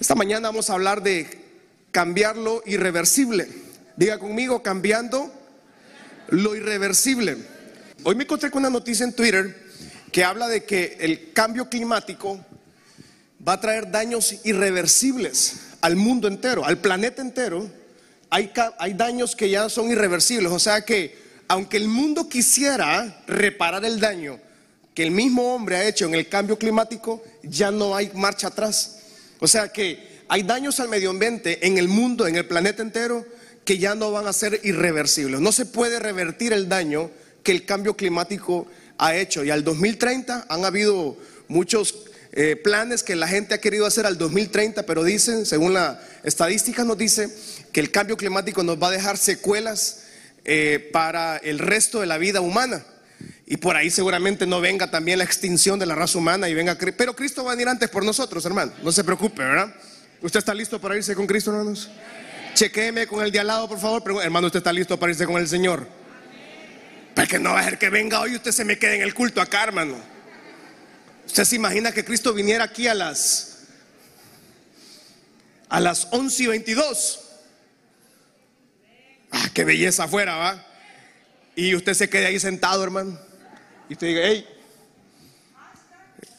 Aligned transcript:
Esta 0.00 0.14
mañana 0.14 0.48
vamos 0.48 0.70
a 0.70 0.72
hablar 0.72 1.02
de 1.02 1.28
cambiar 1.90 2.34
lo 2.38 2.62
irreversible. 2.64 3.46
Diga 3.96 4.18
conmigo, 4.18 4.62
cambiando 4.62 5.30
lo 6.30 6.56
irreversible. 6.56 7.36
Hoy 8.04 8.14
me 8.14 8.24
encontré 8.24 8.50
con 8.50 8.60
una 8.60 8.70
noticia 8.70 9.04
en 9.04 9.12
Twitter 9.12 9.54
que 10.10 10.24
habla 10.24 10.48
de 10.48 10.64
que 10.64 10.96
el 11.00 11.34
cambio 11.34 11.68
climático 11.68 12.42
va 13.46 13.52
a 13.52 13.60
traer 13.60 13.90
daños 13.90 14.36
irreversibles 14.44 15.56
al 15.82 15.96
mundo 15.96 16.28
entero, 16.28 16.64
al 16.64 16.78
planeta 16.78 17.20
entero. 17.20 17.70
Hay, 18.30 18.50
hay 18.78 18.94
daños 18.94 19.36
que 19.36 19.50
ya 19.50 19.68
son 19.68 19.90
irreversibles, 19.90 20.50
o 20.50 20.58
sea 20.58 20.82
que 20.82 21.14
aunque 21.46 21.76
el 21.76 21.88
mundo 21.88 22.26
quisiera 22.26 23.22
reparar 23.26 23.84
el 23.84 24.00
daño 24.00 24.40
que 24.94 25.02
el 25.02 25.10
mismo 25.10 25.54
hombre 25.54 25.76
ha 25.76 25.86
hecho 25.86 26.06
en 26.06 26.14
el 26.14 26.26
cambio 26.26 26.58
climático, 26.58 27.22
ya 27.42 27.70
no 27.70 27.94
hay 27.94 28.10
marcha 28.14 28.46
atrás. 28.46 28.99
O 29.40 29.48
sea 29.48 29.68
que 29.68 30.20
hay 30.28 30.42
daños 30.42 30.78
al 30.80 30.88
medio 30.88 31.10
ambiente 31.10 31.66
en 31.66 31.76
el 31.76 31.88
mundo, 31.88 32.26
en 32.26 32.36
el 32.36 32.46
planeta 32.46 32.82
entero, 32.82 33.26
que 33.64 33.78
ya 33.78 33.94
no 33.94 34.12
van 34.12 34.26
a 34.26 34.32
ser 34.32 34.60
irreversibles. 34.62 35.40
No 35.40 35.52
se 35.52 35.66
puede 35.66 35.98
revertir 35.98 36.52
el 36.52 36.68
daño 36.68 37.10
que 37.42 37.52
el 37.52 37.64
cambio 37.64 37.96
climático 37.96 38.66
ha 38.98 39.16
hecho. 39.16 39.44
Y 39.44 39.50
al 39.50 39.64
2030 39.64 40.46
han 40.48 40.64
habido 40.64 41.16
muchos 41.48 41.94
eh, 42.32 42.54
planes 42.54 43.02
que 43.02 43.16
la 43.16 43.26
gente 43.26 43.54
ha 43.54 43.60
querido 43.60 43.86
hacer 43.86 44.06
al 44.06 44.18
2030, 44.18 44.84
pero 44.86 45.02
dicen, 45.02 45.46
según 45.46 45.74
la 45.74 46.00
estadística 46.22 46.84
nos 46.84 46.96
dice, 46.96 47.28
que 47.72 47.80
el 47.80 47.90
cambio 47.90 48.16
climático 48.16 48.62
nos 48.62 48.80
va 48.80 48.88
a 48.88 48.92
dejar 48.92 49.18
secuelas 49.18 50.02
eh, 50.44 50.90
para 50.92 51.38
el 51.38 51.58
resto 51.58 52.00
de 52.00 52.06
la 52.06 52.18
vida 52.18 52.40
humana. 52.40 52.84
Y 53.50 53.56
por 53.56 53.74
ahí 53.74 53.90
seguramente 53.90 54.46
no 54.46 54.60
venga 54.60 54.92
también 54.92 55.18
la 55.18 55.24
extinción 55.24 55.76
de 55.76 55.84
la 55.84 55.96
raza 55.96 56.16
humana 56.16 56.48
y 56.48 56.54
venga, 56.54 56.78
pero 56.96 57.16
Cristo 57.16 57.42
va 57.42 57.50
a 57.50 57.54
venir 57.56 57.68
antes 57.68 57.90
por 57.90 58.04
nosotros, 58.04 58.44
hermano. 58.44 58.72
No 58.80 58.92
se 58.92 59.02
preocupe, 59.02 59.42
¿verdad? 59.42 59.74
¿Usted 60.22 60.38
está 60.38 60.54
listo 60.54 60.80
para 60.80 60.96
irse 60.96 61.16
con 61.16 61.26
Cristo, 61.26 61.50
hermanos? 61.50 61.90
Chequeme 62.54 63.08
con 63.08 63.24
el 63.24 63.32
de 63.32 63.40
al 63.40 63.48
lado, 63.48 63.68
por 63.68 63.80
favor. 63.80 64.04
Hermano, 64.22 64.46
¿usted 64.46 64.58
está 64.58 64.72
listo 64.72 65.00
para 65.00 65.10
irse 65.10 65.26
con 65.26 65.36
el 65.36 65.48
Señor? 65.48 65.84
Para 67.12 67.26
que 67.26 67.40
no 67.40 67.54
va 67.54 67.58
a 67.58 67.64
ser 67.64 67.76
que 67.76 67.90
venga 67.90 68.20
hoy 68.20 68.34
y 68.34 68.36
usted 68.36 68.52
se 68.52 68.64
me 68.64 68.78
quede 68.78 68.94
en 68.94 69.02
el 69.02 69.14
culto 69.14 69.40
acá, 69.40 69.64
hermano. 69.64 69.96
¿Usted 71.26 71.42
se 71.42 71.56
imagina 71.56 71.90
que 71.90 72.04
Cristo 72.04 72.32
viniera 72.32 72.62
aquí 72.62 72.86
a 72.86 72.94
las 72.94 73.64
a 75.68 75.80
las 75.80 76.06
11 76.12 76.40
y 76.44 76.46
22? 76.46 77.20
Ah, 79.32 79.48
qué 79.52 79.64
belleza 79.64 80.04
afuera, 80.04 80.36
¿va? 80.36 80.64
Y 81.56 81.74
usted 81.74 81.94
se 81.94 82.08
quede 82.08 82.26
ahí 82.26 82.38
sentado, 82.38 82.84
hermano. 82.84 83.29
Y 83.90 83.94
usted 83.94 84.06
diga, 84.06 84.20
hey, 84.24 84.46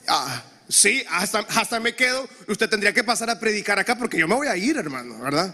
ah, 0.08 0.42
sí, 0.70 1.04
hasta, 1.10 1.40
hasta 1.40 1.82
me 1.82 1.94
quedo. 1.94 2.28
Usted 2.48 2.70
tendría 2.70 2.94
que 2.94 3.04
pasar 3.04 3.30
a 3.30 3.38
predicar 3.38 3.78
acá 3.78 3.98
porque 3.98 4.18
yo 4.18 4.26
me 4.26 4.36
voy 4.36 4.48
a 4.48 4.56
ir, 4.56 4.78
hermano, 4.78 5.20
¿verdad? 5.20 5.54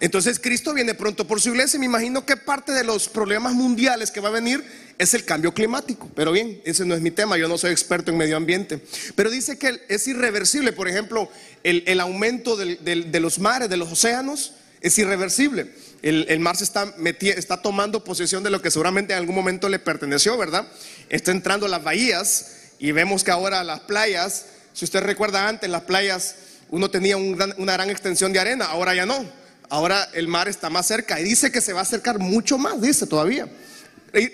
Entonces 0.00 0.40
Cristo 0.40 0.72
viene 0.72 0.94
pronto 0.94 1.26
por 1.26 1.38
su 1.38 1.50
iglesia. 1.50 1.78
Me 1.78 1.84
imagino 1.84 2.24
que 2.24 2.38
parte 2.38 2.72
de 2.72 2.82
los 2.82 3.10
problemas 3.10 3.52
mundiales 3.52 4.10
que 4.10 4.20
va 4.20 4.30
a 4.30 4.32
venir 4.32 4.64
es 4.96 5.12
el 5.12 5.26
cambio 5.26 5.52
climático. 5.52 6.10
Pero 6.16 6.32
bien, 6.32 6.62
ese 6.64 6.86
no 6.86 6.94
es 6.94 7.02
mi 7.02 7.10
tema, 7.10 7.36
yo 7.36 7.46
no 7.46 7.58
soy 7.58 7.72
experto 7.72 8.10
en 8.10 8.16
medio 8.16 8.38
ambiente. 8.38 8.82
Pero 9.14 9.28
dice 9.28 9.58
que 9.58 9.82
es 9.86 10.08
irreversible, 10.08 10.72
por 10.72 10.88
ejemplo, 10.88 11.30
el, 11.62 12.00
aumento 12.00 12.56
de 12.56 13.20
los 13.20 13.38
mares, 13.38 13.68
de 13.68 13.76
los 13.76 13.92
océanos, 13.92 14.54
es 14.80 14.98
irreversible. 14.98 15.70
El, 16.02 16.40
mar 16.40 16.56
se 16.56 16.64
está, 16.64 17.62
tomando 17.62 18.02
posesión 18.02 18.42
de 18.42 18.50
lo 18.50 18.62
que 18.62 18.70
seguramente 18.70 19.12
en 19.12 19.18
algún 19.18 19.34
momento 19.34 19.68
le 19.68 19.78
perteneció, 19.78 20.36
¿verdad? 20.38 20.66
Está 21.08 21.30
entrando 21.30 21.66
a 21.66 21.68
las 21.68 21.84
bahías 21.84 22.52
y 22.78 22.92
vemos 22.92 23.22
que 23.22 23.30
ahora 23.30 23.62
las 23.62 23.80
playas, 23.80 24.46
si 24.72 24.86
usted 24.86 25.02
recuerda 25.02 25.46
antes, 25.46 25.68
las 25.68 25.82
playas 25.82 26.36
uno 26.70 26.90
tenía 26.90 27.16
una 27.16 27.72
gran 27.72 27.90
extensión 27.90 28.32
de 28.32 28.38
arena, 28.38 28.66
ahora 28.66 28.94
ya 28.94 29.04
no. 29.04 29.26
Ahora 29.68 30.08
el 30.14 30.26
mar 30.26 30.48
está 30.48 30.70
más 30.70 30.86
cerca 30.86 31.20
y 31.20 31.24
dice 31.24 31.52
que 31.52 31.60
se 31.60 31.72
va 31.72 31.80
a 31.80 31.82
acercar 31.82 32.18
mucho 32.18 32.56
más, 32.58 32.80
dice 32.80 33.06
todavía. 33.06 33.48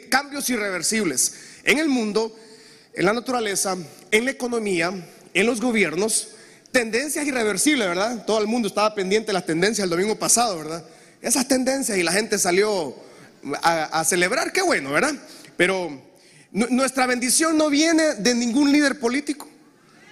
cambios 0.08 0.48
irreversibles 0.48 1.34
en 1.64 1.78
el 1.78 1.88
mundo, 1.88 2.34
en 2.94 3.04
la 3.04 3.12
naturaleza, 3.12 3.76
en 4.10 4.24
la 4.24 4.30
economía, 4.30 4.92
en 5.34 5.46
los 5.46 5.60
gobiernos, 5.60 6.28
tendencias 6.70 7.26
irreversibles, 7.26 7.88
¿verdad? 7.88 8.24
Todo 8.26 8.40
el 8.40 8.46
mundo 8.46 8.68
estaba 8.68 8.94
pendiente 8.94 9.28
de 9.28 9.32
las 9.32 9.46
tendencias 9.46 9.84
el 9.84 9.90
domingo 9.90 10.18
pasado, 10.18 10.58
¿verdad? 10.58 10.84
Esas 11.20 11.48
tendencias 11.48 11.98
y 11.98 12.02
la 12.02 12.12
gente 12.12 12.38
salió 12.38 12.94
a, 13.62 14.04
celebrar, 14.04 14.52
qué 14.52 14.62
bueno, 14.62 14.92
¿verdad? 14.92 15.14
Pero 15.56 16.02
nuestra 16.50 17.06
bendición 17.06 17.56
no 17.56 17.70
viene 17.70 18.14
de 18.14 18.34
ningún 18.34 18.72
líder 18.72 18.98
político. 18.98 19.48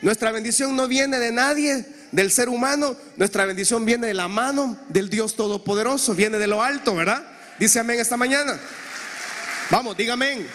Nuestra 0.02 0.32
bendición 0.32 0.76
no 0.76 0.86
viene 0.86 1.18
de 1.18 1.32
nadie, 1.32 1.84
del 2.12 2.30
ser 2.30 2.48
humano. 2.48 2.96
Nuestra 3.16 3.46
bendición 3.46 3.84
viene 3.84 4.06
de 4.06 4.14
la 4.14 4.28
mano 4.28 4.78
del 4.88 5.08
Dios 5.08 5.34
Todopoderoso, 5.36 6.14
viene 6.14 6.38
de 6.38 6.46
lo 6.46 6.62
alto, 6.62 6.94
¿verdad? 6.94 7.24
Dice 7.58 7.78
amén 7.80 8.00
esta 8.00 8.16
mañana. 8.16 8.58
Vamos, 9.70 9.96
dígame. 9.96 10.46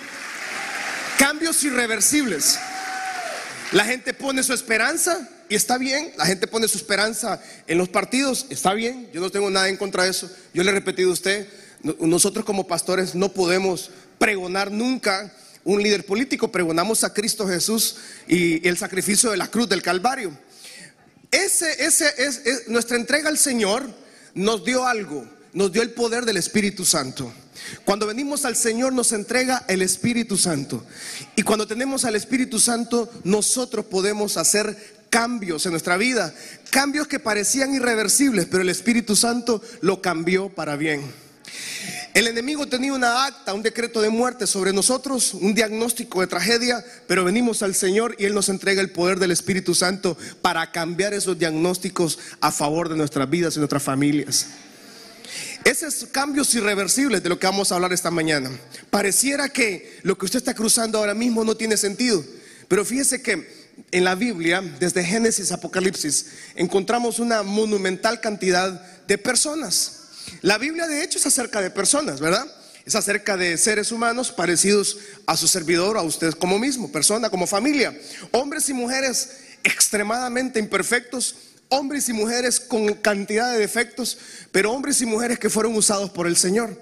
Cambios 1.17 1.63
irreversibles. 1.63 2.59
La 3.71 3.85
gente 3.85 4.13
pone 4.13 4.43
su 4.43 4.53
esperanza 4.53 5.27
y 5.49 5.55
está 5.55 5.77
bien. 5.77 6.13
La 6.17 6.25
gente 6.25 6.47
pone 6.47 6.67
su 6.67 6.77
esperanza 6.77 7.41
en 7.67 7.77
los 7.77 7.89
partidos, 7.89 8.45
está 8.49 8.73
bien. 8.73 9.09
Yo 9.11 9.19
no 9.19 9.29
tengo 9.29 9.49
nada 9.49 9.67
en 9.67 9.77
contra 9.77 10.03
de 10.03 10.11
eso. 10.11 10.29
Yo 10.53 10.63
le 10.63 10.69
he 10.69 10.73
repetido 10.73 11.09
a 11.09 11.13
usted, 11.13 11.47
nosotros 11.99 12.45
como 12.45 12.67
pastores 12.67 13.15
no 13.15 13.33
podemos 13.33 13.89
pregonar 14.17 14.71
nunca 14.71 15.33
un 15.63 15.81
líder 15.81 16.05
político, 16.05 16.51
pregonamos 16.51 17.03
a 17.03 17.13
Cristo 17.13 17.47
Jesús 17.47 17.95
y 18.27 18.65
el 18.67 18.77
sacrificio 18.77 19.31
de 19.31 19.37
la 19.37 19.47
cruz 19.47 19.67
del 19.67 19.81
Calvario. 19.81 20.37
Ese, 21.31 21.83
ese 21.83 22.13
es, 22.17 22.67
nuestra 22.67 22.97
entrega 22.97 23.29
al 23.29 23.37
Señor 23.37 23.89
nos 24.33 24.63
dio 24.63 24.85
algo, 24.85 25.25
nos 25.53 25.71
dio 25.71 25.81
el 25.81 25.91
poder 25.91 26.25
del 26.25 26.37
Espíritu 26.37 26.85
Santo. 26.85 27.31
Cuando 27.85 28.07
venimos 28.07 28.45
al 28.45 28.55
Señor 28.55 28.93
nos 28.93 29.11
entrega 29.11 29.65
el 29.67 29.81
Espíritu 29.81 30.37
Santo. 30.37 30.83
Y 31.35 31.43
cuando 31.43 31.67
tenemos 31.67 32.05
al 32.05 32.15
Espíritu 32.15 32.59
Santo, 32.59 33.11
nosotros 33.23 33.85
podemos 33.85 34.37
hacer 34.37 34.98
cambios 35.09 35.65
en 35.65 35.71
nuestra 35.71 35.97
vida, 35.97 36.33
cambios 36.69 37.07
que 37.07 37.19
parecían 37.19 37.73
irreversibles, 37.73 38.45
pero 38.45 38.61
el 38.61 38.69
Espíritu 38.69 39.15
Santo 39.15 39.61
lo 39.81 40.01
cambió 40.01 40.49
para 40.49 40.75
bien. 40.75 41.01
El 42.13 42.27
enemigo 42.27 42.67
tenía 42.67 42.93
una 42.93 43.25
acta, 43.25 43.53
un 43.53 43.61
decreto 43.61 44.01
de 44.01 44.09
muerte 44.09 44.47
sobre 44.47 44.73
nosotros, 44.73 45.33
un 45.33 45.53
diagnóstico 45.53 46.21
de 46.21 46.27
tragedia, 46.27 46.83
pero 47.07 47.23
venimos 47.23 47.61
al 47.61 47.75
Señor 47.75 48.15
y 48.17 48.25
Él 48.25 48.33
nos 48.33 48.49
entrega 48.49 48.81
el 48.81 48.91
poder 48.91 49.19
del 49.19 49.31
Espíritu 49.31 49.75
Santo 49.75 50.17
para 50.41 50.71
cambiar 50.71 51.13
esos 51.13 51.37
diagnósticos 51.37 52.17
a 52.41 52.51
favor 52.51 52.89
de 52.89 52.97
nuestras 52.97 53.29
vidas 53.29 53.55
y 53.55 53.59
nuestras 53.59 53.83
familias. 53.83 54.47
Esos 55.63 56.05
cambios 56.11 56.53
irreversibles 56.55 57.21
de 57.21 57.29
lo 57.29 57.37
que 57.37 57.45
vamos 57.45 57.71
a 57.71 57.75
hablar 57.75 57.93
esta 57.93 58.09
mañana. 58.09 58.49
Pareciera 58.89 59.49
que 59.49 59.99
lo 60.01 60.17
que 60.17 60.25
usted 60.25 60.39
está 60.39 60.55
cruzando 60.55 60.97
ahora 60.97 61.13
mismo 61.13 61.43
no 61.43 61.55
tiene 61.55 61.77
sentido, 61.77 62.23
pero 62.67 62.83
fíjese 62.83 63.21
que 63.21 63.58
en 63.91 64.03
la 64.03 64.15
Biblia, 64.15 64.61
desde 64.79 65.03
Génesis 65.03 65.51
a 65.51 65.55
Apocalipsis, 65.55 66.27
encontramos 66.55 67.19
una 67.19 67.43
monumental 67.43 68.19
cantidad 68.21 68.81
de 69.07 69.17
personas 69.17 69.99
la 70.41 70.57
Biblia 70.57 70.87
de 70.87 71.03
hecho 71.03 71.17
es 71.17 71.25
acerca 71.25 71.61
de 71.61 71.69
personas, 71.69 72.19
¿verdad? 72.19 72.45
Es 72.85 72.95
acerca 72.95 73.37
de 73.37 73.57
seres 73.57 73.91
humanos 73.91 74.31
parecidos 74.31 74.97
a 75.25 75.35
su 75.35 75.47
servidor, 75.47 75.97
a 75.97 76.01
usted 76.01 76.33
como 76.33 76.57
mismo, 76.57 76.91
persona, 76.91 77.29
como 77.29 77.45
familia. 77.45 77.97
Hombres 78.31 78.69
y 78.69 78.73
mujeres 78.73 79.31
extremadamente 79.63 80.59
imperfectos, 80.59 81.35
hombres 81.67 82.07
y 82.09 82.13
mujeres 82.13 82.59
con 82.59 82.93
cantidad 82.95 83.51
de 83.51 83.59
defectos, 83.59 84.17
pero 84.51 84.71
hombres 84.71 85.01
y 85.01 85.05
mujeres 85.05 85.39
que 85.39 85.49
fueron 85.49 85.75
usados 85.75 86.09
por 86.09 86.25
el 86.25 86.37
Señor. 86.37 86.79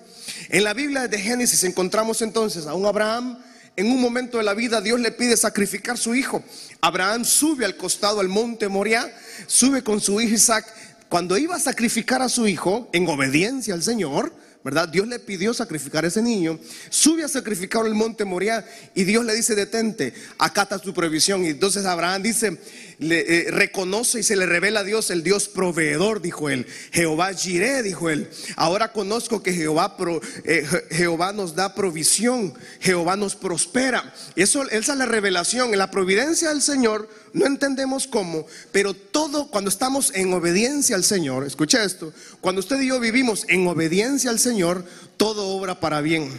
En 0.49 0.63
la 0.63 0.73
Biblia 0.73 1.07
de 1.07 1.19
Génesis 1.19 1.63
encontramos 1.63 2.21
entonces 2.21 2.67
a 2.67 2.73
un 2.73 2.85
Abraham. 2.85 3.39
En 3.77 3.91
un 3.91 4.01
momento 4.01 4.39
de 4.39 4.43
la 4.43 4.55
vida 4.55 4.81
Dios 4.81 4.99
le 4.99 5.11
pide 5.11 5.37
sacrificar 5.37 5.99
su 5.99 6.15
hijo. 6.15 6.43
Abraham 6.81 7.23
sube 7.23 7.63
al 7.63 7.77
costado 7.77 8.19
al 8.19 8.27
monte 8.27 8.67
Moriah, 8.67 9.15
sube 9.45 9.83
con 9.83 10.01
su 10.01 10.19
hijo 10.19 10.33
Isaac 10.33 10.65
cuando 11.07 11.37
iba 11.37 11.55
a 11.55 11.59
sacrificar 11.59 12.23
a 12.23 12.27
su 12.27 12.47
hijo 12.47 12.89
en 12.91 13.07
obediencia 13.07 13.75
al 13.75 13.83
Señor, 13.83 14.33
¿verdad? 14.63 14.89
Dios 14.89 15.07
le 15.07 15.19
pidió 15.19 15.53
sacrificar 15.53 16.03
a 16.03 16.07
ese 16.07 16.23
niño, 16.23 16.59
sube 16.89 17.23
a 17.23 17.27
sacrificar 17.27 17.85
el 17.85 17.93
monte 17.93 18.25
Moriah 18.25 18.65
y 18.95 19.03
Dios 19.03 19.23
le 19.23 19.35
dice, 19.35 19.53
detente, 19.53 20.11
acata 20.39 20.79
tu 20.79 20.91
provisión. 20.91 21.45
Y 21.45 21.49
entonces 21.49 21.85
Abraham 21.85 22.23
dice, 22.23 22.59
le, 22.99 23.47
eh, 23.47 23.51
reconoce 23.51 24.19
y 24.19 24.23
se 24.23 24.35
le 24.35 24.45
revela 24.45 24.79
a 24.79 24.83
Dios, 24.83 25.11
el 25.11 25.23
Dios 25.23 25.47
proveedor, 25.47 26.21
dijo 26.21 26.49
él. 26.49 26.65
Jehová 26.91 27.33
Jireh, 27.33 27.83
dijo 27.83 28.09
él. 28.09 28.29
Ahora 28.55 28.91
conozco 28.91 29.43
que 29.43 29.53
Jehová, 29.53 29.95
eh, 30.43 30.65
Jehová 30.91 31.33
nos 31.33 31.55
da 31.55 31.75
provisión, 31.75 32.53
Jehová 32.79 33.15
nos 33.15 33.35
prospera. 33.35 34.13
Eso, 34.35 34.63
esa 34.69 34.93
es 34.93 34.97
la 34.97 35.05
revelación, 35.05 35.77
la 35.77 35.91
providencia 35.91 36.49
del 36.49 36.61
Señor 36.61 37.07
no 37.33 37.45
entendemos 37.45 38.07
cómo, 38.07 38.45
pero 38.71 38.93
todo 38.93 39.47
cuando 39.47 39.69
estamos 39.69 40.11
en 40.15 40.33
obediencia 40.33 40.95
al 40.95 41.03
Señor, 41.03 41.45
escucha 41.45 41.83
esto, 41.83 42.13
cuando 42.41 42.59
usted 42.59 42.79
y 42.81 42.87
yo 42.87 42.99
vivimos 42.99 43.45
en 43.49 43.67
obediencia 43.67 44.29
al 44.29 44.39
Señor, 44.39 44.85
todo 45.17 45.47
obra 45.49 45.79
para 45.79 46.01
bien. 46.01 46.29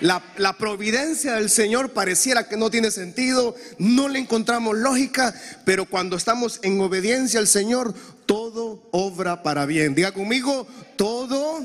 La, 0.00 0.20
la, 0.36 0.58
providencia 0.58 1.34
del 1.34 1.48
Señor 1.48 1.90
pareciera 1.90 2.48
que 2.48 2.56
no 2.56 2.70
tiene 2.70 2.90
sentido, 2.90 3.54
no 3.78 4.08
le 4.08 4.18
encontramos 4.18 4.76
lógica, 4.76 5.32
pero 5.64 5.84
cuando 5.84 6.16
estamos 6.16 6.58
en 6.62 6.80
obediencia 6.80 7.38
al 7.38 7.46
Señor, 7.46 7.94
todo 8.26 8.82
obra 8.90 9.44
para 9.44 9.64
bien. 9.64 9.94
Diga 9.94 10.10
conmigo, 10.10 10.66
todo 10.96 11.60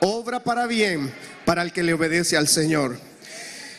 obra 0.00 0.44
para 0.44 0.66
bien 0.66 1.12
para 1.44 1.62
el 1.62 1.72
que 1.72 1.82
le 1.82 1.94
obedece 1.94 2.36
al 2.36 2.46
Señor. 2.46 2.96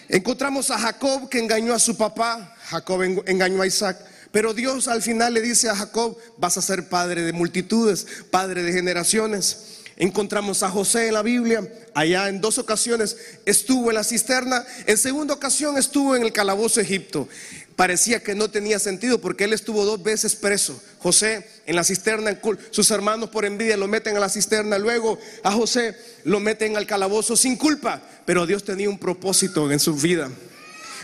Encontramos 0.09 0.71
a 0.71 0.77
Jacob 0.77 1.29
que 1.29 1.39
engañó 1.39 1.73
a 1.73 1.79
su 1.79 1.95
papá, 1.95 2.53
Jacob 2.65 3.01
engañó 3.25 3.61
a 3.61 3.67
Isaac. 3.67 3.97
Pero 4.31 4.53
Dios 4.53 4.87
al 4.87 5.01
final 5.01 5.33
le 5.33 5.41
dice 5.41 5.69
a 5.69 5.75
Jacob, 5.75 6.17
vas 6.37 6.57
a 6.57 6.61
ser 6.61 6.87
padre 6.87 7.23
de 7.23 7.33
multitudes, 7.33 8.07
padre 8.29 8.63
de 8.63 8.71
generaciones. 8.71 9.79
Encontramos 9.97 10.63
a 10.63 10.71
José 10.71 11.09
en 11.09 11.13
la 11.13 11.21
Biblia, 11.21 11.67
allá 11.93 12.27
en 12.29 12.41
dos 12.41 12.57
ocasiones 12.57 13.17
estuvo 13.45 13.89
en 13.89 13.95
la 13.95 14.03
cisterna, 14.03 14.65
en 14.87 14.97
segunda 14.97 15.33
ocasión 15.33 15.77
estuvo 15.77 16.15
en 16.15 16.23
el 16.23 16.31
calabozo 16.31 16.79
Egipto. 16.81 17.27
Parecía 17.75 18.23
que 18.23 18.33
no 18.33 18.49
tenía 18.49 18.79
sentido 18.79 19.19
porque 19.19 19.43
él 19.43 19.53
estuvo 19.53 19.85
dos 19.85 20.01
veces 20.01 20.35
preso. 20.35 20.81
José 20.99 21.45
en 21.65 21.75
la 21.75 21.83
cisterna, 21.83 22.39
sus 22.71 22.89
hermanos 22.89 23.29
por 23.29 23.45
envidia 23.45 23.77
lo 23.77 23.87
meten 23.87 24.15
a 24.15 24.19
la 24.19 24.29
cisterna, 24.29 24.77
luego 24.77 25.19
a 25.43 25.51
José 25.51 25.95
lo 26.23 26.39
meten 26.39 26.77
al 26.77 26.87
calabozo 26.87 27.35
sin 27.35 27.55
culpa, 27.55 28.01
pero 28.25 28.45
Dios 28.45 28.63
tenía 28.63 28.89
un 28.89 28.97
propósito 28.97 29.71
en 29.71 29.79
su 29.79 29.95
vida. 29.95 30.29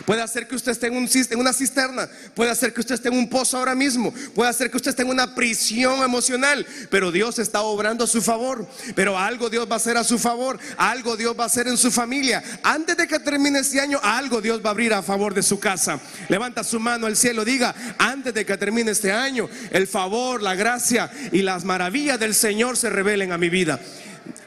Puede 0.04 0.22
hacer 0.22 0.46
que 0.46 0.54
usted 0.54 0.72
esté 0.72 0.86
en, 0.86 1.38
una 1.38 1.52
cisterna. 1.52 2.08
Puede 2.34 2.50
hacer 2.50 2.72
que 2.72 2.80
usted 2.80 2.94
esté 2.94 3.08
en 3.08 3.16
un 3.16 3.28
pozo 3.28 3.58
ahora 3.58 3.74
mismo. 3.74 4.12
Puede 4.34 4.50
hacer 4.50 4.70
que 4.70 4.76
usted 4.76 4.90
esté 4.90 5.02
en 5.02 5.08
una 5.08 5.34
prisión 5.34 6.02
emocional. 6.02 6.66
Pero 6.90 7.10
Dios 7.10 7.38
está 7.38 7.62
obrando 7.62 8.04
a 8.04 8.06
su 8.06 8.22
favor. 8.22 8.66
Pero 8.94 9.18
algo 9.18 9.50
Dios 9.50 9.68
va 9.68 9.74
a 9.74 9.76
hacer 9.76 9.96
a 9.96 10.04
su 10.04 10.18
favor. 10.18 10.58
Algo 10.76 11.16
Dios 11.16 11.36
va 11.38 11.44
a 11.44 11.46
hacer 11.46 11.68
en 11.68 11.76
su 11.76 11.90
familia. 11.90 12.42
Antes 12.62 12.96
de 12.96 13.06
que 13.06 13.18
termine 13.18 13.58
este 13.60 13.80
año, 13.80 13.98
algo 14.02 14.40
Dios 14.40 14.60
va 14.64 14.68
a 14.68 14.72
abrir 14.72 14.92
a 14.94 15.02
favor 15.02 15.34
de 15.34 15.42
su 15.42 15.58
casa. 15.58 16.00
Levanta 16.28 16.64
su 16.64 16.78
mano 16.80 17.06
al 17.06 17.16
cielo. 17.16 17.44
Diga, 17.44 17.74
antes 17.98 18.34
de 18.34 18.44
que 18.46 18.56
termine 18.56 18.92
este 18.92 19.12
año, 19.12 19.48
el 19.70 19.86
favor, 19.86 20.42
la 20.42 20.54
gracia 20.54 21.10
y 21.32 21.42
las 21.42 21.64
maravillas 21.64 22.18
del 22.18 22.34
Señor 22.34 22.76
se 22.76 22.90
revelen 22.90 23.32
a 23.32 23.38
mi 23.38 23.48
vida. 23.48 23.80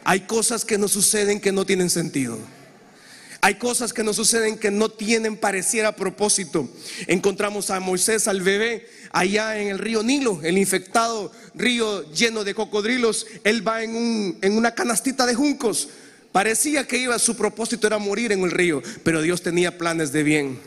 Hay 0.03 0.21
cosas 0.21 0.65
que 0.65 0.77
no 0.77 0.87
suceden 0.87 1.39
que 1.39 1.51
no 1.51 1.65
tienen 1.65 1.89
sentido. 1.89 2.39
Hay 3.43 3.55
cosas 3.55 3.91
que 3.91 4.03
nos 4.03 4.17
suceden 4.17 4.57
que 4.57 4.69
no 4.69 4.89
tienen 4.89 5.35
pareciera 5.35 5.95
propósito. 5.95 6.69
Encontramos 7.07 7.71
a 7.71 7.79
Moisés, 7.79 8.27
al 8.27 8.41
bebé, 8.41 8.87
allá 9.11 9.57
en 9.57 9.69
el 9.69 9.79
río 9.79 10.03
Nilo, 10.03 10.39
el 10.43 10.59
infectado 10.59 11.31
río 11.55 12.09
lleno 12.11 12.43
de 12.43 12.53
cocodrilos. 12.53 13.25
Él 13.43 13.67
va 13.67 13.83
en, 13.83 14.37
en 14.41 14.53
una 14.53 14.75
canastita 14.75 15.25
de 15.25 15.33
juncos. 15.33 15.89
Parecía 16.31 16.87
que 16.87 16.97
iba, 16.97 17.17
su 17.17 17.35
propósito 17.35 17.87
era 17.87 17.97
morir 17.97 18.31
en 18.31 18.41
el 18.41 18.51
río, 18.51 18.83
pero 19.03 19.23
Dios 19.23 19.41
tenía 19.41 19.75
planes 19.75 20.11
de 20.11 20.21
bien. 20.21 20.59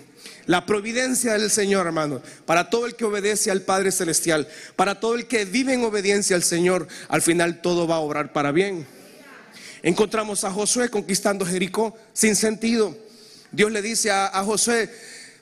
La 0.46 0.66
providencia 0.66 1.34
del 1.34 1.50
Señor, 1.50 1.86
hermano, 1.86 2.20
para 2.44 2.68
todo 2.70 2.86
el 2.86 2.96
que 2.96 3.04
obedece 3.04 3.50
al 3.50 3.62
Padre 3.62 3.92
Celestial, 3.92 4.48
para 4.76 4.98
todo 4.98 5.14
el 5.14 5.26
que 5.26 5.44
vive 5.44 5.72
en 5.72 5.84
obediencia 5.84 6.36
al 6.36 6.42
Señor, 6.42 6.88
al 7.08 7.22
final 7.22 7.62
todo 7.62 7.86
va 7.86 7.96
a 7.96 8.00
obrar 8.00 8.32
para 8.32 8.52
bien. 8.52 8.86
Encontramos 9.84 10.44
a 10.44 10.50
Josué 10.50 10.88
conquistando 10.88 11.44
Jericó 11.44 11.94
sin 12.14 12.36
sentido. 12.36 12.96
Dios 13.52 13.70
le 13.70 13.82
dice 13.82 14.10
a, 14.10 14.30
Josué, 14.42 14.90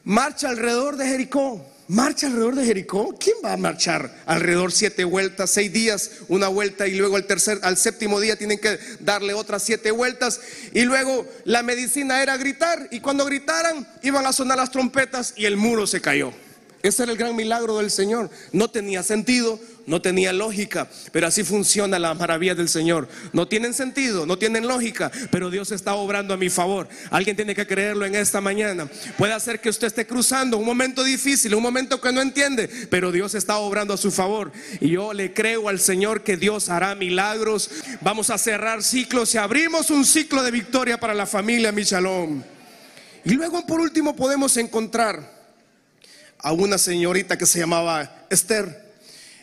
marcha 0.02 0.48
alrededor 0.48 0.96
de 0.96 1.06
Jericó. 1.06 1.64
¿Marcha 1.86 2.26
alrededor 2.26 2.56
de 2.56 2.64
Jericó? 2.64 3.14
¿Quién 3.20 3.36
va 3.44 3.52
a 3.52 3.56
marchar 3.56 4.12
alrededor 4.26 4.72
siete 4.72 5.04
vueltas, 5.04 5.50
seis 5.50 5.72
días, 5.72 6.10
una 6.26 6.48
vuelta 6.48 6.88
y 6.88 6.96
luego 6.96 7.14
al 7.14 7.26
tercer, 7.26 7.60
al 7.62 7.76
séptimo 7.76 8.18
día 8.18 8.34
tienen 8.34 8.58
que 8.58 8.80
darle 8.98 9.32
otras 9.32 9.62
siete 9.62 9.92
vueltas 9.92 10.40
y 10.72 10.82
luego 10.82 11.24
la 11.44 11.62
medicina 11.62 12.20
era 12.20 12.36
gritar 12.36 12.88
y 12.90 12.98
cuando 12.98 13.24
gritaran 13.24 13.86
iban 14.02 14.26
a 14.26 14.32
sonar 14.32 14.58
las 14.58 14.72
trompetas 14.72 15.34
y 15.36 15.44
el 15.44 15.56
muro 15.56 15.86
se 15.86 16.00
cayó. 16.00 16.32
Ese 16.82 17.04
era 17.04 17.12
el 17.12 17.18
gran 17.18 17.36
milagro 17.36 17.78
del 17.78 17.90
Señor. 17.90 18.28
No 18.52 18.68
tenía 18.68 19.04
sentido, 19.04 19.60
no 19.86 20.02
tenía 20.02 20.32
lógica, 20.32 20.88
pero 21.12 21.28
así 21.28 21.44
funciona 21.44 21.98
la 21.98 22.12
maravilla 22.14 22.56
del 22.56 22.68
Señor. 22.68 23.08
No 23.32 23.46
tienen 23.46 23.72
sentido, 23.72 24.26
no 24.26 24.36
tienen 24.36 24.66
lógica, 24.66 25.10
pero 25.30 25.48
Dios 25.48 25.70
está 25.70 25.94
obrando 25.94 26.34
a 26.34 26.36
mi 26.36 26.50
favor. 26.50 26.88
Alguien 27.10 27.36
tiene 27.36 27.54
que 27.54 27.66
creerlo 27.68 28.04
en 28.04 28.16
esta 28.16 28.40
mañana. 28.40 28.88
Puede 29.16 29.32
hacer 29.32 29.60
que 29.60 29.68
usted 29.68 29.86
esté 29.86 30.06
cruzando 30.06 30.56
un 30.56 30.66
momento 30.66 31.04
difícil, 31.04 31.54
un 31.54 31.62
momento 31.62 32.00
que 32.00 32.12
no 32.12 32.20
entiende, 32.20 32.68
pero 32.90 33.12
Dios 33.12 33.34
está 33.34 33.58
obrando 33.58 33.94
a 33.94 33.98
su 33.98 34.10
favor. 34.10 34.50
Y 34.80 34.90
yo 34.90 35.12
le 35.12 35.32
creo 35.32 35.68
al 35.68 35.78
Señor 35.78 36.22
que 36.22 36.36
Dios 36.36 36.68
hará 36.68 36.96
milagros. 36.96 37.70
Vamos 38.00 38.30
a 38.30 38.38
cerrar 38.38 38.82
ciclos 38.82 39.34
y 39.34 39.38
abrimos 39.38 39.90
un 39.90 40.04
ciclo 40.04 40.42
de 40.42 40.50
victoria 40.50 40.98
para 40.98 41.14
la 41.14 41.26
familia 41.26 41.70
Michalón. 41.70 42.44
Y 43.24 43.34
luego 43.34 43.64
por 43.66 43.80
último 43.80 44.16
podemos 44.16 44.56
encontrar 44.56 45.41
a 46.42 46.52
una 46.52 46.76
señorita 46.76 47.38
que 47.38 47.46
se 47.46 47.60
llamaba 47.60 48.26
Esther. 48.28 48.92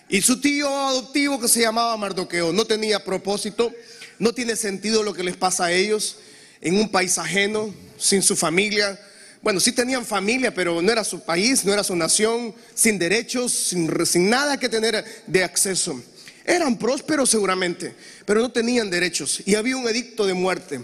Y 0.09 0.21
su 0.21 0.41
tío 0.41 0.67
adoptivo 0.69 1.39
que 1.39 1.47
se 1.47 1.61
llamaba 1.61 1.95
Mardoqueo. 1.97 2.51
No 2.51 2.65
tenía 2.65 3.03
propósito, 3.03 3.71
no 4.17 4.33
tiene 4.33 4.55
sentido 4.55 5.03
lo 5.03 5.13
que 5.13 5.23
les 5.23 5.37
pasa 5.37 5.65
a 5.65 5.71
ellos 5.71 6.17
en 6.61 6.75
un 6.77 6.91
país 6.91 7.17
ajeno, 7.17 7.73
sin 7.97 8.21
su 8.21 8.35
familia. 8.35 8.99
Bueno, 9.41 9.59
sí 9.59 9.71
tenían 9.71 10.05
familia, 10.05 10.53
pero 10.53 10.81
no 10.81 10.91
era 10.91 11.03
su 11.03 11.21
país, 11.21 11.63
no 11.63 11.71
era 11.71 11.83
su 11.83 11.95
nación, 11.95 12.53
sin 12.73 12.99
derechos, 12.99 13.53
sin, 13.53 14.05
sin 14.05 14.29
nada 14.29 14.59
que 14.59 14.67
tener 14.67 15.05
de 15.25 15.43
acceso. 15.43 16.01
Eran 16.43 16.77
prósperos 16.77 17.29
seguramente, 17.29 17.93
pero 18.25 18.41
no 18.41 18.51
tenían 18.51 18.89
derechos. 18.89 19.41
Y 19.45 19.55
había 19.55 19.77
un 19.77 19.87
edicto 19.87 20.25
de 20.25 20.33
muerte. 20.33 20.81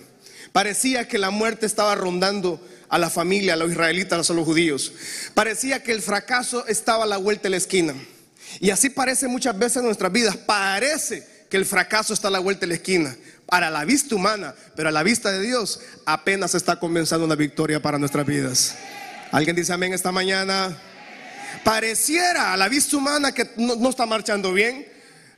Parecía 0.53 1.07
que 1.07 1.17
la 1.17 1.31
muerte 1.31 1.65
estaba 1.65 1.95
rondando 1.95 2.61
a 2.95 2.97
la 2.97 3.09
familia, 3.09 3.53
a 3.53 3.57
los 3.57 3.71
israelitas, 3.71 4.29
a 4.29 4.33
los 4.33 4.45
judíos. 4.45 4.93
Parecía 5.33 5.83
que 5.83 5.91
el 5.91 6.01
fracaso 6.01 6.65
estaba 6.65 7.03
a 7.03 7.07
la 7.07 7.17
vuelta 7.17 7.43
de 7.43 7.49
la 7.49 7.57
esquina. 7.57 7.93
Y 8.61 8.69
así 8.69 8.89
parece 8.89 9.27
muchas 9.27 9.57
veces 9.59 9.77
en 9.77 9.85
nuestras 9.85 10.13
vidas. 10.13 10.37
Parece 10.37 11.27
que 11.49 11.57
el 11.57 11.65
fracaso 11.65 12.13
está 12.13 12.29
a 12.29 12.31
la 12.31 12.39
vuelta 12.39 12.61
de 12.61 12.67
la 12.67 12.75
esquina. 12.75 13.13
Para 13.47 13.69
la 13.69 13.83
vista 13.83 14.15
humana, 14.15 14.55
pero 14.77 14.87
a 14.87 14.91
la 14.93 15.03
vista 15.03 15.29
de 15.29 15.41
Dios, 15.41 15.81
apenas 16.05 16.55
está 16.55 16.79
comenzando 16.79 17.25
una 17.25 17.35
victoria 17.35 17.81
para 17.81 17.99
nuestras 17.99 18.25
vidas. 18.25 18.75
¿Alguien 19.29 19.57
dice 19.57 19.73
amén 19.73 19.93
esta 19.93 20.13
mañana? 20.13 20.77
Pareciera 21.65 22.53
a 22.53 22.57
la 22.57 22.69
vista 22.69 22.95
humana 22.95 23.33
que 23.33 23.51
no, 23.57 23.75
no 23.75 23.89
está 23.89 24.05
marchando 24.05 24.53
bien. 24.53 24.87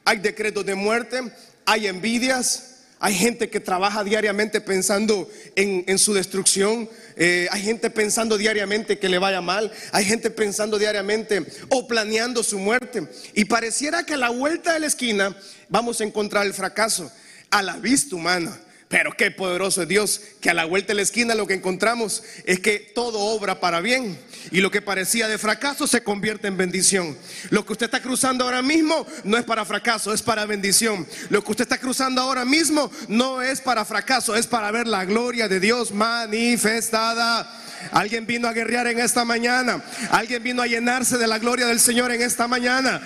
Hay 0.05 0.19
decretos 0.19 0.63
de 0.63 0.75
muerte, 0.75 1.21
hay 1.65 1.87
envidias, 1.87 2.76
hay 2.99 3.13
gente 3.13 3.49
que 3.49 3.59
trabaja 3.59 4.03
diariamente 4.03 4.59
pensando 4.59 5.29
en, 5.55 5.97
su 5.99 6.13
destrucción. 6.13 6.89
Eh, 7.15 7.47
hay 7.51 7.61
gente 7.61 7.91
pensando 7.91 8.37
diariamente 8.37 8.97
que 8.97 9.07
le 9.07 9.19
vaya 9.19 9.39
mal. 9.39 9.71
Hay 9.91 10.03
gente 10.05 10.31
pensando 10.31 10.79
diariamente 10.79 11.45
o 11.69 11.87
planeando 11.87 12.41
su 12.41 12.57
muerte. 12.57 13.07
Y 13.35 13.45
pareciera 13.45 14.03
que 14.03 14.15
a 14.15 14.17
la 14.17 14.29
vuelta 14.29 14.73
de 14.73 14.79
la 14.79 14.87
esquina 14.87 15.35
vamos 15.69 16.01
a 16.01 16.05
encontrar 16.05 16.47
el 16.47 16.53
fracaso 16.53 17.11
a 17.51 17.61
la 17.61 17.77
vista 17.77 18.15
humana. 18.15 18.59
Pero 18.89 19.11
qué 19.11 19.31
poderoso 19.31 19.81
es 19.81 19.87
Dios, 19.89 20.21
que 20.39 20.49
a 20.49 20.53
la 20.53 20.63
vuelta 20.63 20.89
de 20.89 20.95
la 20.95 21.01
esquina 21.01 21.35
lo 21.35 21.45
que 21.45 21.55
encontramos 21.55 22.23
es 22.45 22.61
que 22.61 22.79
todo 22.79 23.19
obra 23.19 23.59
para 23.59 23.81
bien. 23.81 24.17
Y 24.51 24.61
lo 24.61 24.71
que 24.71 24.81
parecía 24.81 25.27
de 25.27 25.37
fracaso 25.37 25.87
se 25.87 26.03
convierte 26.03 26.47
en 26.47 26.55
bendición. 26.55 27.17
Lo 27.49 27.65
que 27.65 27.73
usted 27.73 27.87
está 27.87 28.01
cruzando 28.01 28.45
ahora 28.45 28.61
mismo 28.61 29.05
no 29.25 29.37
es 29.37 29.43
para 29.43 29.65
fracaso, 29.65 30.13
es 30.13 30.21
para 30.21 30.45
bendición. 30.45 31.05
Lo 31.29 31.43
que 31.43 31.51
usted 31.51 31.63
está 31.63 31.79
cruzando 31.79 32.21
ahora 32.21 32.45
mismo 32.45 32.89
no 33.09 33.41
es 33.41 33.59
para 33.59 33.83
fracaso, 33.83 34.37
es 34.37 34.47
para 34.47 34.71
ver 34.71 34.87
la 34.87 35.03
gloria 35.03 35.49
de 35.49 35.59
Dios 35.59 35.91
manifestada. 35.91 37.61
Alguien 37.91 38.25
vino 38.25 38.47
a 38.47 38.53
guerrear 38.53 38.87
en 38.87 38.99
esta 38.99 39.25
mañana. 39.25 39.83
Alguien 40.11 40.41
vino 40.41 40.61
a 40.61 40.67
llenarse 40.67 41.17
de 41.17 41.27
la 41.27 41.39
gloria 41.39 41.67
del 41.67 41.81
Señor 41.81 42.11
en 42.11 42.21
esta 42.21 42.47
mañana. 42.47 43.01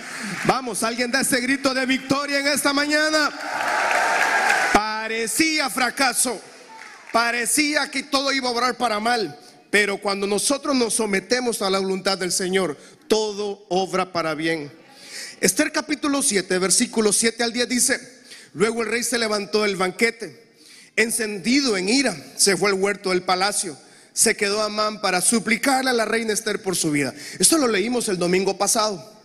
Vamos, 0.46 0.84
alguien 0.84 1.10
da 1.10 1.22
ese 1.22 1.42
grito 1.42 1.74
de 1.74 1.88
victoria 1.88 2.40
en 2.40 2.48
esta 2.48 2.72
mañana. 2.72 3.32
Parecía 5.12 5.70
fracaso, 5.70 6.40
parecía 7.12 7.92
que 7.92 8.02
todo 8.02 8.32
iba 8.32 8.48
a 8.48 8.54
obrar 8.54 8.78
para 8.78 9.02
mal, 9.02 9.38
pero 9.70 9.98
cuando 9.98 10.26
nosotros 10.26 10.74
nos 10.74 10.94
sometemos 10.94 11.62
a 11.62 11.70
la 11.70 11.80
voluntad 11.80 12.18
del 12.18 12.32
Señor, 12.32 12.78
todo 13.10 13.66
obra 13.68 14.14
para 14.14 14.36
bien. 14.36 14.72
Esther 15.42 15.74
capítulo 15.74 16.22
7, 16.22 16.58
versículo 16.60 17.12
7 17.12 17.44
al 17.44 17.52
10 17.52 17.68
dice, 17.68 18.00
luego 18.54 18.84
el 18.84 18.88
rey 18.88 19.04
se 19.04 19.18
levantó 19.20 19.64
del 19.64 19.76
banquete, 19.76 20.54
encendido 20.96 21.76
en 21.76 21.90
ira, 21.90 22.16
se 22.38 22.56
fue 22.56 22.70
al 22.70 22.76
huerto 22.76 23.10
del 23.10 23.24
palacio, 23.24 23.78
se 24.14 24.38
quedó 24.38 24.62
Amán 24.62 25.02
para 25.02 25.20
suplicarle 25.20 25.90
a 25.90 25.94
la 25.94 26.06
reina 26.06 26.32
Esther 26.32 26.62
por 26.62 26.78
su 26.78 26.90
vida. 26.90 27.14
Esto 27.38 27.58
lo 27.58 27.68
leímos 27.68 28.08
el 28.08 28.18
domingo 28.18 28.58
pasado. 28.58 29.22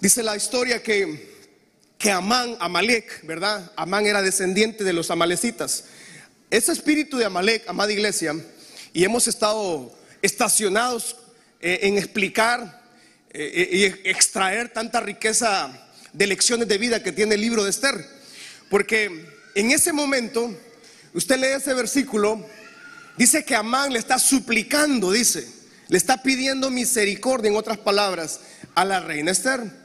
Dice 0.00 0.22
la 0.22 0.34
historia 0.34 0.82
que 0.82 1.39
que 2.00 2.10
Amán, 2.10 2.56
Amalek, 2.60 3.26
¿verdad? 3.26 3.70
Amán 3.76 4.06
era 4.06 4.22
descendiente 4.22 4.84
de 4.84 4.94
los 4.94 5.10
amalecitas. 5.10 5.84
Ese 6.50 6.72
espíritu 6.72 7.18
de 7.18 7.26
Amalek, 7.26 7.68
amada 7.68 7.92
iglesia, 7.92 8.34
y 8.94 9.04
hemos 9.04 9.28
estado 9.28 9.94
estacionados 10.22 11.18
eh, 11.60 11.80
en 11.82 11.98
explicar 11.98 12.82
eh, 13.32 13.68
y 13.70 14.08
extraer 14.08 14.72
tanta 14.72 15.00
riqueza 15.00 15.70
de 16.14 16.26
lecciones 16.26 16.68
de 16.68 16.78
vida 16.78 17.02
que 17.02 17.12
tiene 17.12 17.34
el 17.34 17.42
libro 17.42 17.64
de 17.64 17.70
Esther. 17.70 18.02
Porque 18.70 19.26
en 19.54 19.70
ese 19.70 19.92
momento, 19.92 20.58
usted 21.12 21.36
lee 21.36 21.48
ese 21.48 21.74
versículo, 21.74 22.48
dice 23.18 23.44
que 23.44 23.54
Amán 23.54 23.92
le 23.92 23.98
está 23.98 24.18
suplicando, 24.18 25.12
dice, 25.12 25.46
le 25.88 25.98
está 25.98 26.22
pidiendo 26.22 26.70
misericordia, 26.70 27.50
en 27.50 27.56
otras 27.56 27.76
palabras, 27.76 28.40
a 28.74 28.86
la 28.86 29.00
reina 29.00 29.32
Esther. 29.32 29.79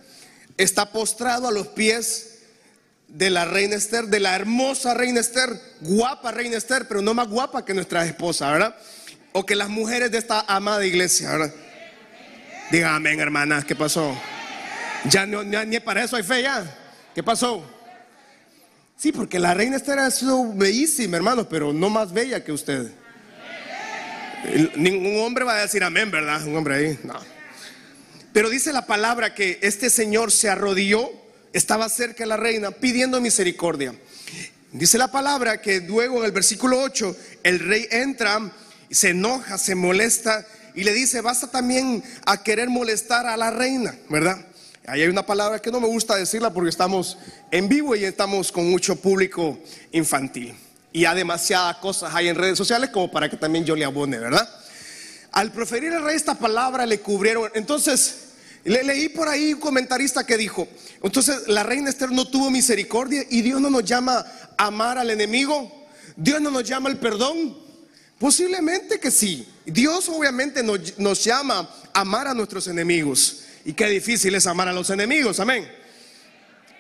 Está 0.58 0.92
postrado 0.92 1.48
a 1.48 1.52
los 1.52 1.68
pies 1.68 2.40
de 3.08 3.30
la 3.30 3.46
reina 3.46 3.76
Esther, 3.76 4.06
de 4.06 4.20
la 4.20 4.36
hermosa 4.36 4.94
reina 4.94 5.20
Esther, 5.20 5.60
guapa 5.82 6.32
reina 6.32 6.58
Esther, 6.58 6.88
pero 6.88 7.02
no 7.02 7.14
más 7.14 7.28
guapa 7.28 7.66
que 7.66 7.74
nuestra 7.74 8.06
esposa, 8.06 8.52
¿verdad? 8.52 8.76
O 9.34 9.46
que 9.46 9.56
las 9.56 9.70
mujeres 9.70 10.12
de 10.12 10.18
esta 10.18 10.42
amada 10.48 10.86
iglesia, 10.86 11.32
¿verdad? 11.32 11.54
Diga 12.72 12.96
amén, 12.96 13.20
hermanas, 13.20 13.66
¿qué 13.66 13.76
pasó? 13.76 14.18
Ya 15.10 15.26
no, 15.26 15.44
ni 15.44 15.80
para 15.80 16.04
eso 16.04 16.16
hay 16.16 16.24
fe 16.24 16.42
ya. 16.42 16.66
¿Qué 17.14 17.22
pasó? 17.22 17.64
Sí, 18.98 19.12
porque 19.12 19.40
la 19.40 19.54
reina 19.54 19.76
Esther 19.76 20.00
ha 20.00 20.10
sido 20.10 20.54
bellísima, 20.54 21.18
hermanos, 21.18 21.48
pero 21.50 21.74
no 21.74 21.90
más 21.90 22.12
bella 22.12 22.44
que 22.44 22.52
usted. 22.52 22.92
Ningún 24.76 25.20
hombre 25.22 25.44
va 25.44 25.56
a 25.56 25.62
decir 25.62 25.84
amén, 25.84 26.10
¿verdad? 26.10 26.46
Un 26.46 26.56
hombre 26.56 26.76
ahí, 26.76 27.00
no. 27.04 27.35
Pero 28.36 28.50
dice 28.50 28.74
la 28.74 28.86
palabra 28.86 29.34
que 29.34 29.60
este 29.62 29.90
señor 29.90 30.30
se 30.30 30.50
arrodilló, 30.50 31.10
estaba 31.54 31.88
cerca 31.88 32.26
de 32.26 32.28
la 32.28 32.36
reina, 32.36 32.70
pidiendo 32.70 33.22
misericordia. 33.22 33.96
Dice 34.74 34.98
la 34.98 35.10
palabra 35.10 35.62
que 35.62 35.80
luego 35.80 36.20
en 36.20 36.26
el 36.26 36.34
versículo 36.34 36.82
8, 36.82 37.16
el 37.44 37.60
rey 37.60 37.88
entra, 37.92 38.52
se 38.92 39.12
enoja, 39.12 39.58
se 39.58 39.74
molesta 39.74 40.46
y 40.74 40.84
le 40.84 40.92
dice, 40.92 41.22
basta 41.22 41.50
también 41.50 42.04
a 42.26 42.44
querer 42.44 42.68
molestar 42.68 43.26
a 43.26 43.38
la 43.38 43.52
reina, 43.52 43.96
¿verdad? 44.10 44.46
Ahí 44.86 45.04
hay 45.04 45.08
una 45.08 45.26
palabra 45.26 45.60
que 45.60 45.72
no 45.72 45.80
me 45.80 45.88
gusta 45.88 46.18
decirla 46.18 46.52
porque 46.52 46.72
estamos 46.72 47.18
en 47.52 47.70
vivo 47.70 47.96
y 47.96 48.04
estamos 48.04 48.52
con 48.52 48.70
mucho 48.70 48.98
público 48.98 49.58
infantil. 49.94 50.54
Y 50.92 51.06
hay 51.06 51.16
demasiadas 51.16 51.78
cosas 51.78 52.14
hay 52.14 52.28
en 52.28 52.36
redes 52.36 52.58
sociales 52.58 52.90
como 52.90 53.10
para 53.10 53.30
que 53.30 53.38
también 53.38 53.64
yo 53.64 53.78
le 53.78 53.86
abone, 53.86 54.20
¿verdad? 54.20 54.46
Al 55.32 55.54
proferir 55.54 55.94
el 55.94 56.04
rey 56.04 56.18
esta 56.18 56.36
palabra 56.36 56.86
le 56.86 57.00
cubrieron. 57.00 57.50
Entonces, 57.56 58.25
le 58.66 58.84
leí 58.84 59.10
por 59.10 59.30
ahí 59.30 59.54
un 59.54 59.60
comentarista 59.60 60.26
que 60.26 60.38
dijo, 60.38 60.68
entonces 61.04 61.48
la 61.48 61.62
reina 61.62 61.90
Esther 61.90 62.12
no 62.12 62.28
tuvo 62.28 62.50
misericordia 62.50 63.24
y 63.30 63.44
Dios 63.44 63.62
no 63.62 63.70
nos 63.70 63.86
llama 63.86 64.26
a 64.58 64.66
amar 64.66 64.98
al 64.98 65.12
enemigo. 65.12 65.86
Dios 66.16 66.42
no 66.42 66.50
nos 66.50 66.64
llama 66.64 66.90
al 66.90 66.98
perdón. 66.98 67.56
Posiblemente 68.18 69.00
que 69.00 69.12
sí. 69.12 69.48
Dios 69.68 70.10
obviamente 70.10 70.64
nos, 70.64 70.98
nos 70.98 71.24
llama 71.24 71.70
a 71.94 72.02
amar 72.02 72.28
a 72.28 72.34
nuestros 72.34 72.68
enemigos. 72.68 73.42
Y 73.66 73.74
qué 73.74 73.88
difícil 73.88 74.34
es 74.34 74.48
amar 74.48 74.68
a 74.68 74.74
los 74.74 74.90
enemigos, 74.90 75.40
amén. 75.40 75.72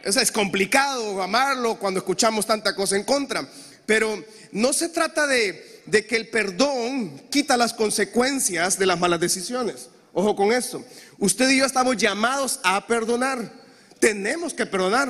Eso 0.03 0.19
es 0.19 0.31
complicado 0.31 1.21
amarlo 1.21 1.75
cuando 1.77 1.99
escuchamos 1.99 2.47
tanta 2.47 2.75
cosa 2.75 2.95
en 2.95 3.03
contra. 3.03 3.47
Pero 3.85 4.25
no 4.51 4.73
se 4.73 4.89
trata 4.89 5.27
de, 5.27 5.83
de 5.85 6.07
que 6.07 6.15
el 6.15 6.29
perdón 6.29 7.21
quita 7.29 7.57
las 7.57 7.73
consecuencias 7.75 8.79
de 8.79 8.87
las 8.87 8.99
malas 8.99 9.19
decisiones. 9.19 9.89
Ojo 10.17 10.33
con 10.33 10.53
esto. 10.53 10.81
Usted 11.19 11.49
y 11.49 11.57
yo 11.57 11.65
estamos 11.65 11.97
llamados 11.97 12.61
a 12.63 12.87
perdonar. 12.87 13.51
Tenemos 13.99 14.53
que 14.53 14.65
perdonar. 14.65 15.09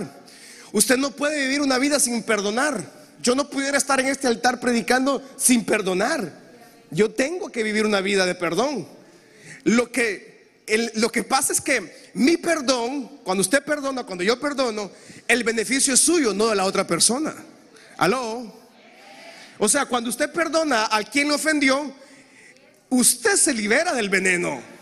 Usted 0.72 0.98
no 0.98 1.12
puede 1.12 1.40
vivir 1.42 1.62
una 1.62 1.78
vida 1.78 2.00
sin 2.00 2.24
perdonar. 2.24 2.84
Yo 3.22 3.36
no 3.36 3.48
pudiera 3.48 3.78
estar 3.78 4.00
en 4.00 4.08
este 4.08 4.26
altar 4.26 4.60
predicando 4.60 5.22
sin 5.38 5.64
perdonar. 5.64 6.34
Yo 6.90 7.12
tengo 7.12 7.50
que 7.50 7.62
vivir 7.62 7.86
una 7.86 8.02
vida 8.02 8.26
de 8.26 8.34
perdón. 8.34 8.88
Lo 9.64 9.92
que 9.92 10.34
lo 10.96 11.12
que 11.12 11.24
pasa 11.24 11.54
es 11.54 11.62
que 11.62 12.10
mi 12.16 12.38
perdón, 12.38 13.20
cuando 13.24 13.42
usted 13.42 13.64
perdona, 13.64 14.06
cuando 14.06 14.24
yo 14.24 14.40
perdono, 14.40 14.90
el 15.28 15.44
beneficio 15.44 15.94
es 15.94 16.00
suyo, 16.00 16.34
no 16.34 16.48
de 16.48 16.56
la 16.56 16.66
otra 16.66 16.88
persona. 16.88 17.36
¿Aló? 17.98 18.52
O 19.60 19.70
sea, 19.70 19.86
cuando 19.86 20.10
usted 20.10 20.32
perdona 20.32 20.88
a 20.90 21.04
quien 21.04 21.28
le 21.28 21.36
ofendió, 21.36 21.94
usted 22.90 23.36
se 23.36 23.54
libera 23.54 23.94
del 23.94 24.10
veneno. 24.10 24.75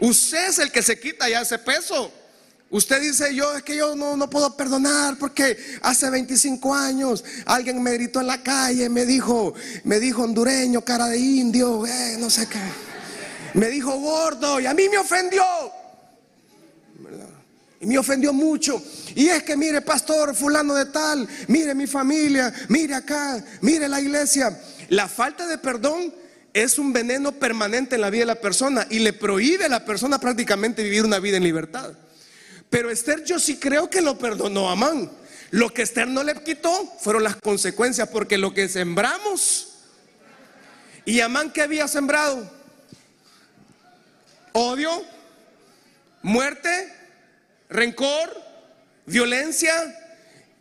Usted 0.00 0.48
es 0.48 0.58
el 0.58 0.70
que 0.70 0.82
se 0.82 0.98
quita 0.98 1.28
ya 1.28 1.40
ese 1.40 1.58
peso. 1.58 2.12
Usted 2.70 3.00
dice, 3.00 3.34
yo 3.34 3.56
es 3.56 3.62
que 3.62 3.76
yo 3.76 3.96
no, 3.96 4.14
no 4.16 4.28
puedo 4.28 4.54
perdonar 4.54 5.16
porque 5.18 5.56
hace 5.80 6.10
25 6.10 6.74
años 6.74 7.24
alguien 7.46 7.82
me 7.82 7.92
gritó 7.92 8.20
en 8.20 8.26
la 8.26 8.42
calle, 8.42 8.90
me 8.90 9.06
dijo, 9.06 9.54
me 9.84 9.98
dijo 9.98 10.22
hondureño, 10.22 10.82
cara 10.82 11.06
de 11.06 11.18
indio, 11.18 11.86
eh, 11.86 12.16
no 12.18 12.28
sé 12.28 12.46
qué. 12.46 12.60
Me 13.54 13.68
dijo 13.68 13.98
gordo 13.98 14.60
y 14.60 14.66
a 14.66 14.74
mí 14.74 14.86
me 14.90 14.98
ofendió. 14.98 15.42
Y 17.80 17.86
me 17.86 17.96
ofendió 17.96 18.34
mucho. 18.34 18.82
Y 19.14 19.28
es 19.28 19.44
que 19.44 19.56
mire, 19.56 19.80
pastor, 19.80 20.34
fulano 20.34 20.74
de 20.74 20.86
tal, 20.86 21.26
mire 21.46 21.74
mi 21.74 21.86
familia, 21.86 22.52
mire 22.68 22.94
acá, 22.94 23.42
mire 23.62 23.88
la 23.88 24.00
iglesia. 24.00 24.60
La 24.90 25.08
falta 25.08 25.46
de 25.46 25.56
perdón 25.56 26.12
es 26.62 26.78
un 26.78 26.92
veneno 26.92 27.32
permanente 27.32 27.96
en 27.96 28.00
la 28.00 28.10
vida 28.10 28.20
de 28.20 28.26
la 28.26 28.40
persona 28.40 28.86
y 28.90 29.00
le 29.00 29.12
prohíbe 29.12 29.64
a 29.66 29.68
la 29.68 29.84
persona 29.84 30.18
prácticamente 30.18 30.82
vivir 30.82 31.04
una 31.04 31.18
vida 31.18 31.36
en 31.36 31.42
libertad. 31.42 31.92
Pero 32.70 32.90
Esther 32.90 33.24
yo 33.24 33.38
sí 33.38 33.58
creo 33.58 33.88
que 33.90 34.00
lo 34.00 34.18
perdonó 34.18 34.68
a 34.68 34.72
Amán. 34.72 35.10
Lo 35.50 35.72
que 35.72 35.82
Esther 35.82 36.08
no 36.08 36.22
le 36.22 36.34
quitó 36.42 36.70
fueron 37.00 37.24
las 37.24 37.36
consecuencias, 37.36 38.08
porque 38.08 38.36
lo 38.36 38.52
que 38.52 38.68
sembramos, 38.68 39.68
y 41.04 41.20
Amán 41.20 41.50
que 41.50 41.62
había 41.62 41.88
sembrado, 41.88 42.50
odio, 44.52 45.04
muerte, 46.22 46.92
rencor, 47.70 48.30
violencia. 49.06 49.72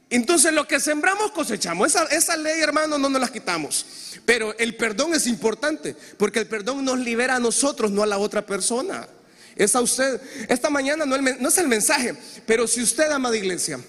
Entonces 0.09 0.53
lo 0.53 0.67
que 0.67 0.79
sembramos 0.79 1.31
cosechamos. 1.31 1.87
Esa, 1.87 2.05
esa 2.05 2.37
ley, 2.37 2.61
hermano, 2.61 2.97
no 2.97 3.09
nos 3.09 3.21
la 3.21 3.27
quitamos. 3.27 3.85
Pero 4.25 4.57
el 4.57 4.75
perdón 4.75 5.13
es 5.13 5.27
importante, 5.27 5.95
porque 6.17 6.39
el 6.39 6.47
perdón 6.47 6.85
nos 6.85 6.99
libera 6.99 7.35
a 7.35 7.39
nosotros, 7.39 7.91
no 7.91 8.03
a 8.03 8.07
la 8.07 8.17
otra 8.17 8.45
persona. 8.45 9.07
Es 9.55 9.75
a 9.75 9.81
usted. 9.81 10.21
Esta 10.47 10.69
mañana 10.69 11.05
no, 11.05 11.17
no 11.17 11.49
es 11.49 11.57
el 11.57 11.67
mensaje, 11.67 12.15
pero 12.45 12.67
si 12.67 12.81
usted, 12.81 13.11
amada 13.11 13.35
iglesia, 13.35 13.79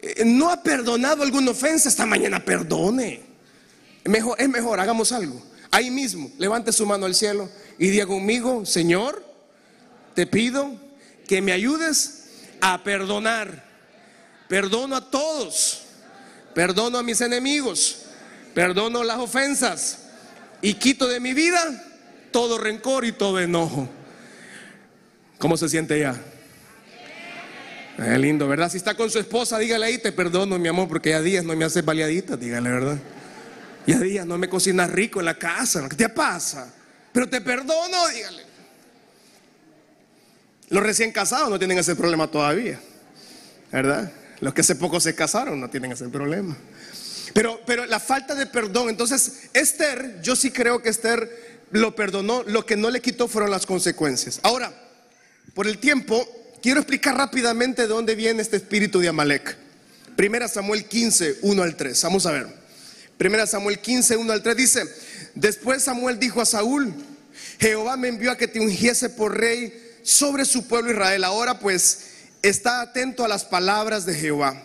eh, 0.00 0.24
no 0.24 0.50
ha 0.50 0.62
perdonado 0.62 1.22
alguna 1.22 1.52
ofensa, 1.52 1.88
esta 1.88 2.06
mañana 2.06 2.44
perdone. 2.44 3.22
Mejor, 4.04 4.40
es 4.40 4.48
mejor, 4.48 4.80
hagamos 4.80 5.12
algo. 5.12 5.42
Ahí 5.70 5.90
mismo, 5.90 6.30
levante 6.38 6.72
su 6.72 6.84
mano 6.84 7.06
al 7.06 7.14
cielo 7.14 7.48
y 7.78 7.88
diga 7.88 8.06
conmigo, 8.06 8.66
Señor, 8.66 9.24
te 10.14 10.26
pido 10.26 10.74
que 11.28 11.40
me 11.40 11.52
ayudes 11.52 12.24
a 12.60 12.82
perdonar. 12.82 13.69
Perdono 14.50 14.96
a 14.96 15.10
todos, 15.10 15.82
perdono 16.52 16.98
a 16.98 17.04
mis 17.04 17.20
enemigos, 17.20 17.98
perdono 18.52 19.04
las 19.04 19.18
ofensas 19.18 19.98
y 20.60 20.74
quito 20.74 21.06
de 21.06 21.20
mi 21.20 21.34
vida 21.34 21.62
todo 22.32 22.58
rencor 22.58 23.04
y 23.04 23.12
todo 23.12 23.38
enojo. 23.38 23.88
¿Cómo 25.38 25.56
se 25.56 25.68
siente 25.68 26.00
ya? 26.00 26.20
Es 27.96 28.18
lindo, 28.18 28.48
¿verdad? 28.48 28.68
Si 28.68 28.78
está 28.78 28.96
con 28.96 29.08
su 29.08 29.20
esposa, 29.20 29.56
dígale 29.56 29.86
ahí, 29.86 29.98
te 29.98 30.10
perdono, 30.10 30.58
mi 30.58 30.66
amor, 30.66 30.88
porque 30.88 31.10
ya 31.10 31.22
días 31.22 31.44
no 31.44 31.54
me 31.54 31.64
haces 31.64 31.84
baleadita, 31.84 32.36
dígale, 32.36 32.70
¿verdad? 32.70 32.98
Ya 33.86 34.00
días 34.00 34.26
no 34.26 34.36
me 34.36 34.48
cocinas 34.48 34.90
rico 34.90 35.20
en 35.20 35.26
la 35.26 35.38
casa, 35.38 35.88
¿qué 35.88 35.94
te 35.94 36.08
pasa? 36.08 36.74
Pero 37.12 37.28
te 37.28 37.40
perdono, 37.40 38.08
dígale. 38.08 38.42
Los 40.70 40.82
recién 40.82 41.12
casados 41.12 41.50
no 41.50 41.56
tienen 41.56 41.78
ese 41.78 41.94
problema 41.94 42.28
todavía, 42.28 42.80
¿verdad? 43.70 44.10
Los 44.40 44.54
que 44.54 44.62
hace 44.62 44.74
poco 44.74 45.00
se 45.00 45.14
casaron 45.14 45.60
no 45.60 45.68
tienen 45.68 45.92
ese 45.92 46.08
problema. 46.08 46.56
Pero, 47.32 47.60
pero 47.66 47.86
la 47.86 48.00
falta 48.00 48.34
de 48.34 48.46
perdón, 48.46 48.88
entonces 48.88 49.50
Esther, 49.52 50.20
yo 50.22 50.34
sí 50.34 50.50
creo 50.50 50.82
que 50.82 50.88
Esther 50.88 51.60
lo 51.70 51.94
perdonó, 51.94 52.42
lo 52.44 52.66
que 52.66 52.76
no 52.76 52.90
le 52.90 53.00
quitó 53.00 53.28
fueron 53.28 53.50
las 53.50 53.66
consecuencias. 53.66 54.40
Ahora, 54.42 54.72
por 55.54 55.66
el 55.66 55.78
tiempo, 55.78 56.26
quiero 56.62 56.80
explicar 56.80 57.16
rápidamente 57.16 57.82
de 57.82 57.88
dónde 57.88 58.14
viene 58.14 58.42
este 58.42 58.56
espíritu 58.56 58.98
de 58.98 59.08
Amalek. 59.08 59.56
Primera 60.16 60.48
Samuel 60.48 60.84
15, 60.84 61.38
1 61.42 61.62
al 61.62 61.76
3. 61.76 62.02
Vamos 62.02 62.26
a 62.26 62.32
ver. 62.32 62.46
Primera 63.16 63.46
Samuel 63.46 63.78
15, 63.78 64.16
1 64.16 64.32
al 64.32 64.42
3 64.42 64.56
dice, 64.56 64.82
después 65.34 65.82
Samuel 65.82 66.18
dijo 66.18 66.40
a 66.40 66.46
Saúl, 66.46 66.92
Jehová 67.58 67.96
me 67.96 68.08
envió 68.08 68.30
a 68.30 68.36
que 68.36 68.48
te 68.48 68.60
ungiese 68.60 69.10
por 69.10 69.38
rey 69.38 69.98
sobre 70.02 70.44
su 70.44 70.66
pueblo 70.66 70.90
Israel. 70.90 71.24
Ahora 71.24 71.58
pues 71.58 72.09
está 72.42 72.80
atento 72.80 73.24
a 73.24 73.28
las 73.28 73.44
palabras 73.44 74.06
de 74.06 74.14
Jehová. 74.14 74.62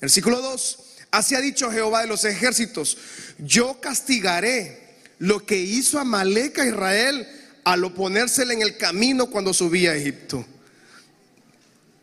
Versículo 0.00 0.40
2. 0.40 0.78
Así 1.10 1.34
ha 1.34 1.40
dicho 1.40 1.70
Jehová 1.70 2.02
de 2.02 2.06
los 2.06 2.24
ejércitos, 2.24 2.96
yo 3.38 3.80
castigaré 3.80 4.98
lo 5.18 5.44
que 5.44 5.58
hizo 5.58 5.98
Amalek 5.98 6.58
a 6.60 6.66
Israel 6.66 7.26
al 7.64 7.84
oponérsele 7.84 8.54
en 8.54 8.62
el 8.62 8.76
camino 8.76 9.26
cuando 9.26 9.52
subía 9.52 9.90
a 9.90 9.96
Egipto. 9.96 10.46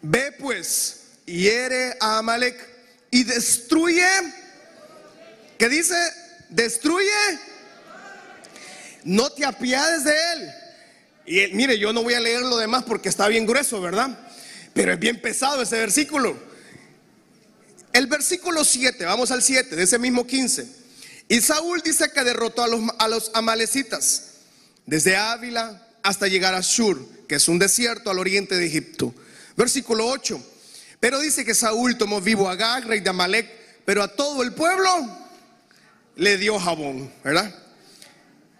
Ve 0.01 0.33
pues, 0.33 1.03
hiere 1.25 1.95
a 1.99 2.17
Amalek 2.17 2.55
y 3.09 3.23
destruye, 3.23 4.05
¿qué 5.57 5.69
dice? 5.69 5.95
Destruye, 6.49 7.09
no 9.05 9.29
te 9.31 9.45
apiades 9.45 10.03
de 10.03 10.13
él. 10.33 10.53
Y 11.25 11.55
mire, 11.55 11.79
yo 11.79 11.93
no 11.93 12.03
voy 12.03 12.13
a 12.13 12.19
leer 12.19 12.41
lo 12.41 12.57
demás 12.57 12.83
porque 12.83 13.09
está 13.09 13.27
bien 13.27 13.45
grueso, 13.45 13.81
¿verdad? 13.81 14.26
Pero 14.77 14.93
es 14.93 14.99
bien 14.99 15.19
pesado 15.19 15.63
ese 15.63 15.75
versículo 15.79 16.37
El 17.93 18.05
versículo 18.05 18.63
7, 18.63 19.05
vamos 19.05 19.31
al 19.31 19.41
7 19.41 19.75
de 19.75 19.81
ese 19.81 19.97
mismo 19.97 20.27
15. 20.27 20.67
Y 21.29 21.41
Saúl 21.41 21.81
dice 21.81 22.11
que 22.11 22.23
derrotó 22.23 22.63
a 22.63 22.67
los, 22.67 22.81
a 22.99 23.07
los 23.07 23.31
amalecitas 23.33 24.33
desde 24.85 25.17
Ávila 25.17 25.83
hasta 26.03 26.27
llegar 26.27 26.53
a 26.53 26.61
Shur, 26.61 27.03
que 27.27 27.35
es 27.35 27.47
un 27.47 27.57
desierto 27.57 28.11
al 28.11 28.19
oriente 28.19 28.55
de 28.55 28.67
Egipto. 28.67 29.15
Versículo 29.55 30.05
8. 30.05 30.39
Pero 30.99 31.19
dice 31.21 31.43
que 31.43 31.55
Saúl 31.55 31.97
tomó 31.97 32.21
vivo 32.21 32.47
a 32.47 32.55
Gag, 32.55 32.85
rey 32.85 32.99
de 32.99 33.09
Amalek, 33.09 33.49
pero 33.83 34.03
a 34.03 34.07
todo 34.07 34.43
el 34.43 34.53
pueblo 34.53 34.89
le 36.17 36.37
dio 36.37 36.59
jabón, 36.59 37.11
¿verdad? 37.23 37.51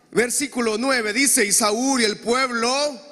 Versículo 0.10 0.80
9 0.80 1.14
dice, 1.14 1.46
y 1.46 1.52
Saúl 1.52 2.02
y 2.02 2.06
el 2.06 2.18
pueblo, 2.18 3.07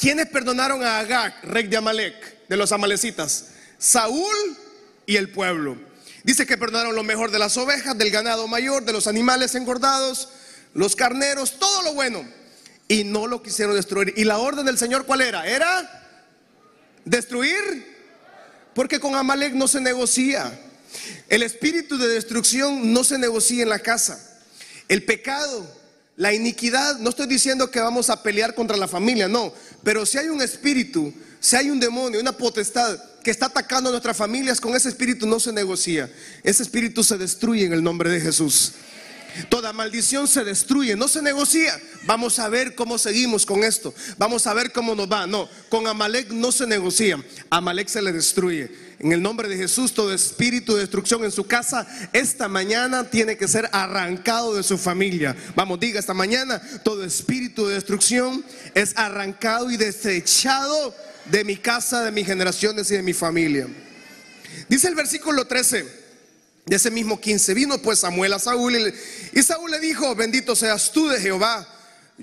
¿quiénes 0.00 0.26
perdonaron 0.28 0.82
a 0.82 0.98
Agag, 0.98 1.34
rey 1.44 1.66
de 1.66 1.76
Amalek, 1.76 2.48
de 2.48 2.56
los 2.56 2.72
amalecitas? 2.72 3.48
Saúl 3.78 4.56
y 5.06 5.16
el 5.16 5.30
pueblo. 5.30 5.76
Dice 6.24 6.46
que 6.46 6.56
perdonaron 6.56 6.94
lo 6.94 7.02
mejor 7.02 7.30
de 7.30 7.38
las 7.38 7.56
ovejas, 7.56 7.96
del 7.96 8.10
ganado 8.10 8.48
mayor, 8.48 8.84
de 8.84 8.92
los 8.92 9.06
animales 9.06 9.54
engordados, 9.54 10.28
los 10.74 10.96
carneros, 10.96 11.58
todo 11.58 11.82
lo 11.82 11.94
bueno. 11.94 12.26
Y 12.88 13.04
no 13.04 13.26
lo 13.26 13.42
quisieron 13.42 13.76
destruir. 13.76 14.14
¿Y 14.16 14.24
la 14.24 14.38
orden 14.38 14.66
del 14.66 14.78
Señor 14.78 15.06
cuál 15.06 15.20
era? 15.20 15.46
Era 15.46 16.18
destruir. 17.04 18.00
Porque 18.74 18.98
con 18.98 19.14
Amalek 19.14 19.54
no 19.54 19.68
se 19.68 19.80
negocia. 19.80 20.58
El 21.28 21.42
espíritu 21.42 21.96
de 21.98 22.08
destrucción 22.08 22.92
no 22.92 23.04
se 23.04 23.18
negocia 23.18 23.62
en 23.62 23.68
la 23.68 23.78
casa. 23.78 24.18
El 24.88 25.04
pecado, 25.04 25.79
la 26.20 26.34
iniquidad, 26.34 26.98
no 26.98 27.08
estoy 27.08 27.26
diciendo 27.26 27.70
que 27.70 27.80
vamos 27.80 28.10
a 28.10 28.22
pelear 28.22 28.54
contra 28.54 28.76
la 28.76 28.86
familia, 28.86 29.26
no. 29.26 29.54
Pero 29.82 30.04
si 30.04 30.18
hay 30.18 30.28
un 30.28 30.42
espíritu, 30.42 31.14
si 31.40 31.56
hay 31.56 31.70
un 31.70 31.80
demonio, 31.80 32.20
una 32.20 32.32
potestad 32.32 33.02
que 33.24 33.30
está 33.30 33.46
atacando 33.46 33.88
a 33.88 33.92
nuestras 33.92 34.18
familias, 34.18 34.60
con 34.60 34.76
ese 34.76 34.90
espíritu 34.90 35.26
no 35.26 35.40
se 35.40 35.50
negocia. 35.50 36.12
Ese 36.42 36.62
espíritu 36.62 37.02
se 37.02 37.16
destruye 37.16 37.64
en 37.64 37.72
el 37.72 37.82
nombre 37.82 38.10
de 38.10 38.20
Jesús. 38.20 38.72
Toda 39.48 39.72
maldición 39.72 40.28
se 40.28 40.44
destruye, 40.44 40.94
no 40.94 41.08
se 41.08 41.22
negocia. 41.22 41.80
Vamos 42.04 42.38
a 42.38 42.50
ver 42.50 42.74
cómo 42.74 42.98
seguimos 42.98 43.46
con 43.46 43.64
esto. 43.64 43.94
Vamos 44.18 44.46
a 44.46 44.52
ver 44.52 44.72
cómo 44.72 44.94
nos 44.94 45.10
va. 45.10 45.26
No, 45.26 45.48
con 45.70 45.86
Amalek 45.86 46.32
no 46.32 46.52
se 46.52 46.66
negocia. 46.66 47.18
Amalek 47.48 47.88
se 47.88 48.02
le 48.02 48.12
destruye. 48.12 48.70
En 49.00 49.12
el 49.12 49.22
nombre 49.22 49.48
de 49.48 49.56
Jesús, 49.56 49.94
todo 49.94 50.12
espíritu 50.12 50.74
de 50.74 50.80
destrucción 50.80 51.24
en 51.24 51.32
su 51.32 51.46
casa, 51.46 51.86
esta 52.12 52.48
mañana 52.48 53.08
tiene 53.08 53.38
que 53.38 53.48
ser 53.48 53.66
arrancado 53.72 54.54
de 54.54 54.62
su 54.62 54.76
familia. 54.76 55.34
Vamos, 55.54 55.80
diga 55.80 55.98
esta 55.98 56.12
mañana, 56.12 56.60
todo 56.84 57.02
espíritu 57.02 57.66
de 57.66 57.76
destrucción 57.76 58.44
es 58.74 58.92
arrancado 58.96 59.70
y 59.70 59.78
desechado 59.78 60.94
de 61.24 61.44
mi 61.44 61.56
casa, 61.56 62.04
de 62.04 62.12
mis 62.12 62.26
generaciones 62.26 62.90
y 62.90 62.96
de 62.96 63.02
mi 63.02 63.14
familia. 63.14 63.68
Dice 64.68 64.88
el 64.88 64.94
versículo 64.94 65.46
13 65.46 65.86
de 66.66 66.76
ese 66.76 66.90
mismo 66.90 67.18
15. 67.18 67.54
Vino 67.54 67.78
pues 67.78 68.00
Samuel 68.00 68.34
a 68.34 68.38
Saúl 68.38 68.76
y, 69.32 69.42
Saúl 69.42 69.70
le 69.70 69.80
dijo, 69.80 70.14
bendito 70.14 70.54
seas 70.54 70.92
tú 70.92 71.08
de 71.08 71.18
Jehová, 71.18 71.66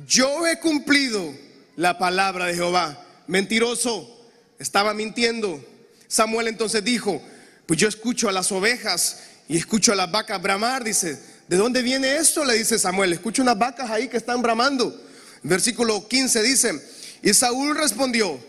yo 0.07 0.45
he 0.45 0.59
cumplido 0.59 1.33
la 1.75 1.97
palabra 1.97 2.45
de 2.45 2.53
Jehová. 2.53 3.03
Mentiroso, 3.25 4.29
estaba 4.59 4.93
mintiendo. 4.93 5.59
Samuel 6.07 6.47
entonces 6.47 6.83
dijo, 6.83 7.21
pues 7.65 7.79
yo 7.79 7.87
escucho 7.87 8.29
a 8.29 8.31
las 8.31 8.51
ovejas 8.51 9.19
y 9.47 9.57
escucho 9.57 9.91
a 9.91 9.95
las 9.95 10.11
vacas 10.11 10.41
bramar, 10.41 10.83
dice, 10.83 11.19
¿de 11.47 11.57
dónde 11.57 11.81
viene 11.81 12.17
esto? 12.17 12.45
Le 12.45 12.55
dice 12.55 12.79
Samuel, 12.79 13.13
escucho 13.13 13.41
unas 13.41 13.57
vacas 13.57 13.89
ahí 13.89 14.07
que 14.07 14.17
están 14.17 14.41
bramando. 14.41 15.03
Versículo 15.43 16.07
15 16.07 16.41
dice, 16.41 16.81
y 17.21 17.33
Saúl 17.33 17.75
respondió, 17.75 18.39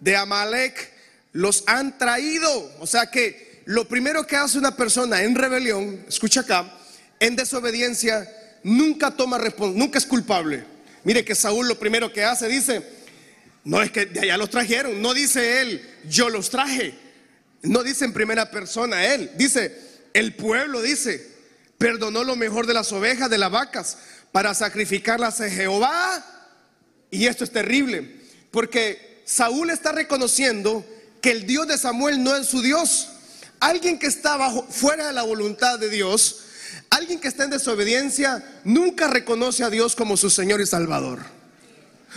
de 0.00 0.16
Amalek 0.16 0.90
los 1.32 1.64
han 1.66 1.96
traído, 1.96 2.72
o 2.80 2.86
sea 2.86 3.06
que 3.10 3.62
lo 3.64 3.86
primero 3.86 4.26
que 4.26 4.36
hace 4.36 4.58
una 4.58 4.76
persona 4.76 5.22
en 5.22 5.34
rebelión, 5.34 6.04
escucha 6.08 6.40
acá, 6.40 6.72
en 7.20 7.36
desobediencia, 7.36 8.28
nunca 8.64 9.12
toma 9.12 9.40
nunca 9.74 9.98
es 9.98 10.06
culpable. 10.06 10.64
Mire 11.04 11.24
que 11.24 11.34
Saúl 11.34 11.68
lo 11.68 11.78
primero 11.78 12.12
que 12.12 12.24
hace 12.24 12.48
dice, 12.48 12.82
no 13.64 13.80
es 13.80 13.90
que 13.90 14.06
de 14.06 14.20
allá 14.20 14.36
los 14.36 14.50
trajeron, 14.50 15.00
no 15.00 15.14
dice 15.14 15.60
él, 15.60 15.88
yo 16.08 16.28
los 16.28 16.50
traje. 16.50 16.94
No 17.62 17.84
dice 17.84 18.04
en 18.04 18.12
primera 18.12 18.50
persona 18.50 19.06
él, 19.14 19.30
dice, 19.36 19.76
el 20.14 20.34
pueblo 20.34 20.82
dice, 20.82 21.30
perdonó 21.78 22.24
lo 22.24 22.34
mejor 22.34 22.66
de 22.66 22.74
las 22.74 22.92
ovejas, 22.92 23.30
de 23.30 23.38
las 23.38 23.50
vacas, 23.50 23.98
para 24.32 24.52
sacrificarlas 24.54 25.40
a 25.40 25.48
Jehová. 25.48 26.24
Y 27.10 27.26
esto 27.26 27.44
es 27.44 27.52
terrible, 27.52 28.20
porque 28.50 29.22
Saúl 29.24 29.70
está 29.70 29.92
reconociendo 29.92 30.84
que 31.20 31.30
el 31.30 31.46
Dios 31.46 31.68
de 31.68 31.78
Samuel 31.78 32.22
no 32.22 32.34
es 32.34 32.48
su 32.48 32.62
Dios. 32.62 33.10
Alguien 33.60 33.98
que 33.98 34.08
está 34.08 34.38
fuera 34.70 35.06
de 35.06 35.12
la 35.12 35.22
voluntad 35.22 35.78
de 35.78 35.88
Dios, 35.88 36.40
alguien 36.90 37.20
que 37.20 37.28
está 37.28 37.44
en 37.44 37.50
desobediencia, 37.50 38.44
nunca 38.64 39.06
reconoce 39.06 39.62
a 39.62 39.70
Dios 39.70 39.94
como 39.94 40.16
su 40.16 40.30
Señor 40.30 40.60
y 40.60 40.66
Salvador. 40.66 41.20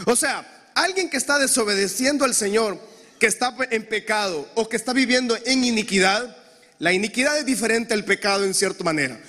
O 0.08 0.16
sea, 0.16 0.55
alguien 0.76 1.10
que 1.10 1.18
está 1.18 1.40
desobedeciendo 1.40 2.26
al 2.26 2.36
Señor, 2.36 2.80
que 3.20 3.26
está 3.26 3.56
en 3.72 3.88
pecado 3.88 4.48
o 4.54 4.70
que 4.70 4.76
está 4.76 4.94
viviendo 4.94 5.38
en 5.46 5.64
iniquidad, 5.64 6.38
la 6.80 6.94
iniquidad 6.94 7.40
es 7.40 7.46
diferente 7.46 7.94
al 7.94 8.06
pecado 8.06 8.46
en 8.46 8.54
cierta 8.54 8.84
manera. 8.84 9.20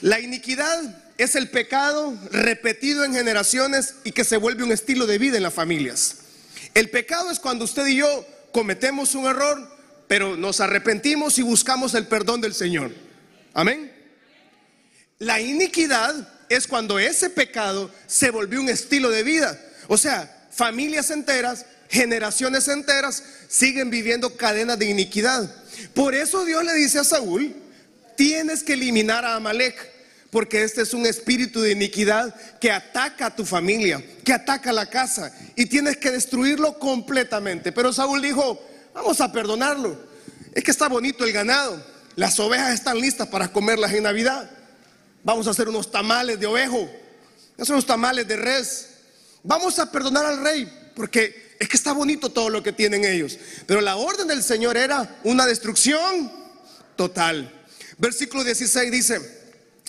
La 0.00 0.20
iniquidad 0.20 1.04
es 1.18 1.34
el 1.34 1.50
pecado 1.50 2.16
repetido 2.30 3.04
en 3.04 3.14
generaciones 3.14 3.94
y 4.04 4.12
que 4.12 4.24
se 4.24 4.36
vuelve 4.36 4.62
un 4.62 4.72
estilo 4.72 5.06
de 5.06 5.18
vida 5.18 5.36
en 5.36 5.42
las 5.42 5.54
familias. 5.54 6.16
El 6.74 6.90
pecado 6.90 7.30
es 7.30 7.40
cuando 7.40 7.64
usted 7.64 7.86
y 7.86 7.96
yo 7.96 8.26
cometemos 8.52 9.14
un 9.14 9.26
error, 9.26 9.76
pero 10.06 10.36
nos 10.36 10.60
arrepentimos 10.60 11.38
y 11.38 11.42
buscamos 11.42 11.94
el 11.94 12.06
perdón 12.06 12.40
del 12.40 12.54
Señor. 12.54 12.92
Amén. 13.54 13.92
La 15.18 15.40
iniquidad 15.40 16.14
es 16.48 16.66
cuando 16.66 16.98
ese 16.98 17.30
pecado 17.30 17.90
se 18.06 18.30
volvió 18.30 18.60
un 18.60 18.68
estilo 18.68 19.10
de 19.10 19.22
vida. 19.22 19.58
O 19.88 19.96
sea, 19.96 20.35
familias 20.56 21.10
enteras, 21.10 21.66
generaciones 21.88 22.66
enteras 22.68 23.22
siguen 23.48 23.90
viviendo 23.90 24.36
cadenas 24.36 24.78
de 24.78 24.86
iniquidad. 24.86 25.48
Por 25.94 26.14
eso 26.14 26.44
Dios 26.44 26.64
le 26.64 26.74
dice 26.74 26.98
a 26.98 27.04
Saúl, 27.04 27.54
tienes 28.16 28.62
que 28.62 28.72
eliminar 28.72 29.24
a 29.24 29.36
Amalek. 29.36 29.94
Porque 30.30 30.64
este 30.64 30.82
es 30.82 30.92
un 30.92 31.06
espíritu 31.06 31.60
de 31.60 31.70
iniquidad 31.70 32.34
que 32.58 32.70
ataca 32.70 33.26
a 33.26 33.36
tu 33.36 33.46
familia, 33.46 34.04
que 34.24 34.32
ataca 34.32 34.70
a 34.70 34.72
la 34.72 34.90
casa 34.90 35.32
y 35.54 35.66
tienes 35.66 35.96
que 35.96 36.10
destruirlo 36.10 36.78
completamente. 36.80 37.70
Pero 37.70 37.92
Saúl 37.92 38.20
dijo, 38.20 38.60
Vamos 38.96 39.20
a 39.20 39.30
perdonarlo. 39.30 39.94
Es 40.54 40.64
que 40.64 40.70
está 40.70 40.88
bonito 40.88 41.22
el 41.26 41.32
ganado. 41.32 41.84
Las 42.16 42.40
ovejas 42.40 42.72
están 42.72 42.98
listas 42.98 43.28
para 43.28 43.48
comerlas 43.48 43.92
en 43.92 44.04
Navidad. 44.04 44.50
Vamos 45.22 45.46
a 45.46 45.50
hacer 45.50 45.68
unos 45.68 45.90
tamales 45.90 46.40
de 46.40 46.46
ovejo. 46.46 46.90
Hacer 47.58 47.74
unos 47.74 47.84
tamales 47.84 48.26
de 48.26 48.36
res. 48.36 48.88
Vamos 49.46 49.78
a 49.78 49.90
perdonar 49.90 50.26
al 50.26 50.42
rey 50.42 50.90
porque 50.94 51.54
es 51.58 51.68
que 51.68 51.76
está 51.76 51.92
bonito 51.92 52.30
todo 52.30 52.50
lo 52.50 52.62
que 52.62 52.72
tienen 52.72 53.04
ellos. 53.04 53.38
Pero 53.66 53.80
la 53.80 53.96
orden 53.96 54.26
del 54.26 54.42
Señor 54.42 54.76
era 54.76 55.20
una 55.24 55.46
destrucción 55.46 56.32
total. 56.96 57.52
Versículo 57.98 58.42
16 58.42 58.90
dice, 58.90 59.20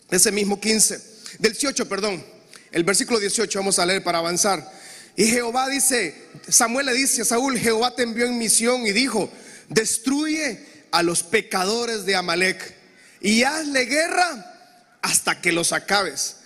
ese 0.09 0.31
mismo 0.31 0.61
15, 0.61 1.01
del 1.39 1.53
18, 1.53 1.89
perdón. 1.89 2.23
El 2.71 2.83
versículo 2.83 3.19
18 3.19 3.59
vamos 3.59 3.79
a 3.79 3.85
leer 3.85 4.03
para 4.03 4.19
avanzar. 4.19 4.71
Y 5.15 5.25
Jehová 5.25 5.67
dice, 5.67 6.15
Samuel 6.47 6.85
le 6.85 6.93
dice 6.93 7.23
a 7.23 7.25
Saúl, 7.25 7.57
Jehová 7.57 7.95
te 7.95 8.03
envió 8.03 8.25
en 8.25 8.37
misión 8.37 8.85
y 8.85 8.91
dijo, 8.91 9.31
destruye 9.69 10.63
a 10.91 11.01
los 11.01 11.23
pecadores 11.23 12.05
de 12.05 12.15
Amalek 12.15 12.75
y 13.19 13.43
hazle 13.43 13.85
guerra 13.85 14.99
hasta 15.01 15.41
que 15.41 15.51
los 15.51 15.73
acabes. 15.73 16.36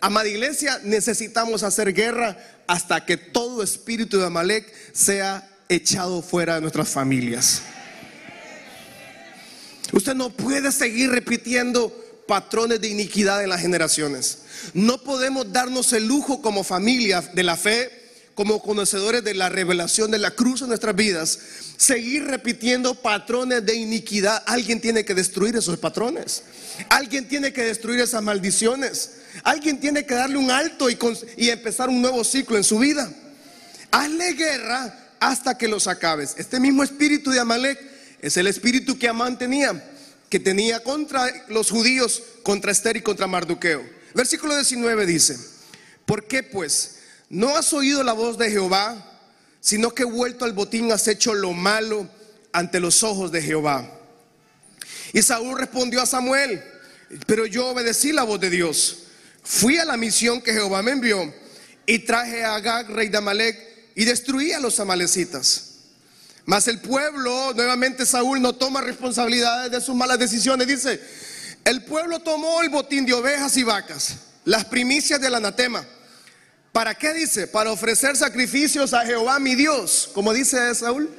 Amada 0.00 0.28
iglesia, 0.28 0.80
necesitamos 0.84 1.62
hacer 1.62 1.92
guerra 1.92 2.36
hasta 2.66 3.04
que 3.04 3.16
todo 3.16 3.62
espíritu 3.62 4.18
de 4.18 4.26
Amalek 4.26 4.72
sea 4.92 5.48
echado 5.68 6.22
fuera 6.22 6.56
de 6.56 6.60
nuestras 6.60 6.88
familias. 6.88 7.62
Usted 9.92 10.14
no 10.14 10.30
puede 10.30 10.70
seguir 10.70 11.10
repitiendo 11.10 11.92
patrones 12.28 12.80
de 12.80 12.88
iniquidad 12.88 13.42
en 13.42 13.48
las 13.48 13.60
generaciones. 13.60 14.42
No 14.72 15.02
podemos 15.02 15.52
darnos 15.52 15.92
el 15.92 16.06
lujo 16.06 16.40
como 16.40 16.62
familia 16.62 17.22
de 17.34 17.42
la 17.42 17.56
fe 17.56 17.99
como 18.40 18.62
conocedores 18.62 19.22
de 19.22 19.34
la 19.34 19.50
revelación 19.50 20.10
de 20.10 20.18
la 20.18 20.30
cruz 20.30 20.62
en 20.62 20.68
nuestras 20.68 20.96
vidas, 20.96 21.38
seguir 21.76 22.24
repitiendo 22.24 22.94
patrones 22.94 23.66
de 23.66 23.74
iniquidad. 23.74 24.42
Alguien 24.46 24.80
tiene 24.80 25.04
que 25.04 25.14
destruir 25.14 25.56
esos 25.56 25.76
patrones. 25.76 26.44
Alguien 26.88 27.28
tiene 27.28 27.52
que 27.52 27.64
destruir 27.64 28.00
esas 28.00 28.22
maldiciones. 28.22 29.10
Alguien 29.44 29.78
tiene 29.78 30.06
que 30.06 30.14
darle 30.14 30.38
un 30.38 30.50
alto 30.50 30.88
y, 30.88 30.96
empezar 31.50 31.90
un 31.90 32.00
nuevo 32.00 32.24
ciclo 32.24 32.56
en 32.56 32.64
su 32.64 32.78
vida. 32.78 33.12
Hazle 33.90 34.32
guerra 34.32 35.10
hasta 35.20 35.58
que 35.58 35.68
los 35.68 35.86
acabes. 35.86 36.34
Este 36.38 36.58
mismo 36.60 36.82
espíritu 36.82 37.32
de 37.32 37.40
Amalek 37.40 37.78
es 38.22 38.38
el 38.38 38.46
espíritu 38.46 38.98
que 38.98 39.06
Amán 39.06 39.36
tenía, 39.36 39.84
que 40.30 40.40
tenía 40.40 40.82
contra 40.82 41.30
los 41.48 41.68
judíos, 41.68 42.22
contra 42.42 42.72
Esther 42.72 42.96
y 42.96 43.02
contra 43.02 43.26
Marduqueo. 43.26 43.86
Versículo 44.14 44.54
19 44.54 45.04
dice, 45.04 45.38
¿por 46.06 46.26
qué 46.26 46.42
pues? 46.42 46.99
¿No 47.30 47.56
has 47.56 47.72
oído 47.72 48.02
la 48.02 48.12
voz 48.12 48.36
de 48.38 48.50
Jehová, 48.50 49.06
sino 49.60 49.94
que 49.94 50.02
vuelto 50.02 50.44
al 50.44 50.52
botín 50.52 50.90
has 50.90 51.06
hecho 51.06 51.32
lo 51.32 51.52
malo 51.52 52.08
ante 52.52 52.80
los 52.80 53.04
ojos 53.04 53.30
de 53.30 53.40
Jehová? 53.40 53.88
Y 55.12 55.22
Saúl 55.22 55.56
respondió 55.56 56.02
a 56.02 56.06
Samuel, 56.06 56.60
pero 57.26 57.46
yo 57.46 57.68
obedecí 57.68 58.10
la 58.10 58.24
voz 58.24 58.40
de 58.40 58.50
Dios. 58.50 59.04
Fui 59.44 59.78
a 59.78 59.84
la 59.84 59.96
misión 59.96 60.42
que 60.42 60.52
Jehová 60.52 60.82
me 60.82 60.90
envió 60.90 61.32
y 61.86 62.00
traje 62.00 62.42
a 62.42 62.56
Agag, 62.56 62.90
rey 62.90 63.08
de 63.08 63.18
Amalek, 63.18 63.56
y 63.94 64.04
destruí 64.04 64.50
a 64.50 64.58
los 64.58 64.80
amalecitas. 64.80 65.66
Mas 66.46 66.66
el 66.66 66.80
pueblo, 66.80 67.54
nuevamente 67.54 68.06
Saúl 68.06 68.42
no 68.42 68.56
toma 68.56 68.80
responsabilidades 68.80 69.70
de 69.70 69.80
sus 69.80 69.94
malas 69.94 70.18
decisiones. 70.18 70.66
Dice, 70.66 71.00
el 71.64 71.84
pueblo 71.84 72.18
tomó 72.18 72.60
el 72.60 72.70
botín 72.70 73.06
de 73.06 73.12
ovejas 73.12 73.56
y 73.56 73.62
vacas, 73.62 74.16
las 74.44 74.64
primicias 74.64 75.20
del 75.20 75.36
anatema. 75.36 75.86
¿Para 76.72 76.94
qué 76.94 77.12
dice? 77.12 77.46
Para 77.46 77.72
ofrecer 77.72 78.16
sacrificios 78.16 78.94
a 78.94 79.04
Jehová 79.04 79.38
mi 79.40 79.54
Dios, 79.54 80.10
como 80.14 80.32
dice 80.32 80.74
Saúl. 80.74 81.10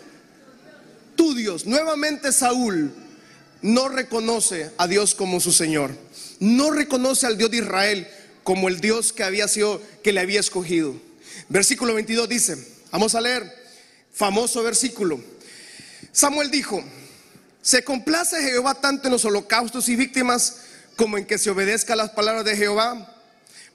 Tu 1.15 1.35
Dios, 1.35 1.65
nuevamente 1.65 2.31
Saúl 2.31 2.93
no 3.61 3.89
reconoce 3.89 4.71
a 4.77 4.87
Dios 4.87 5.13
como 5.13 5.39
su 5.39 5.51
Señor. 5.51 5.91
No 6.39 6.71
reconoce 6.71 7.27
al 7.27 7.37
Dios 7.37 7.51
de 7.51 7.57
Israel 7.57 8.07
como 8.43 8.69
el 8.69 8.79
Dios 8.79 9.13
que 9.13 9.23
había 9.23 9.47
sido, 9.47 9.81
que 10.03 10.11
le 10.11 10.21
había 10.21 10.39
escogido. 10.39 10.95
Versículo 11.49 11.93
22 11.93 12.29
dice, 12.29 12.67
vamos 12.91 13.13
a 13.13 13.21
leer, 13.21 13.53
famoso 14.13 14.63
versículo. 14.63 15.19
Samuel 16.11 16.49
dijo, 16.49 16.83
se 17.61 17.83
complace 17.83 18.41
Jehová 18.41 18.75
tanto 18.75 19.07
en 19.07 19.13
los 19.13 19.25
holocaustos 19.25 19.89
y 19.89 19.95
víctimas 19.95 20.61
como 20.95 21.17
en 21.17 21.25
que 21.25 21.37
se 21.37 21.49
obedezca 21.49 21.95
las 21.95 22.11
palabras 22.11 22.45
de 22.45 22.57
Jehová. 22.57 23.20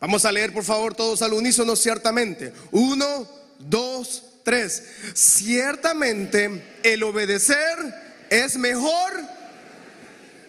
Vamos 0.00 0.24
a 0.24 0.32
leer 0.32 0.52
por 0.52 0.64
favor 0.64 0.94
todos 0.94 1.22
al 1.22 1.32
unísono 1.32 1.74
ciertamente. 1.74 2.52
Uno, 2.70 3.28
dos, 3.58 4.22
tres. 4.44 4.82
Ciertamente 5.14 6.78
el 6.82 7.02
obedecer 7.02 7.56
es 8.30 8.56
mejor. 8.56 9.12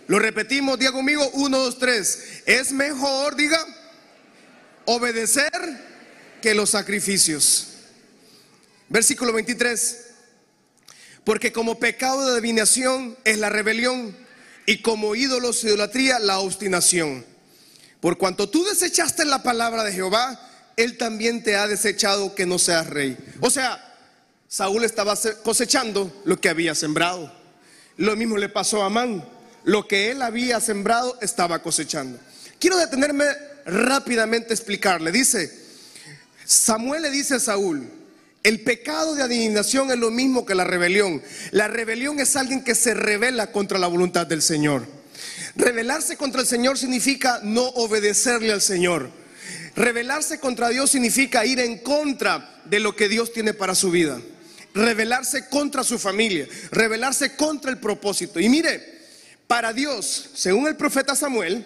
Lo 0.07 0.19
repetimos, 0.19 0.79
diga 0.79 0.91
conmigo, 0.91 1.29
uno, 1.33 1.59
dos, 1.59 1.79
tres. 1.79 2.41
Es 2.45 2.71
mejor, 2.71 3.35
diga, 3.35 3.59
obedecer 4.85 5.51
que 6.41 6.53
los 6.53 6.69
sacrificios. 6.69 7.67
Versículo 8.89 9.33
23. 9.33 10.05
Porque 11.23 11.51
como 11.51 11.77
pecado 11.79 12.25
de 12.25 12.39
adivinación 12.39 13.17
es 13.25 13.37
la 13.37 13.49
rebelión 13.49 14.15
y 14.65 14.81
como 14.81 15.15
ídolos 15.15 15.63
idolatría 15.63 16.19
la 16.19 16.39
obstinación. 16.39 17.25
Por 17.99 18.17
cuanto 18.17 18.49
tú 18.49 18.63
desechaste 18.63 19.25
la 19.25 19.43
palabra 19.43 19.83
de 19.83 19.91
Jehová, 19.91 20.39
él 20.75 20.97
también 20.97 21.43
te 21.43 21.55
ha 21.55 21.67
desechado 21.67 22.35
que 22.35 22.45
no 22.45 22.59
seas 22.59 22.87
rey. 22.87 23.17
O 23.41 23.49
sea, 23.49 23.83
Saúl 24.47 24.83
estaba 24.83 25.17
cosechando 25.43 26.21
lo 26.23 26.39
que 26.39 26.49
había 26.49 26.75
sembrado. 26.75 27.33
Lo 27.97 28.15
mismo 28.15 28.37
le 28.37 28.49
pasó 28.49 28.83
a 28.83 28.85
Amán. 28.85 29.27
Lo 29.63 29.87
que 29.87 30.11
él 30.11 30.21
había 30.21 30.61
sembrado 30.61 31.17
estaba 31.21 31.61
cosechando. 31.61 32.19
Quiero 32.59 32.77
detenerme 32.77 33.25
rápidamente 33.65 34.51
a 34.51 34.53
explicarle. 34.53 35.11
Dice, 35.11 35.51
Samuel 36.45 37.01
le 37.01 37.09
dice 37.09 37.35
a 37.35 37.39
Saúl, 37.39 37.89
el 38.43 38.61
pecado 38.61 39.15
de 39.15 39.23
adivinación 39.23 39.91
es 39.91 39.97
lo 39.97 40.09
mismo 40.11 40.45
que 40.45 40.55
la 40.55 40.63
rebelión. 40.63 41.21
La 41.51 41.67
rebelión 41.67 42.19
es 42.19 42.35
alguien 42.35 42.63
que 42.63 42.75
se 42.75 42.93
revela 42.93 43.51
contra 43.51 43.77
la 43.77 43.87
voluntad 43.87 44.25
del 44.25 44.41
Señor. 44.41 44.96
Rebelarse 45.55 46.17
contra 46.17 46.41
el 46.41 46.47
Señor 46.47 46.77
significa 46.77 47.39
no 47.43 47.63
obedecerle 47.63 48.51
al 48.53 48.61
Señor. 48.61 49.09
Rebelarse 49.75 50.39
contra 50.39 50.69
Dios 50.69 50.91
significa 50.91 51.45
ir 51.45 51.59
en 51.59 51.79
contra 51.79 52.61
de 52.65 52.79
lo 52.79 52.95
que 52.95 53.07
Dios 53.09 53.31
tiene 53.31 53.53
para 53.53 53.75
su 53.75 53.91
vida. 53.91 54.19
Rebelarse 54.73 55.49
contra 55.49 55.83
su 55.83 55.99
familia. 55.99 56.47
Rebelarse 56.71 57.35
contra 57.35 57.71
el 57.71 57.77
propósito. 57.77 58.39
Y 58.39 58.49
mire, 58.49 58.97
para 59.47 59.73
Dios, 59.73 60.31
según 60.33 60.67
el 60.67 60.75
profeta 60.75 61.15
Samuel, 61.15 61.65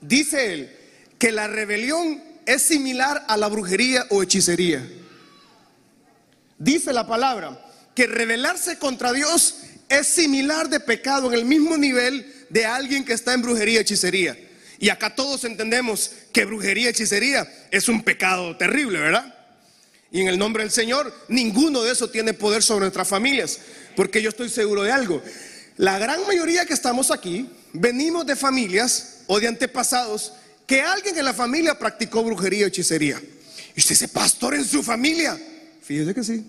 dice 0.00 0.52
él 0.52 0.76
que 1.18 1.32
la 1.32 1.46
rebelión 1.46 2.22
es 2.46 2.62
similar 2.62 3.24
a 3.28 3.36
la 3.36 3.48
brujería 3.48 4.06
o 4.10 4.22
hechicería. 4.22 4.86
Dice 6.58 6.92
la 6.92 7.06
palabra 7.06 7.64
que 7.94 8.06
rebelarse 8.06 8.78
contra 8.78 9.12
Dios 9.12 9.56
es 9.88 10.06
similar 10.06 10.68
de 10.68 10.80
pecado 10.80 11.28
en 11.28 11.34
el 11.34 11.44
mismo 11.44 11.76
nivel 11.76 12.39
de 12.50 12.66
alguien 12.66 13.04
que 13.04 13.14
está 13.14 13.32
en 13.32 13.42
brujería 13.42 13.80
hechicería. 13.80 14.36
Y 14.78 14.88
acá 14.90 15.14
todos 15.14 15.44
entendemos 15.44 16.10
que 16.32 16.44
brujería 16.44 16.90
hechicería 16.90 17.50
es 17.70 17.88
un 17.88 18.02
pecado 18.02 18.56
terrible, 18.56 18.98
¿verdad? 18.98 19.34
Y 20.10 20.20
en 20.20 20.28
el 20.28 20.38
nombre 20.38 20.62
del 20.62 20.72
Señor, 20.72 21.14
ninguno 21.28 21.82
de 21.82 21.92
eso 21.92 22.10
tiene 22.10 22.34
poder 22.34 22.62
sobre 22.62 22.82
nuestras 22.82 23.08
familias. 23.08 23.58
Porque 23.94 24.20
yo 24.20 24.30
estoy 24.30 24.48
seguro 24.48 24.82
de 24.82 24.90
algo. 24.90 25.22
La 25.76 25.98
gran 25.98 26.26
mayoría 26.26 26.66
que 26.66 26.74
estamos 26.74 27.10
aquí 27.10 27.48
venimos 27.72 28.26
de 28.26 28.36
familias 28.36 29.22
o 29.26 29.38
de 29.38 29.46
antepasados 29.46 30.32
que 30.66 30.80
alguien 30.82 31.16
en 31.16 31.24
la 31.24 31.34
familia 31.34 31.78
practicó 31.78 32.24
brujería 32.24 32.60
y 32.60 32.64
hechicería. 32.64 33.20
Y 33.76 33.80
usted 33.80 33.90
dice, 33.90 34.08
pastor 34.08 34.54
en 34.54 34.64
su 34.64 34.82
familia. 34.82 35.38
Fíjese 35.82 36.14
que 36.14 36.24
sí. 36.24 36.44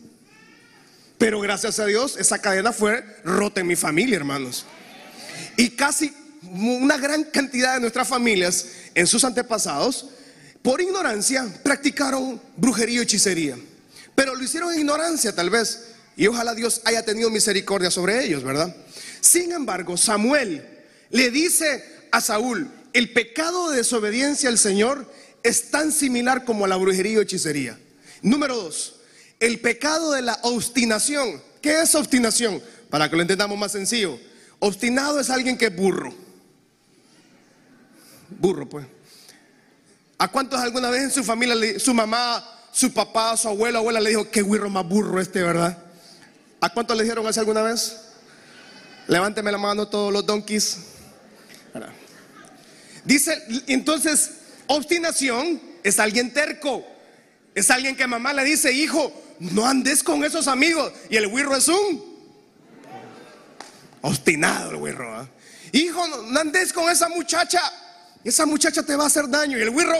Pero 1.17 1.39
gracias 1.39 1.79
a 1.79 1.85
Dios, 1.85 2.17
esa 2.17 2.39
cadena 2.39 2.73
fue 2.73 3.03
rota 3.23 3.61
en 3.61 3.67
mi 3.67 3.75
familia, 3.75 4.15
hermanos. 4.15 4.65
Y 5.57 5.71
casi 5.71 6.13
una 6.43 6.97
gran 6.97 7.23
cantidad 7.25 7.75
de 7.75 7.81
nuestras 7.81 8.07
familias, 8.07 8.65
en 8.95 9.07
sus 9.07 9.23
antepasados, 9.23 10.07
por 10.61 10.81
ignorancia, 10.81 11.47
practicaron 11.63 12.41
brujería 12.57 12.99
y 12.99 13.03
hechicería. 13.03 13.57
Pero 14.15 14.35
lo 14.35 14.43
hicieron 14.43 14.73
en 14.73 14.79
ignorancia, 14.79 15.33
tal 15.33 15.49
vez. 15.49 15.87
Y 16.15 16.27
ojalá 16.27 16.53
Dios 16.53 16.81
haya 16.85 17.03
tenido 17.03 17.29
misericordia 17.29 17.89
sobre 17.89 18.23
ellos, 18.25 18.43
¿verdad? 18.43 18.75
Sin 19.21 19.51
embargo, 19.51 19.97
Samuel 19.97 20.67
le 21.09 21.31
dice 21.31 21.83
a 22.11 22.21
Saúl, 22.21 22.69
el 22.93 23.11
pecado 23.13 23.69
de 23.69 23.77
desobediencia 23.77 24.49
al 24.49 24.57
Señor 24.57 25.11
es 25.43 25.71
tan 25.71 25.91
similar 25.91 26.45
como 26.45 26.67
la 26.67 26.75
brujería 26.75 27.13
y 27.13 27.21
hechicería. 27.21 27.79
Número 28.21 28.55
dos, 28.55 28.95
el 29.39 29.59
pecado 29.59 30.11
de 30.11 30.21
la 30.21 30.37
obstinación. 30.43 31.41
¿Qué 31.61 31.81
es 31.81 31.95
obstinación? 31.95 32.61
Para 32.89 33.09
que 33.09 33.15
lo 33.15 33.21
entendamos 33.21 33.57
más 33.57 33.71
sencillo. 33.71 34.19
Obstinado 34.63 35.19
es 35.19 35.31
alguien 35.31 35.57
que 35.57 35.65
es 35.65 35.75
burro. 35.75 36.13
Burro, 38.29 38.69
pues. 38.69 38.85
¿A 40.19 40.27
cuántos 40.27 40.59
alguna 40.59 40.91
vez 40.91 41.01
en 41.01 41.11
su 41.11 41.23
familia, 41.23 41.55
su 41.79 41.95
mamá, 41.95 42.47
su 42.71 42.93
papá, 42.93 43.35
su 43.35 43.47
abuelo, 43.47 43.79
abuela 43.79 43.99
le 43.99 44.11
dijo, 44.11 44.29
qué 44.29 44.43
güiro 44.43 44.69
más 44.69 44.87
burro 44.87 45.19
este, 45.19 45.41
¿verdad? 45.41 45.75
¿A 46.59 46.69
cuántos 46.69 46.95
le 46.95 47.03
dijeron 47.03 47.27
eso 47.27 47.39
alguna 47.39 47.63
vez? 47.63 48.01
Levánteme 49.07 49.51
la 49.51 49.57
mano 49.57 49.87
todos 49.87 50.13
los 50.13 50.23
donkeys. 50.27 50.77
Dice, 53.03 53.43
entonces, 53.65 54.29
obstinación 54.67 55.59
es 55.81 55.99
alguien 55.99 56.31
terco. 56.31 56.85
Es 57.55 57.71
alguien 57.71 57.95
que 57.95 58.05
mamá 58.05 58.31
le 58.31 58.43
dice, 58.43 58.71
hijo, 58.71 59.11
no 59.39 59.65
andes 59.65 60.03
con 60.03 60.23
esos 60.23 60.47
amigos. 60.47 60.93
Y 61.09 61.15
el 61.15 61.27
güirro 61.27 61.55
es 61.55 61.67
un 61.67 62.10
obstinado 64.01 64.71
el 64.71 64.77
güirro. 64.77 65.15
¿ah? 65.15 65.27
Hijo, 65.71 66.07
no, 66.07 66.39
andes 66.39 66.73
con 66.73 66.89
esa 66.89 67.09
muchacha. 67.09 67.61
Esa 68.23 68.45
muchacha 68.45 68.83
te 68.83 68.95
va 68.95 69.05
a 69.05 69.07
hacer 69.07 69.27
daño. 69.29 69.57
Y 69.57 69.61
el 69.61 69.69
güirro, 69.71 69.95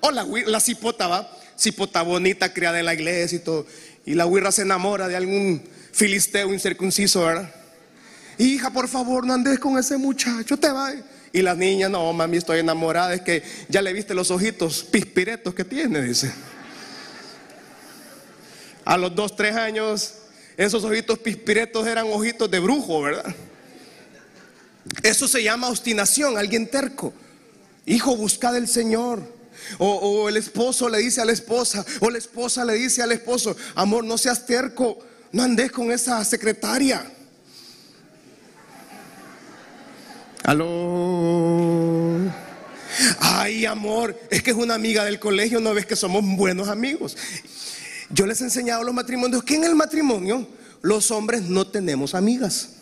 o 0.00 0.10
la, 0.10 0.24
la 0.24 0.60
cipota 0.60 1.06
va, 1.06 1.30
cipota 1.56 2.02
bonita, 2.02 2.52
criada 2.52 2.78
en 2.78 2.86
la 2.86 2.94
iglesia 2.94 3.36
y 3.36 3.40
todo. 3.40 3.66
Y 4.04 4.14
la 4.14 4.24
güirra 4.24 4.52
se 4.52 4.62
enamora 4.62 5.08
de 5.08 5.16
algún 5.16 5.62
filisteo 5.92 6.52
incircunciso, 6.52 7.24
¿verdad? 7.24 7.54
Hija, 8.38 8.70
por 8.70 8.88
favor, 8.88 9.26
no 9.26 9.34
andes 9.34 9.58
con 9.58 9.78
ese 9.78 9.98
muchacho, 9.98 10.56
te 10.56 10.70
va. 10.70 10.92
Y 11.32 11.42
la 11.42 11.54
niña, 11.54 11.88
no, 11.88 12.12
mami, 12.12 12.38
estoy 12.38 12.60
enamorada, 12.60 13.14
es 13.14 13.20
que 13.20 13.42
ya 13.68 13.82
le 13.82 13.92
viste 13.92 14.14
los 14.14 14.30
ojitos 14.30 14.82
pispiretos 14.84 15.54
que 15.54 15.64
tiene, 15.64 16.02
dice. 16.02 16.32
A 18.84 18.96
los 18.96 19.14
dos, 19.14 19.36
tres 19.36 19.54
años, 19.54 20.14
esos 20.60 20.84
ojitos 20.84 21.18
pispiretos 21.18 21.86
eran 21.86 22.06
ojitos 22.12 22.50
de 22.50 22.58
brujo, 22.58 23.00
¿verdad? 23.00 23.34
Eso 25.02 25.26
se 25.26 25.42
llama 25.42 25.70
obstinación, 25.70 26.36
alguien 26.36 26.70
terco. 26.70 27.14
Hijo, 27.86 28.14
busca 28.14 28.52
del 28.52 28.68
Señor. 28.68 29.22
O, 29.78 30.28
el 30.28 30.36
esposo 30.36 30.90
le 30.90 30.98
dice 30.98 31.22
a 31.22 31.24
la 31.24 31.32
esposa, 31.32 31.82
o 32.00 32.10
la 32.10 32.18
esposa 32.18 32.62
le 32.66 32.74
dice 32.74 33.02
al 33.02 33.10
esposo, 33.10 33.56
amor, 33.74 34.04
no 34.04 34.18
seas 34.18 34.44
terco, 34.44 34.98
no 35.32 35.42
andes 35.42 35.72
con 35.72 35.90
esa 35.92 36.22
secretaria. 36.26 37.10
Aló. 40.44 42.20
Ay, 43.18 43.64
amor, 43.64 44.18
es 44.30 44.42
que 44.42 44.50
es 44.50 44.56
una 44.58 44.74
amiga 44.74 45.06
del 45.06 45.18
colegio, 45.18 45.58
no 45.58 45.72
ves 45.72 45.86
que 45.86 45.96
somos 45.96 46.22
buenos 46.22 46.68
amigos. 46.68 47.16
Yo 48.10 48.26
les 48.26 48.40
he 48.40 48.44
enseñado 48.44 48.82
los 48.82 48.94
matrimonios 48.94 49.44
que 49.44 49.54
en 49.54 49.64
el 49.64 49.74
matrimonio 49.74 50.46
los 50.82 51.10
hombres 51.10 51.42
no 51.42 51.66
tenemos 51.66 52.14
amigas. 52.14 52.76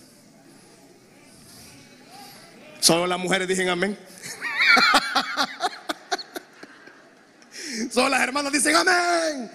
Solo 2.80 3.06
las 3.06 3.18
mujeres 3.18 3.46
dicen 3.46 3.68
amén. 3.68 3.98
Solo 7.92 8.08
las 8.08 8.20
hermanas 8.20 8.52
dicen 8.52 8.76
amén. 8.76 9.50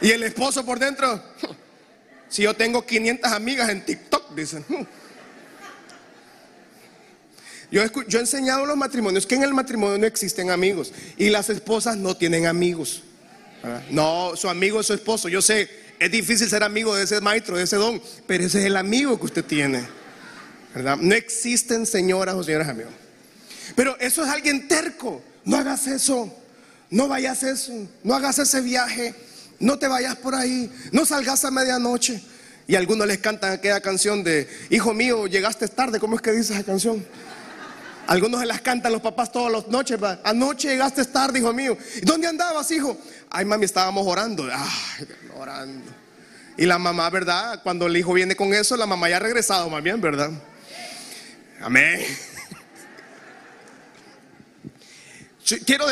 Y 0.00 0.10
el 0.10 0.22
esposo 0.24 0.64
por 0.64 0.78
dentro. 0.78 1.22
Si 2.28 2.42
yo 2.42 2.54
tengo 2.54 2.84
500 2.84 3.30
amigas 3.30 3.68
en 3.68 3.84
TikTok, 3.84 4.34
dicen. 4.34 4.64
Yo, 7.70 7.82
he 7.82 8.20
enseñado 8.20 8.64
los 8.64 8.76
matrimonios 8.76 9.26
que 9.26 9.34
en 9.34 9.42
el 9.42 9.52
matrimonio 9.52 9.98
no 9.98 10.06
existen 10.06 10.50
amigos 10.50 10.92
y 11.16 11.30
las 11.30 11.50
esposas 11.50 11.96
no 11.96 12.16
tienen 12.16 12.46
amigos. 12.46 13.02
No, 13.90 14.36
su 14.36 14.48
amigo 14.48 14.80
es 14.80 14.86
su 14.86 14.94
esposo. 14.94 15.28
Yo 15.28 15.42
sé, 15.42 15.68
es 15.98 16.10
difícil 16.10 16.48
ser 16.48 16.62
amigo 16.62 16.94
de 16.94 17.04
ese 17.04 17.20
maestro, 17.20 17.56
de 17.56 17.64
ese 17.64 17.76
don, 17.76 18.00
pero 18.26 18.44
ese 18.44 18.60
es 18.60 18.66
el 18.66 18.76
amigo 18.76 19.18
que 19.18 19.26
usted 19.26 19.44
tiene. 19.44 19.86
¿verdad? 20.76 20.98
No 20.98 21.14
existen 21.14 21.86
señoras 21.86 22.34
o 22.34 22.44
señores 22.44 22.68
amigos. 22.68 22.92
Pero 23.74 23.96
eso 23.98 24.22
es 24.22 24.28
alguien 24.28 24.68
terco. 24.68 25.22
No 25.44 25.56
hagas 25.56 25.86
eso. 25.86 26.30
No 26.90 27.08
vayas 27.08 27.42
eso. 27.42 27.72
No 28.04 28.14
hagas 28.14 28.38
ese 28.38 28.60
viaje. 28.60 29.14
No 29.58 29.78
te 29.78 29.88
vayas 29.88 30.16
por 30.16 30.34
ahí. 30.34 30.70
No 30.92 31.06
salgas 31.06 31.44
a 31.46 31.50
medianoche. 31.50 32.22
Y 32.68 32.74
algunos 32.74 33.06
les 33.06 33.18
cantan 33.18 33.52
aquella 33.52 33.80
canción 33.80 34.22
de, 34.22 34.48
hijo 34.70 34.92
mío, 34.92 35.26
llegaste 35.26 35.66
tarde. 35.68 35.98
¿Cómo 35.98 36.16
es 36.16 36.22
que 36.22 36.32
dice 36.32 36.52
esa 36.52 36.62
canción? 36.62 37.06
Algunos 38.06 38.40
se 38.40 38.46
las 38.46 38.60
cantan 38.60 38.92
los 38.92 39.02
papás 39.02 39.32
todas 39.32 39.52
las 39.52 39.68
noches. 39.68 39.98
Anoche 40.24 40.68
llegaste 40.68 41.04
tarde, 41.06 41.38
hijo 41.40 41.52
mío. 41.52 41.76
¿Dónde 42.02 42.26
andabas, 42.26 42.70
hijo? 42.70 42.96
Ay, 43.30 43.44
mami, 43.44 43.64
estábamos 43.64 44.06
orando. 44.06 44.48
Ay, 44.52 45.06
orando. 45.36 45.92
Y 46.56 46.64
la 46.64 46.78
mamá, 46.78 47.10
¿verdad? 47.10 47.60
Cuando 47.62 47.86
el 47.86 47.96
hijo 47.96 48.12
viene 48.12 48.36
con 48.36 48.54
eso, 48.54 48.76
la 48.76 48.86
mamá 48.86 49.08
ya 49.08 49.16
ha 49.16 49.20
regresado 49.20 49.68
más 49.68 49.82
bien, 49.82 50.00
¿verdad? 50.00 50.30
Amén. 51.60 52.00
Quiero, 55.64 55.86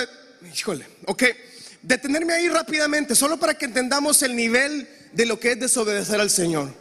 híjole, 0.52 0.86
ok, 1.06 1.22
detenerme 1.82 2.32
ahí 2.32 2.48
rápidamente, 2.48 3.14
solo 3.14 3.38
para 3.38 3.54
que 3.54 3.66
entendamos 3.66 4.22
el 4.22 4.34
nivel 4.34 4.88
de 5.12 5.26
lo 5.26 5.38
que 5.38 5.52
es 5.52 5.60
desobedecer 5.60 6.20
al 6.20 6.30
Señor. 6.30 6.72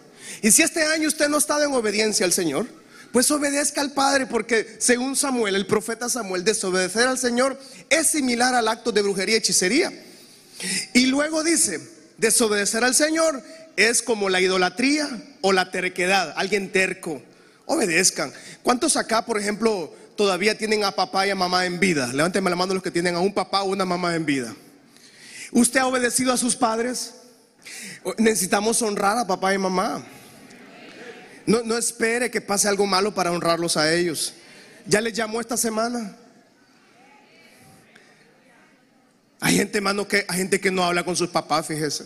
Y 0.42 0.52
si 0.52 0.64
este 0.64 0.84
año 0.84 1.08
usted 1.08 1.30
no 1.30 1.36
ha 1.36 1.40
estado 1.40 1.64
en 1.64 1.74
obediencia 1.74 2.26
al 2.26 2.34
Señor, 2.34 2.68
pues 3.14 3.30
obedezca 3.30 3.80
al 3.80 3.92
Padre, 3.92 4.26
porque 4.26 4.76
según 4.80 5.16
Samuel, 5.16 5.56
el 5.56 5.68
profeta 5.68 6.10
Samuel, 6.10 6.44
desobedecer 6.44 7.08
al 7.08 7.20
Señor 7.20 7.60
es 7.92 8.08
similar 8.08 8.56
al 8.56 8.68
acto 8.68 8.92
de 8.92 9.04
brujería 9.04 9.36
y 9.36 9.38
hechicería. 9.38 9.94
Y 10.94 11.06
luego 11.06 11.44
dice, 11.44 11.80
desobedecer 12.18 12.84
al 12.84 12.96
Señor 12.96 13.44
es 13.76 14.02
como 14.02 14.30
la 14.30 14.42
idolatría 14.42 15.08
o 15.42 15.54
la 15.54 15.70
terquedad, 15.70 16.34
alguien 16.36 16.72
terco. 16.72 17.22
Obedezcan. 17.68 18.34
¿Cuántos 18.64 18.98
acá, 18.98 19.24
por 19.24 19.40
ejemplo, 19.40 19.94
todavía 20.18 20.58
tienen 20.58 20.84
a 20.84 20.92
papá 20.92 21.28
y 21.28 21.30
a 21.30 21.36
mamá 21.36 21.68
en 21.68 21.80
vida? 21.80 22.08
Levánteme 22.08 22.50
la 22.50 22.56
mano 22.56 22.74
los 22.74 22.82
que 22.82 22.90
tienen 22.90 23.14
a 23.14 23.20
un 23.20 23.36
papá 23.36 23.62
o 23.62 23.66
una 23.66 23.86
mamá 23.86 24.16
en 24.16 24.26
vida. 24.26 24.56
¿Usted 25.52 25.82
ha 25.82 25.86
obedecido 25.86 26.34
a 26.34 26.38
sus 26.38 26.56
padres? 26.56 27.14
Necesitamos 28.18 28.82
honrar 28.82 29.20
a 29.20 29.28
papá 29.28 29.54
y 29.54 29.60
mamá. 29.60 30.04
No, 31.46 31.78
espere 31.78 32.32
que 32.32 32.42
pase 32.42 32.68
algo 32.68 32.86
malo 32.86 33.14
para 33.14 33.32
honrarlos 33.32 33.76
a 33.76 33.94
ellos. 33.94 34.34
¿Ya 34.86 35.02
les 35.02 35.14
llamó 35.14 35.42
esta 35.42 35.58
semana? 35.58 36.16
Hay 39.40 39.58
gente, 39.58 39.78
hermano, 39.80 40.08
que, 40.08 40.26
hay 40.28 40.38
gente 40.38 40.62
que 40.62 40.72
no 40.72 40.84
habla 40.84 41.04
con 41.04 41.16
sus 41.16 41.30
papás, 41.30 41.68
fíjese. 41.68 42.06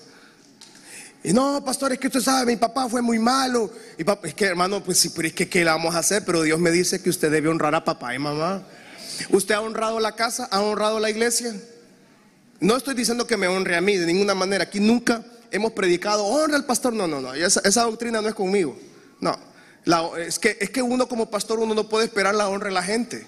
Y 1.23 1.34
no, 1.34 1.63
pastor, 1.63 1.93
es 1.93 2.00
que 2.00 2.08
usted 2.08 2.21
sabe, 2.21 2.54
mi 2.54 2.58
papá 2.58 2.89
fue 2.89 3.02
muy 3.02 3.19
malo. 3.19 3.71
Y 3.97 4.04
es 4.28 4.34
que, 4.34 4.45
hermano, 4.45 4.84
pues 4.84 4.97
sí, 4.97 5.10
pero 5.15 5.28
es 5.28 5.34
que, 5.34 5.47
¿qué 5.47 5.60
le 5.60 5.65
vamos 5.65 5.93
a 5.93 6.00
hacer? 6.00 6.23
Pero 6.26 6.41
Dios 6.41 6.60
me 6.60 6.71
dice 6.71 7.02
que 7.02 7.10
usted 7.10 7.30
debe 7.30 7.50
honrar 7.50 7.76
a 7.76 7.86
papá 7.86 8.15
y 8.15 8.19
mamá. 8.19 8.63
¿Usted 9.30 9.54
ha 9.54 9.62
honrado 9.62 10.00
la 10.00 10.13
casa? 10.13 10.47
¿Ha 10.50 10.62
honrado 10.62 11.00
la 11.00 11.12
iglesia? 11.12 11.56
No 12.60 12.76
estoy 12.76 12.95
diciendo 12.95 13.28
que 13.28 13.38
me 13.38 13.47
honre 13.47 13.76
a 13.76 13.82
mí 13.82 13.97
de 13.97 14.08
ninguna 14.08 14.34
manera. 14.34 14.63
Aquí 14.63 14.80
nunca 14.80 15.23
hemos 15.52 15.73
predicado, 15.73 16.26
honra 16.26 16.56
al 16.56 16.65
pastor. 16.65 16.93
No, 16.93 17.08
no, 17.08 17.21
no. 17.21 17.34
Esa 17.36 17.84
doctrina 17.84 18.19
no 18.19 18.30
es 18.30 18.36
conmigo. 18.36 18.78
No, 19.19 19.38
es, 20.17 20.39
que, 20.39 20.58
es 20.60 20.69
que 20.69 20.82
uno 20.82 21.08
como 21.08 21.30
pastor 21.30 21.60
uno 21.60 21.73
no 21.73 21.88
puede 21.88 22.06
esperar 22.06 22.36
la 22.36 22.49
honra 22.49 22.67
de 22.67 22.73
la 22.73 22.84
gente. 22.84 23.25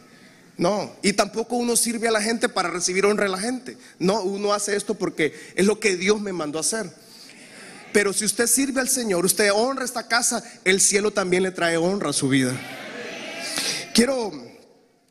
No, 0.57 0.93
y 1.01 1.13
tampoco 1.13 1.55
uno 1.55 1.77
sirve 1.77 2.09
a 2.09 2.11
la 2.11 2.21
gente 2.21 2.49
para 2.49 2.69
recibir 2.69 3.05
honra 3.05 3.23
de 3.23 3.29
la 3.29 3.39
gente. 3.39 3.77
No, 3.97 4.21
uno 4.23 4.53
hace 4.53 4.75
esto 4.75 4.93
porque 4.93 5.33
es 5.55 5.65
lo 5.65 5.79
que 5.79 5.95
Dios 5.95 6.19
me 6.19 6.33
mandó 6.33 6.57
a 6.57 6.61
hacer. 6.61 6.91
Pero 7.93 8.11
si 8.11 8.25
usted 8.25 8.45
sirve 8.45 8.81
al 8.81 8.89
Señor, 8.89 9.25
usted 9.25 9.51
honra 9.53 9.85
esta 9.85 10.07
casa, 10.07 10.43
el 10.65 10.81
cielo 10.81 11.11
también 11.11 11.43
le 11.43 11.51
trae 11.51 11.77
honra 11.77 12.09
a 12.09 12.13
su 12.13 12.27
vida. 12.27 12.51
Quiero 13.93 14.33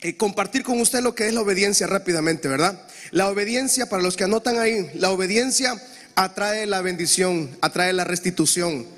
eh, 0.00 0.16
compartir 0.18 0.62
con 0.62 0.80
usted 0.80 1.00
lo 1.00 1.14
que 1.14 1.26
es 1.26 1.34
la 1.34 1.40
obediencia 1.40 1.86
rápidamente, 1.86 2.46
¿verdad? 2.46 2.86
La 3.10 3.28
obediencia, 3.28 3.88
para 3.88 4.02
los 4.02 4.16
que 4.16 4.24
anotan 4.24 4.58
ahí, 4.58 4.90
la 4.94 5.10
obediencia 5.10 5.82
atrae 6.14 6.66
la 6.66 6.82
bendición, 6.82 7.56
atrae 7.62 7.94
la 7.94 8.04
restitución. 8.04 8.97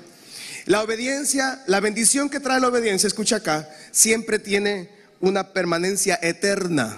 La 0.71 0.83
obediencia, 0.83 1.61
la 1.67 1.81
bendición 1.81 2.29
que 2.29 2.39
trae 2.39 2.61
la 2.61 2.69
obediencia, 2.69 3.05
escucha 3.05 3.35
acá, 3.35 3.69
siempre 3.91 4.39
tiene 4.39 4.89
una 5.19 5.51
permanencia 5.51 6.17
eterna. 6.21 6.97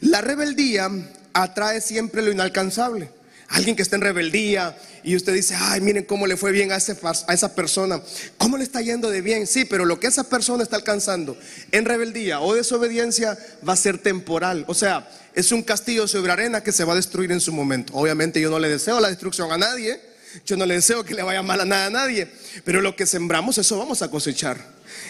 La 0.00 0.22
rebeldía 0.22 0.90
atrae 1.34 1.80
siempre 1.80 2.20
lo 2.20 2.32
inalcanzable. 2.32 3.10
Alguien 3.46 3.76
que 3.76 3.82
está 3.82 3.94
en 3.94 4.02
rebeldía 4.02 4.76
y 5.04 5.14
usted 5.14 5.34
dice, 5.34 5.54
ay, 5.56 5.82
miren 5.82 6.04
cómo 6.04 6.26
le 6.26 6.36
fue 6.36 6.50
bien 6.50 6.72
a, 6.72 6.78
a 6.78 7.32
esa 7.32 7.54
persona, 7.54 8.02
cómo 8.38 8.56
le 8.56 8.64
está 8.64 8.80
yendo 8.80 9.08
de 9.08 9.20
bien. 9.20 9.46
Sí, 9.46 9.64
pero 9.64 9.84
lo 9.84 10.00
que 10.00 10.08
esa 10.08 10.24
persona 10.24 10.64
está 10.64 10.74
alcanzando 10.74 11.38
en 11.70 11.84
rebeldía 11.84 12.40
o 12.40 12.56
desobediencia 12.56 13.38
va 13.66 13.74
a 13.74 13.76
ser 13.76 13.98
temporal. 13.98 14.64
O 14.66 14.74
sea, 14.74 15.08
es 15.32 15.52
un 15.52 15.62
castillo 15.62 16.08
sobre 16.08 16.32
arena 16.32 16.60
que 16.60 16.72
se 16.72 16.82
va 16.82 16.94
a 16.94 16.96
destruir 16.96 17.30
en 17.30 17.40
su 17.40 17.52
momento. 17.52 17.92
Obviamente 17.94 18.40
yo 18.40 18.50
no 18.50 18.58
le 18.58 18.68
deseo 18.68 18.98
la 18.98 19.10
destrucción 19.10 19.52
a 19.52 19.58
nadie 19.58 20.10
yo 20.46 20.56
no 20.56 20.66
le 20.66 20.74
deseo 20.74 21.04
que 21.04 21.14
le 21.14 21.22
vaya 21.22 21.42
mal 21.42 21.60
a 21.60 21.64
nada 21.64 21.86
a 21.86 21.90
nadie, 21.90 22.28
pero 22.64 22.80
lo 22.80 22.96
que 22.96 23.06
sembramos, 23.06 23.58
eso 23.58 23.78
vamos 23.78 24.02
a 24.02 24.10
cosechar. 24.10 24.58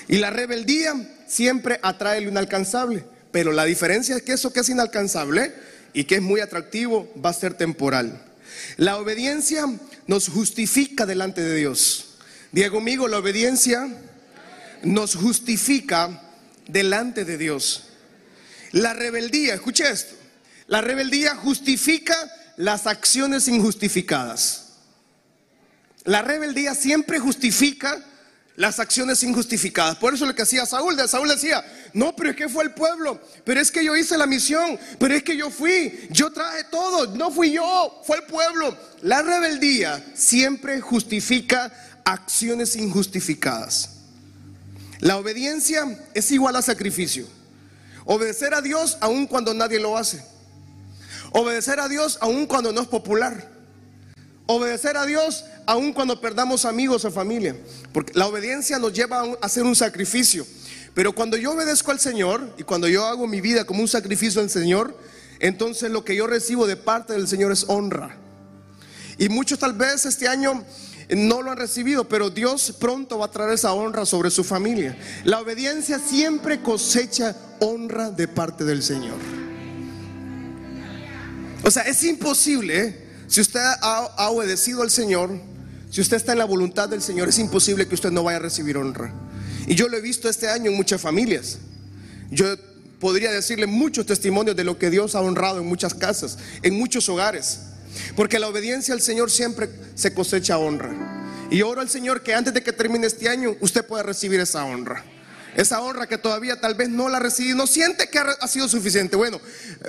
Y 0.08 0.18
la 0.18 0.30
rebeldía 0.30 0.94
siempre 1.26 1.78
atrae 1.82 2.20
lo 2.20 2.28
inalcanzable, 2.28 3.04
pero 3.30 3.52
la 3.52 3.64
diferencia 3.64 4.16
es 4.16 4.22
que 4.22 4.32
eso 4.32 4.52
que 4.52 4.60
es 4.60 4.68
inalcanzable 4.68 5.52
y 5.92 6.04
que 6.04 6.16
es 6.16 6.22
muy 6.22 6.40
atractivo 6.40 7.12
va 7.24 7.30
a 7.30 7.34
ser 7.34 7.54
temporal. 7.54 8.22
La 8.76 8.98
obediencia 8.98 9.66
nos 10.06 10.28
justifica 10.28 11.06
delante 11.06 11.42
de 11.42 11.56
Dios. 11.56 12.16
Diego 12.52 12.78
amigo, 12.78 13.08
la 13.08 13.18
obediencia 13.18 13.88
nos 14.82 15.14
justifica 15.14 16.22
delante 16.68 17.24
de 17.24 17.38
Dios. 17.38 17.84
La 18.72 18.92
rebeldía, 18.92 19.54
escuche 19.54 19.88
esto, 19.88 20.14
la 20.66 20.80
rebeldía 20.80 21.34
justifica 21.36 22.16
las 22.56 22.86
acciones 22.86 23.48
injustificadas. 23.48 24.61
La 26.04 26.22
rebeldía 26.22 26.74
siempre 26.74 27.18
justifica 27.18 28.04
las 28.56 28.80
acciones 28.80 29.22
injustificadas. 29.22 29.96
Por 29.96 30.14
eso 30.14 30.26
lo 30.26 30.34
que 30.34 30.42
hacía 30.42 30.66
Saúl, 30.66 30.96
Saúl 31.08 31.28
decía, 31.28 31.64
no, 31.94 32.14
pero 32.14 32.30
es 32.30 32.36
que 32.36 32.48
fue 32.48 32.64
el 32.64 32.72
pueblo, 32.72 33.20
pero 33.44 33.60
es 33.60 33.70
que 33.70 33.84
yo 33.84 33.96
hice 33.96 34.18
la 34.18 34.26
misión, 34.26 34.78
pero 34.98 35.14
es 35.14 35.22
que 35.22 35.36
yo 35.36 35.50
fui, 35.50 36.08
yo 36.10 36.30
traje 36.30 36.64
todo, 36.64 37.16
no 37.16 37.30
fui 37.30 37.52
yo, 37.52 38.02
fue 38.04 38.18
el 38.18 38.24
pueblo. 38.24 38.76
La 39.02 39.22
rebeldía 39.22 40.04
siempre 40.14 40.80
justifica 40.80 41.72
acciones 42.04 42.76
injustificadas. 42.76 43.90
La 45.00 45.16
obediencia 45.16 45.98
es 46.14 46.30
igual 46.30 46.56
a 46.56 46.62
sacrificio. 46.62 47.26
Obedecer 48.04 48.54
a 48.54 48.60
Dios 48.60 48.98
aun 49.00 49.26
cuando 49.26 49.54
nadie 49.54 49.80
lo 49.80 49.96
hace. 49.96 50.24
Obedecer 51.32 51.80
a 51.80 51.88
Dios 51.88 52.18
aun 52.20 52.46
cuando 52.46 52.72
no 52.72 52.82
es 52.82 52.88
popular. 52.88 53.51
Obedecer 54.52 54.96
a 54.96 55.06
Dios 55.06 55.44
aun 55.66 55.92
cuando 55.92 56.20
perdamos 56.20 56.64
amigos 56.64 57.04
o 57.04 57.10
familia. 57.10 57.56
Porque 57.92 58.12
la 58.14 58.26
obediencia 58.26 58.78
nos 58.78 58.92
lleva 58.92 59.20
a 59.20 59.36
hacer 59.42 59.64
un 59.64 59.76
sacrificio. 59.76 60.46
Pero 60.94 61.14
cuando 61.14 61.36
yo 61.36 61.52
obedezco 61.52 61.90
al 61.90 62.00
Señor 62.00 62.54
y 62.58 62.62
cuando 62.64 62.88
yo 62.88 63.06
hago 63.06 63.26
mi 63.26 63.40
vida 63.40 63.64
como 63.64 63.80
un 63.80 63.88
sacrificio 63.88 64.40
al 64.40 64.50
Señor, 64.50 64.96
entonces 65.40 65.90
lo 65.90 66.04
que 66.04 66.14
yo 66.14 66.26
recibo 66.26 66.66
de 66.66 66.76
parte 66.76 67.14
del 67.14 67.28
Señor 67.28 67.52
es 67.52 67.64
honra. 67.68 68.16
Y 69.18 69.28
muchos 69.28 69.58
tal 69.58 69.72
vez 69.72 70.04
este 70.06 70.28
año 70.28 70.64
no 71.16 71.42
lo 71.42 71.50
han 71.50 71.58
recibido, 71.58 72.08
pero 72.08 72.30
Dios 72.30 72.74
pronto 72.78 73.18
va 73.18 73.26
a 73.26 73.30
traer 73.30 73.52
esa 73.52 73.72
honra 73.72 74.06
sobre 74.06 74.30
su 74.30 74.44
familia. 74.44 74.96
La 75.24 75.40
obediencia 75.40 75.98
siempre 75.98 76.60
cosecha 76.60 77.36
honra 77.60 78.10
de 78.10 78.28
parte 78.28 78.64
del 78.64 78.82
Señor. 78.82 79.18
O 81.64 81.70
sea, 81.70 81.84
es 81.84 82.02
imposible, 82.02 82.80
¿eh? 82.80 83.01
Si 83.32 83.40
usted 83.40 83.62
ha 83.80 84.28
obedecido 84.28 84.82
al 84.82 84.90
Señor, 84.90 85.30
si 85.90 86.02
usted 86.02 86.18
está 86.18 86.32
en 86.32 86.38
la 86.38 86.44
voluntad 86.44 86.90
del 86.90 87.00
Señor, 87.00 87.30
es 87.30 87.38
imposible 87.38 87.88
que 87.88 87.94
usted 87.94 88.10
no 88.10 88.22
vaya 88.22 88.36
a 88.36 88.40
recibir 88.40 88.76
honra. 88.76 89.10
Y 89.66 89.74
yo 89.74 89.88
lo 89.88 89.96
he 89.96 90.02
visto 90.02 90.28
este 90.28 90.50
año 90.50 90.70
en 90.70 90.76
muchas 90.76 91.00
familias. 91.00 91.56
Yo 92.30 92.44
podría 93.00 93.32
decirle 93.32 93.66
muchos 93.66 94.04
testimonios 94.04 94.54
de 94.54 94.64
lo 94.64 94.76
que 94.76 94.90
Dios 94.90 95.14
ha 95.14 95.22
honrado 95.22 95.60
en 95.60 95.66
muchas 95.66 95.94
casas, 95.94 96.36
en 96.62 96.74
muchos 96.74 97.08
hogares. 97.08 97.60
Porque 98.16 98.38
la 98.38 98.48
obediencia 98.48 98.92
al 98.92 99.00
Señor 99.00 99.30
siempre 99.30 99.70
se 99.94 100.12
cosecha 100.12 100.58
honra. 100.58 101.48
Y 101.50 101.62
oro 101.62 101.80
al 101.80 101.88
Señor 101.88 102.22
que 102.22 102.34
antes 102.34 102.52
de 102.52 102.62
que 102.62 102.74
termine 102.74 103.06
este 103.06 103.30
año 103.30 103.56
usted 103.60 103.82
pueda 103.86 104.02
recibir 104.02 104.40
esa 104.40 104.62
honra. 104.66 105.04
Esa 105.54 105.82
honra 105.82 106.06
que 106.06 106.16
todavía 106.16 106.60
tal 106.60 106.74
vez 106.74 106.88
no 106.88 107.10
la 107.10 107.18
recibe, 107.18 107.54
no 107.54 107.66
siente 107.66 108.08
que 108.08 108.18
ha 108.18 108.48
sido 108.48 108.68
suficiente. 108.68 109.16
Bueno, 109.16 109.40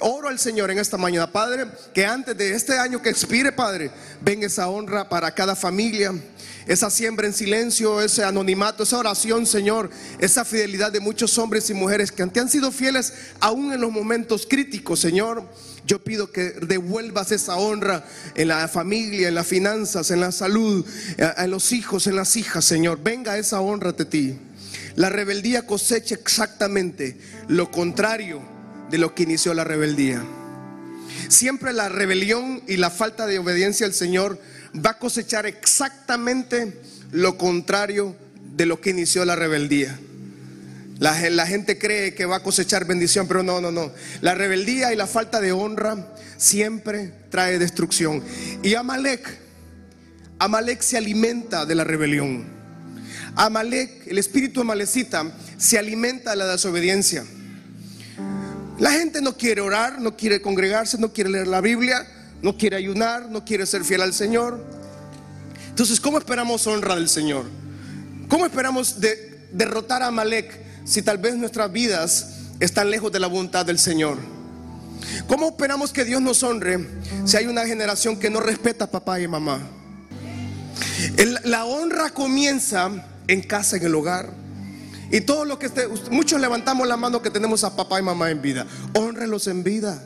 oro 0.01 0.27
al 0.27 0.37
Señor 0.37 0.69
en 0.71 0.79
esta 0.79 0.97
mañana, 0.97 1.31
Padre, 1.31 1.67
que 1.93 2.05
antes 2.05 2.37
de 2.37 2.53
este 2.53 2.77
año 2.77 3.01
que 3.01 3.09
expire, 3.09 3.51
Padre, 3.51 3.89
venga 4.21 4.47
esa 4.47 4.67
honra 4.67 5.07
para 5.07 5.33
cada 5.33 5.55
familia, 5.55 6.13
esa 6.67 6.89
siembra 6.89 7.27
en 7.27 7.33
silencio, 7.33 8.01
ese 8.01 8.25
anonimato, 8.25 8.83
esa 8.83 8.97
oración, 8.97 9.45
Señor, 9.45 9.89
esa 10.19 10.43
fidelidad 10.43 10.91
de 10.91 10.99
muchos 10.99 11.37
hombres 11.37 11.69
y 11.69 11.73
mujeres 11.73 12.11
que 12.11 12.25
te 12.27 12.41
han 12.41 12.49
sido 12.49 12.71
fieles 12.71 13.13
aún 13.39 13.71
en 13.71 13.79
los 13.79 13.91
momentos 13.91 14.45
críticos, 14.49 14.99
Señor. 14.99 15.47
Yo 15.85 16.03
pido 16.03 16.31
que 16.31 16.51
devuelvas 16.51 17.31
esa 17.31 17.55
honra 17.55 18.05
en 18.35 18.49
la 18.49 18.67
familia, 18.69 19.27
en 19.27 19.35
las 19.35 19.47
finanzas, 19.47 20.11
en 20.11 20.21
la 20.21 20.31
salud, 20.31 20.85
en 21.17 21.51
los 21.51 21.71
hijos, 21.73 22.07
en 22.07 22.15
las 22.15 22.35
hijas, 22.37 22.63
Señor. 22.63 22.99
Venga 23.01 23.37
esa 23.37 23.59
honra 23.59 23.91
de 23.91 24.05
ti. 24.05 24.39
La 24.95 25.09
rebeldía 25.09 25.65
cosecha 25.65 26.15
exactamente 26.15 27.17
lo 27.47 27.71
contrario 27.71 28.41
de 28.89 28.97
lo 28.97 29.15
que 29.15 29.23
inició 29.23 29.53
la 29.53 29.63
rebeldía. 29.63 30.23
Siempre 31.29 31.73
la 31.73 31.89
rebelión 31.89 32.61
y 32.67 32.77
la 32.77 32.89
falta 32.89 33.25
de 33.25 33.39
obediencia 33.39 33.85
al 33.85 33.93
Señor 33.93 34.39
va 34.73 34.91
a 34.91 34.99
cosechar 34.99 35.45
exactamente 35.45 36.79
lo 37.11 37.37
contrario 37.37 38.15
de 38.55 38.65
lo 38.65 38.81
que 38.81 38.91
inició 38.91 39.25
la 39.25 39.35
rebeldía. 39.35 39.97
La, 40.99 41.45
gente 41.45 41.77
cree 41.77 42.13
que 42.13 42.25
va 42.25 42.37
a 42.37 42.43
cosechar 42.43 42.85
bendición, 42.85 43.27
pero 43.27 43.43
no, 43.43 43.59
no, 43.59 43.71
no. 43.71 43.91
La 44.21 44.35
rebeldía 44.35 44.93
y 44.93 44.95
la 44.95 45.07
falta 45.07 45.41
de 45.41 45.51
honra 45.51 46.13
siempre 46.37 47.11
trae 47.29 47.59
destrucción. 47.59 48.23
Y 48.61 48.75
Amalek, 48.75 49.37
Amalek 50.39 50.81
se 50.81 50.97
alimenta 50.97 51.65
de 51.65 51.75
la 51.75 51.83
rebelión. 51.83 52.45
Amalek, 53.35 54.07
el 54.07 54.17
espíritu 54.17 54.61
amalecita, 54.61 55.31
se 55.57 55.77
alimenta 55.77 56.31
de 56.31 56.37
la 56.37 56.47
desobediencia. 56.47 57.23
La 58.79 58.91
gente 58.91 59.21
no 59.21 59.37
quiere 59.37 59.61
orar, 59.61 59.99
no 59.99 60.15
quiere 60.15 60.41
congregarse, 60.41 60.97
no 60.97 61.13
quiere 61.13 61.29
leer 61.29 61.47
la 61.47 61.61
Biblia, 61.61 62.07
no 62.41 62.57
quiere 62.57 62.75
ayunar, 62.75 63.29
no 63.29 63.45
quiere 63.45 63.65
ser 63.65 63.83
fiel 63.83 64.01
al 64.01 64.13
Señor. 64.13 64.63
Entonces, 65.69 65.99
¿cómo 65.99 66.17
esperamos 66.17 66.67
honra 66.67 66.95
del 66.95 67.09
Señor? 67.09 67.45
¿Cómo 68.27 68.45
esperamos 68.45 68.97
derrotar 69.51 70.03
a 70.03 70.07
Amalek 70.07 70.59
si 70.85 71.01
tal 71.01 71.17
vez 71.17 71.35
nuestras 71.35 71.71
vidas 71.71 72.39
están 72.59 72.89
lejos 72.89 73.11
de 73.11 73.19
la 73.19 73.27
voluntad 73.27 73.65
del 73.65 73.79
Señor? 73.79 74.17
¿Cómo 75.27 75.47
esperamos 75.47 75.91
que 75.91 76.05
Dios 76.05 76.21
nos 76.21 76.43
honre 76.43 76.85
si 77.25 77.37
hay 77.37 77.45
una 77.45 77.65
generación 77.65 78.17
que 78.17 78.29
no 78.29 78.39
respeta 78.39 78.85
a 78.85 78.91
papá 78.91 79.19
y 79.19 79.27
mamá? 79.27 79.59
la 81.43 81.65
honra 81.65 82.11
comienza 82.11 82.89
en 83.27 83.41
casa, 83.41 83.77
en 83.77 83.85
el 83.85 83.95
hogar. 83.95 84.33
Y 85.11 85.21
todo 85.21 85.45
lo 85.45 85.59
que 85.59 85.67
esté, 85.67 85.87
muchos 86.09 86.41
levantamos 86.41 86.87
la 86.87 86.97
mano 86.97 87.21
que 87.21 87.29
tenemos 87.29 87.63
a 87.63 87.75
papá 87.75 87.99
y 87.99 88.03
mamá 88.03 88.31
en 88.31 88.41
vida. 88.41 88.65
Honrelos 88.95 89.47
en 89.47 89.63
vida. 89.63 90.03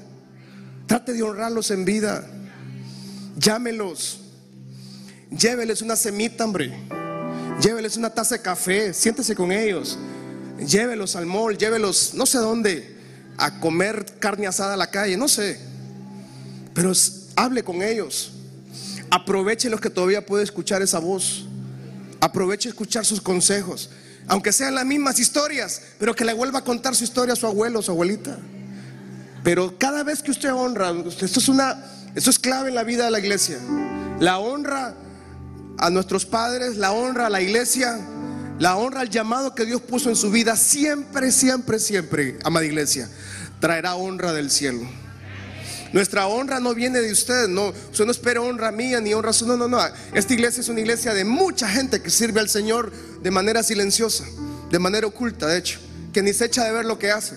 Trate 0.86 1.14
de 1.14 1.24
honrarlos 1.24 1.72
en 1.72 1.86
vida. 1.86 2.28
Llámelos. 3.38 4.20
Lléveles 5.30 5.82
una 5.82 5.96
semita, 5.96 6.44
hombre. 6.44 6.74
Lléveles 7.62 7.96
una 7.96 8.10
taza 8.10 8.36
de 8.36 8.42
café. 8.42 8.94
Siéntese 8.94 9.36
con 9.36 9.52
ellos. 9.52 9.98
Llévelos 10.60 11.16
al 11.16 11.26
mall. 11.26 11.58
Llévelos 11.58 12.14
no 12.14 12.26
sé 12.26 12.40
dónde. 12.40 12.98
A 13.38 13.60
comer 13.60 14.06
carne 14.20 14.48
asada 14.48 14.74
a 14.74 14.78
la 14.78 14.92
calle. 14.92 15.16
No 15.16 15.28
sé. 15.28 15.60
Pero 16.74 16.92
hable 17.36 17.64
con 17.64 17.82
ellos. 17.82 18.34
Aproveche 19.10 19.70
los 19.70 19.80
que 19.80 19.90
todavía 19.90 20.26
puede 20.26 20.44
escuchar 20.44 20.82
esa 20.82 21.00
voz. 21.00 21.48
Aproveche 22.22 22.70
escuchar 22.70 23.06
sus 23.06 23.22
consejos, 23.22 23.90
aunque 24.28 24.52
sean 24.52 24.76
las 24.76 24.86
mismas 24.86 25.20
historias, 25.20 25.82
pero 26.00 26.16
que 26.16 26.26
le 26.26 26.34
vuelva 26.34 26.60
a 26.60 26.64
contar 26.64 26.96
su 26.96 27.04
historia 27.04 27.34
a 27.34 27.38
su 27.38 27.48
abuelo 27.48 27.80
o 27.80 27.82
su 27.82 27.92
abuelita. 27.92 28.38
Pero 29.44 29.78
cada 29.78 30.04
vez 30.04 30.22
que 30.22 30.32
usted 30.32 30.54
honra, 30.54 30.92
esto 31.22 31.40
es 31.40 31.48
una, 31.48 31.84
esto 32.16 32.30
es 32.30 32.40
clave 32.40 32.70
en 32.70 32.76
la 32.76 32.84
vida 32.84 33.06
de 33.06 33.12
la 33.12 33.20
iglesia. 33.20 33.58
La 34.20 34.40
honra 34.40 34.96
a 35.78 35.90
nuestros 35.90 36.26
padres, 36.26 36.78
la 36.78 36.92
honra 36.92 37.28
a 37.28 37.30
la 37.30 37.42
iglesia, 37.42 37.98
la 38.60 38.76
honra 38.76 39.02
al 39.02 39.10
llamado 39.10 39.54
que 39.54 39.66
Dios 39.66 39.82
puso 39.82 40.10
en 40.10 40.16
su 40.16 40.32
vida, 40.32 40.56
siempre, 40.56 41.32
siempre, 41.32 41.80
siempre, 41.80 42.40
amada 42.44 42.66
iglesia, 42.66 43.08
traerá 43.60 43.96
honra 43.96 44.34
del 44.34 44.50
cielo. 44.50 44.82
Nuestra 45.98 46.28
honra 46.28 46.60
no 46.60 46.76
viene 46.76 47.02
de 47.02 47.12
ustedes, 47.12 47.50
no. 47.50 47.74
Usted 47.92 48.06
no 48.06 48.12
espera 48.12 48.40
honra 48.40 48.72
mía 48.72 49.02
ni 49.02 49.16
honra 49.16 49.34
su. 49.34 49.48
No, 49.48 49.58
no, 49.58 49.68
no. 49.68 49.80
Esta 50.14 50.32
iglesia 50.32 50.62
es 50.62 50.70
una 50.70 50.80
iglesia 50.80 51.12
de 51.12 51.26
mucha 51.26 51.68
gente 51.68 52.04
que 52.04 52.12
sirve 52.12 52.40
al 52.40 52.50
Señor 52.50 52.92
de 53.24 53.32
manera 53.32 53.64
silenciosa, 53.64 54.24
de 54.70 54.78
manera 54.78 55.08
oculta, 55.08 55.48
de 55.48 55.58
hecho, 55.58 55.80
que 56.14 56.22
ni 56.22 56.34
se 56.34 56.46
echa 56.46 56.64
de 56.66 56.72
ver 56.72 56.86
lo 56.86 57.00
que 57.00 57.10
hace. 57.10 57.34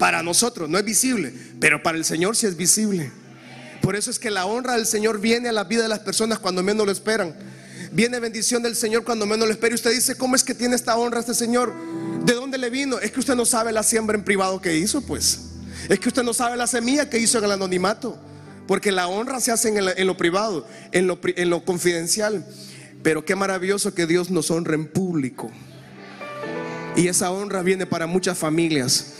Para 0.00 0.20
nosotros 0.24 0.68
no 0.68 0.78
es 0.78 0.84
visible, 0.84 1.32
pero 1.60 1.80
para 1.80 1.96
el 1.96 2.04
Señor 2.04 2.34
sí 2.34 2.48
es 2.48 2.56
visible. 2.56 3.12
Por 3.82 3.94
eso 3.94 4.10
es 4.10 4.18
que 4.18 4.32
la 4.32 4.46
honra 4.46 4.74
del 4.74 4.86
Señor 4.86 5.20
viene 5.20 5.48
a 5.48 5.52
la 5.52 5.62
vida 5.62 5.82
de 5.82 5.88
las 5.88 6.00
personas 6.00 6.40
cuando 6.40 6.64
menos 6.64 6.84
lo 6.84 6.90
esperan. 6.90 7.36
Viene 7.92 8.18
bendición 8.18 8.64
del 8.64 8.74
Señor 8.74 9.04
cuando 9.04 9.26
menos 9.26 9.46
lo 9.46 9.52
espera. 9.52 9.74
Y 9.74 9.76
usted 9.76 9.92
dice, 9.92 10.16
¿cómo 10.16 10.34
es 10.34 10.42
que 10.42 10.56
tiene 10.56 10.74
esta 10.74 10.96
honra 10.96 11.20
este 11.20 11.34
Señor? 11.34 11.72
¿De 12.24 12.34
dónde 12.34 12.58
le 12.58 12.68
vino? 12.68 12.98
Es 12.98 13.12
que 13.12 13.20
usted 13.20 13.36
no 13.36 13.46
sabe 13.46 13.70
la 13.70 13.84
siembra 13.84 14.18
en 14.18 14.24
privado 14.24 14.60
que 14.60 14.76
hizo, 14.76 15.02
pues. 15.02 15.49
Es 15.88 15.98
que 16.00 16.08
usted 16.08 16.22
no 16.22 16.34
sabe 16.34 16.56
la 16.56 16.66
semilla 16.66 17.08
que 17.08 17.18
hizo 17.18 17.38
en 17.38 17.44
el 17.44 17.52
anonimato. 17.52 18.18
Porque 18.66 18.92
la 18.92 19.08
honra 19.08 19.40
se 19.40 19.50
hace 19.50 19.68
en, 19.68 20.06
lo 20.06 20.16
privado, 20.16 20.66
en 20.92 21.06
lo, 21.06 21.18
en 21.24 21.50
lo 21.50 21.64
confidencial. 21.64 22.46
Pero 23.02 23.24
qué 23.24 23.34
maravilloso 23.34 23.94
que 23.94 24.06
Dios 24.06 24.30
nos 24.30 24.50
honre 24.50 24.74
en 24.74 24.86
público. 24.86 25.50
Y 26.96 27.08
esa 27.08 27.30
honra 27.32 27.62
viene 27.62 27.86
para 27.86 28.06
muchas 28.06 28.38
familias. 28.38 29.14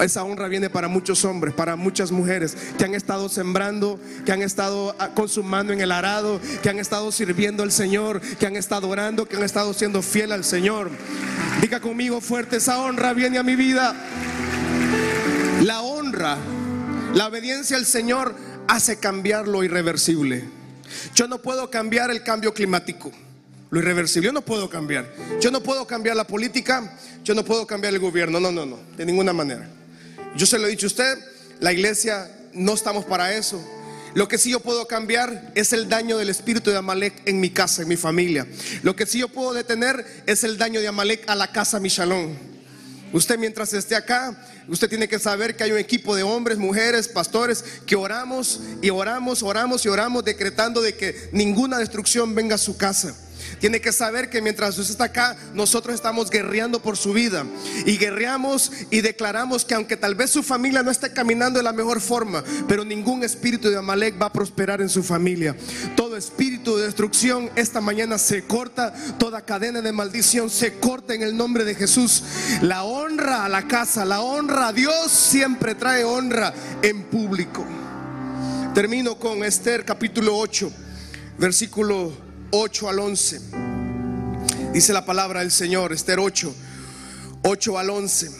Esa 0.00 0.24
honra 0.24 0.48
viene 0.48 0.70
para 0.70 0.88
muchos 0.88 1.24
hombres, 1.24 1.52
para 1.52 1.76
muchas 1.76 2.10
mujeres 2.12 2.56
que 2.78 2.84
han 2.84 2.94
estado 2.94 3.28
sembrando, 3.28 4.00
que 4.24 4.32
han 4.32 4.42
estado 4.42 4.94
ah, 4.98 5.10
consumando 5.14 5.72
en 5.72 5.80
el 5.80 5.92
arado, 5.92 6.40
que 6.62 6.70
han 6.70 6.78
estado 6.78 7.12
sirviendo 7.12 7.62
al 7.62 7.72
Señor, 7.72 8.20
que 8.20 8.46
han 8.46 8.56
estado 8.56 8.88
orando, 8.88 9.26
que 9.26 9.36
han 9.36 9.42
estado 9.42 9.74
siendo 9.74 10.00
fiel 10.00 10.32
al 10.32 10.44
Señor. 10.44 10.90
Diga 11.60 11.80
conmigo 11.80 12.20
fuerte, 12.20 12.56
esa 12.56 12.80
honra 12.80 13.12
viene 13.12 13.38
a 13.38 13.42
mi 13.42 13.54
vida. 13.54 13.94
La 15.62 15.82
honra, 15.82 16.38
la 17.14 17.28
obediencia 17.28 17.76
al 17.76 17.86
Señor 17.86 18.34
hace 18.66 18.98
cambiar 18.98 19.46
lo 19.46 19.62
irreversible. 19.62 20.42
Yo 21.14 21.28
no 21.28 21.40
puedo 21.40 21.70
cambiar 21.70 22.10
el 22.10 22.24
cambio 22.24 22.52
climático, 22.52 23.12
lo 23.70 23.78
irreversible. 23.78 24.26
Yo 24.26 24.32
no 24.32 24.42
puedo 24.42 24.68
cambiar. 24.68 25.08
Yo 25.40 25.52
no 25.52 25.62
puedo 25.62 25.86
cambiar 25.86 26.16
la 26.16 26.26
política, 26.26 26.98
yo 27.22 27.36
no 27.36 27.44
puedo 27.44 27.64
cambiar 27.64 27.94
el 27.94 28.00
gobierno. 28.00 28.40
No, 28.40 28.50
no, 28.50 28.66
no, 28.66 28.76
de 28.96 29.06
ninguna 29.06 29.32
manera. 29.32 29.68
Yo 30.34 30.46
se 30.46 30.58
lo 30.58 30.66
he 30.66 30.70
dicho 30.70 30.86
a 30.86 30.88
usted, 30.88 31.18
la 31.60 31.72
iglesia 31.72 32.28
no 32.54 32.74
estamos 32.74 33.04
para 33.04 33.32
eso. 33.32 33.64
Lo 34.14 34.26
que 34.26 34.38
sí 34.38 34.50
yo 34.50 34.58
puedo 34.58 34.88
cambiar 34.88 35.52
es 35.54 35.72
el 35.72 35.88
daño 35.88 36.18
del 36.18 36.28
espíritu 36.28 36.70
de 36.70 36.76
Amalek 36.78 37.22
en 37.24 37.38
mi 37.38 37.50
casa, 37.50 37.82
en 37.82 37.88
mi 37.88 37.96
familia. 37.96 38.48
Lo 38.82 38.96
que 38.96 39.06
sí 39.06 39.20
yo 39.20 39.28
puedo 39.28 39.52
detener 39.52 40.24
es 40.26 40.42
el 40.42 40.58
daño 40.58 40.80
de 40.80 40.88
Amalek 40.88 41.22
a 41.28 41.36
la 41.36 41.52
casa 41.52 41.78
Michalón. 41.78 42.51
Usted 43.12 43.38
mientras 43.38 43.72
esté 43.74 43.94
acá, 43.94 44.34
usted 44.68 44.88
tiene 44.88 45.08
que 45.08 45.18
saber 45.18 45.54
que 45.54 45.64
hay 45.64 45.72
un 45.72 45.78
equipo 45.78 46.16
de 46.16 46.22
hombres, 46.22 46.56
mujeres, 46.56 47.08
pastores 47.08 47.62
que 47.86 47.94
oramos 47.94 48.60
y 48.80 48.90
oramos, 48.90 49.42
oramos 49.42 49.84
y 49.84 49.88
oramos 49.88 50.24
decretando 50.24 50.80
de 50.80 50.94
que 50.96 51.28
ninguna 51.32 51.78
destrucción 51.78 52.34
venga 52.34 52.54
a 52.54 52.58
su 52.58 52.76
casa. 52.76 53.14
Tiene 53.58 53.80
que 53.80 53.92
saber 53.92 54.30
que 54.30 54.42
mientras 54.42 54.78
usted 54.78 54.92
está 54.92 55.04
acá, 55.04 55.36
nosotros 55.54 55.94
estamos 55.94 56.30
guerreando 56.30 56.80
por 56.80 56.96
su 56.96 57.12
vida. 57.12 57.44
Y 57.86 57.96
guerreamos 57.96 58.72
y 58.90 59.00
declaramos 59.00 59.64
que 59.64 59.74
aunque 59.74 59.96
tal 59.96 60.14
vez 60.14 60.30
su 60.30 60.42
familia 60.42 60.82
no 60.82 60.90
esté 60.90 61.12
caminando 61.12 61.58
de 61.58 61.62
la 61.62 61.72
mejor 61.72 62.00
forma, 62.00 62.42
pero 62.68 62.84
ningún 62.84 63.24
espíritu 63.24 63.70
de 63.70 63.76
Amalek 63.76 64.20
va 64.20 64.26
a 64.26 64.32
prosperar 64.32 64.80
en 64.80 64.88
su 64.88 65.02
familia. 65.02 65.56
Todo 65.96 66.16
espíritu 66.16 66.76
de 66.76 66.84
destrucción 66.84 67.50
esta 67.56 67.80
mañana 67.80 68.18
se 68.18 68.44
corta. 68.44 68.92
Toda 69.18 69.44
cadena 69.44 69.80
de 69.80 69.92
maldición 69.92 70.50
se 70.50 70.78
corta 70.78 71.14
en 71.14 71.22
el 71.22 71.36
nombre 71.36 71.64
de 71.64 71.74
Jesús. 71.74 72.22
La 72.62 72.84
honra 72.84 73.44
a 73.44 73.48
la 73.48 73.68
casa, 73.68 74.04
la 74.04 74.20
honra 74.20 74.68
a 74.68 74.72
Dios 74.72 75.10
siempre 75.10 75.74
trae 75.74 76.04
honra 76.04 76.52
en 76.82 77.04
público. 77.04 77.64
Termino 78.74 79.16
con 79.16 79.44
Esther 79.44 79.84
capítulo 79.84 80.36
8, 80.38 80.72
versículo 81.38 82.12
8 82.54 82.88
al 82.90 82.98
11. 82.98 83.40
Dice 84.74 84.92
la 84.92 85.06
palabra 85.06 85.40
del 85.40 85.50
Señor, 85.50 85.90
Esther 85.90 86.18
8, 86.18 86.54
8 87.44 87.78
al 87.78 87.88
11. 87.88 88.30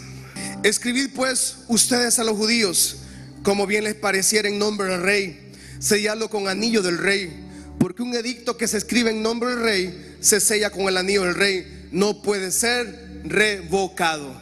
Escribid 0.63 1.09
pues 1.15 1.57
ustedes 1.69 2.19
a 2.19 2.25
los 2.25 2.37
judíos, 2.37 2.99
como 3.43 3.67
bien 3.67 3.85
les 3.85 3.95
pareciera 3.95 4.49
en 4.49 4.59
nombre 4.59 4.89
del 4.89 5.03
rey, 5.03 5.53
selladlo 5.79 6.29
con 6.29 6.47
anillo 6.47 6.83
del 6.83 6.99
rey, 6.99 7.33
porque 7.79 8.03
un 8.03 8.15
edicto 8.15 8.59
que 8.59 8.69
se 8.69 8.77
escribe 8.77 9.11
en 9.11 9.23
nombre 9.23 9.49
del 9.49 9.61
rey 9.61 10.17
se 10.21 10.41
sella 10.41 10.69
con 10.69 10.83
el 10.83 10.99
anillo 10.99 11.23
del 11.23 11.35
rey, 11.35 11.89
no 11.91 12.21
puede 12.21 12.51
ser 12.51 13.23
revocado. 13.25 14.39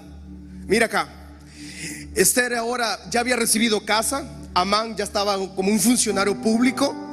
Mira 0.67 0.87
acá, 0.87 1.09
Esther 2.17 2.57
ahora 2.57 2.99
ya 3.09 3.21
había 3.21 3.37
recibido 3.37 3.85
casa, 3.85 4.29
Amán 4.53 4.97
ya 4.97 5.05
estaba 5.05 5.37
como 5.55 5.71
un 5.71 5.79
funcionario 5.79 6.35
público. 6.43 7.10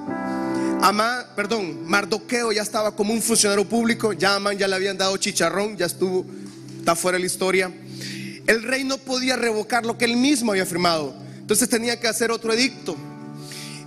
Amán, 0.81 1.25
perdón, 1.35 1.85
Mardoqueo 1.85 2.51
ya 2.51 2.61
estaba 2.61 2.95
como 2.95 3.11
un 3.11 3.21
funcionario 3.21 3.67
público, 3.67 4.13
ya 4.13 4.35
Amán 4.35 4.57
ya 4.57 4.67
le 4.67 4.75
habían 4.75 4.97
dado 4.97 5.17
chicharrón, 5.17 5.75
ya 5.75 5.87
estuvo 5.87 6.25
está 6.87 6.95
fuera 6.95 7.17
de 7.17 7.21
la 7.21 7.25
historia. 7.25 7.69
El 8.45 8.63
rey 8.63 8.85
no 8.85 8.97
podía 8.97 9.35
revocar 9.35 9.85
lo 9.85 9.97
que 9.97 10.05
él 10.05 10.15
mismo 10.15 10.51
había 10.51 10.65
firmado. 10.65 11.13
Entonces 11.37 11.67
tenía 11.67 11.99
que 11.99 12.07
hacer 12.07 12.31
otro 12.31 12.53
edicto. 12.53 12.95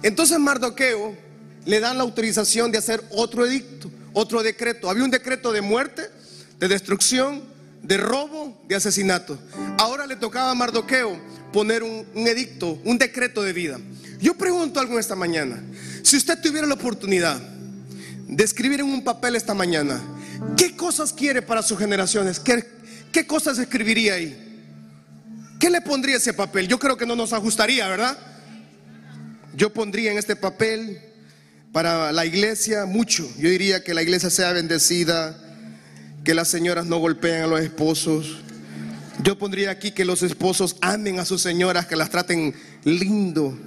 Entonces 0.02 0.38
Mardoqueo 0.38 1.16
le 1.64 1.80
dan 1.80 1.96
la 1.96 2.02
autorización 2.02 2.70
de 2.70 2.76
hacer 2.76 3.02
otro 3.10 3.46
edicto, 3.46 3.90
otro 4.12 4.42
decreto. 4.42 4.90
Había 4.90 5.04
un 5.04 5.10
decreto 5.10 5.52
de 5.52 5.62
muerte, 5.62 6.02
de 6.58 6.68
destrucción, 6.68 7.42
de 7.82 7.96
robo, 7.96 8.60
de 8.68 8.74
asesinato. 8.74 9.38
Ahora 9.78 10.06
le 10.06 10.16
tocaba 10.16 10.50
a 10.50 10.54
Mardoqueo 10.54 11.18
poner 11.54 11.82
un, 11.82 12.06
un 12.14 12.28
edicto, 12.28 12.78
un 12.84 12.98
decreto 12.98 13.42
de 13.42 13.54
vida. 13.54 13.78
Yo 14.20 14.34
pregunto 14.34 14.80
algo 14.80 14.98
esta 14.98 15.16
mañana. 15.16 15.62
Si 16.02 16.16
usted 16.16 16.40
tuviera 16.40 16.66
la 16.66 16.74
oportunidad 16.74 17.40
de 18.28 18.44
escribir 18.44 18.80
en 18.80 18.86
un 18.86 19.02
papel 19.02 19.34
esta 19.34 19.54
mañana, 19.54 20.00
¿qué 20.56 20.76
cosas 20.76 21.12
quiere 21.12 21.40
para 21.40 21.62
sus 21.62 21.78
generaciones? 21.78 22.38
¿Qué, 22.38 23.26
cosas 23.26 23.58
escribiría 23.58 24.14
ahí? 24.14 24.36
¿Qué 25.58 25.70
le 25.70 25.80
pondría 25.80 26.16
ese 26.16 26.34
papel? 26.34 26.68
Yo 26.68 26.78
creo 26.78 26.96
que 26.96 27.06
no 27.06 27.16
nos 27.16 27.32
ajustaría, 27.32 27.88
¿verdad? 27.88 28.16
Yo 29.54 29.72
pondría 29.72 30.12
en 30.12 30.18
este 30.18 30.36
papel 30.36 31.00
para 31.72 32.12
la 32.12 32.26
iglesia 32.26 32.84
mucho. 32.84 33.28
Yo 33.38 33.48
diría 33.48 33.82
que 33.82 33.94
la 33.94 34.02
iglesia 34.02 34.28
sea 34.28 34.52
bendecida, 34.52 35.36
que 36.24 36.34
las 36.34 36.48
señoras 36.48 36.86
no 36.86 36.98
golpeen 36.98 37.42
a 37.42 37.46
los 37.46 37.60
esposos. 37.60 38.38
Yo 39.22 39.38
pondría 39.38 39.70
aquí 39.70 39.90
que 39.92 40.04
los 40.04 40.22
esposos 40.22 40.76
amen 40.80 41.18
a 41.18 41.24
sus 41.24 41.42
señoras, 41.42 41.86
que 41.86 41.96
las 41.96 42.10
traten 42.10 42.54
lindo, 42.84 43.58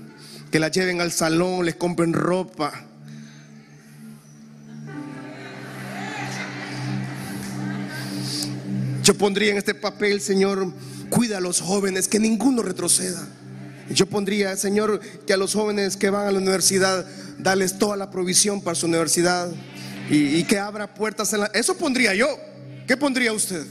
que 0.53 0.59
las 0.59 0.71
lleven 0.71 1.01
al 1.01 1.11
salón, 1.11 1.65
les 1.65 1.73
compren 1.73 2.13
ropa. 2.13 2.71
Yo 9.03 9.17
pondría 9.17 9.49
en 9.49 9.57
este 9.57 9.73
papel, 9.73 10.21
Señor, 10.21 10.71
cuida 11.09 11.39
a 11.39 11.41
los 11.41 11.59
jóvenes, 11.59 12.07
que 12.07 12.19
ninguno 12.19 12.61
retroceda. 12.61 13.27
Yo 13.95 14.05
pondría, 14.05 14.55
Señor, 14.55 14.99
que 15.25 15.33
a 15.33 15.37
los 15.37 15.55
jóvenes 15.55 15.97
que 15.97 16.11
van 16.11 16.27
a 16.27 16.31
la 16.31 16.37
universidad, 16.37 17.03
darles 17.39 17.79
toda 17.79 17.97
la 17.97 18.11
provisión 18.11 18.61
para 18.61 18.75
su 18.75 18.85
universidad 18.85 19.49
y, 20.11 20.35
y 20.35 20.43
que 20.43 20.59
abra 20.59 20.93
puertas 20.93 21.33
en 21.33 21.39
la... 21.39 21.45
Eso 21.47 21.75
pondría 21.75 22.13
yo. 22.13 22.27
¿Qué 22.85 22.95
pondría 22.95 23.33
usted? 23.33 23.65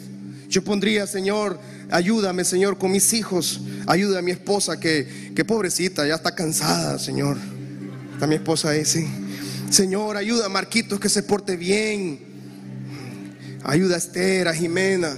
Yo 0.49 0.65
pondría, 0.65 1.07
Señor, 1.07 1.61
ayúdame, 1.93 2.45
Señor, 2.45 2.79
con 2.79 2.91
mis 2.91 3.13
hijos. 3.13 3.61
Ayuda 3.87 4.19
a 4.19 4.23
mi 4.23 4.31
esposa, 4.31 4.81
que, 4.81 5.33
que 5.35 5.45
pobrecita, 5.45 6.07
ya 6.07 6.15
está 6.15 6.35
cansada, 6.35 6.99
Señor. 6.99 7.37
Está 8.15 8.27
mi 8.27 8.37
esposa 8.37 8.71
ahí, 8.71 8.85
sí. 8.85 9.07
Señor, 9.71 10.17
ayuda 10.17 10.47
a 10.47 10.49
Marquitos 10.49 10.99
que 11.01 11.09
se 11.09 11.23
porte 11.23 11.57
bien. 11.57 12.21
Ayuda 13.65 13.95
a 13.95 13.99
Esther, 13.99 14.49
a 14.49 14.55
Jimena. 14.55 15.17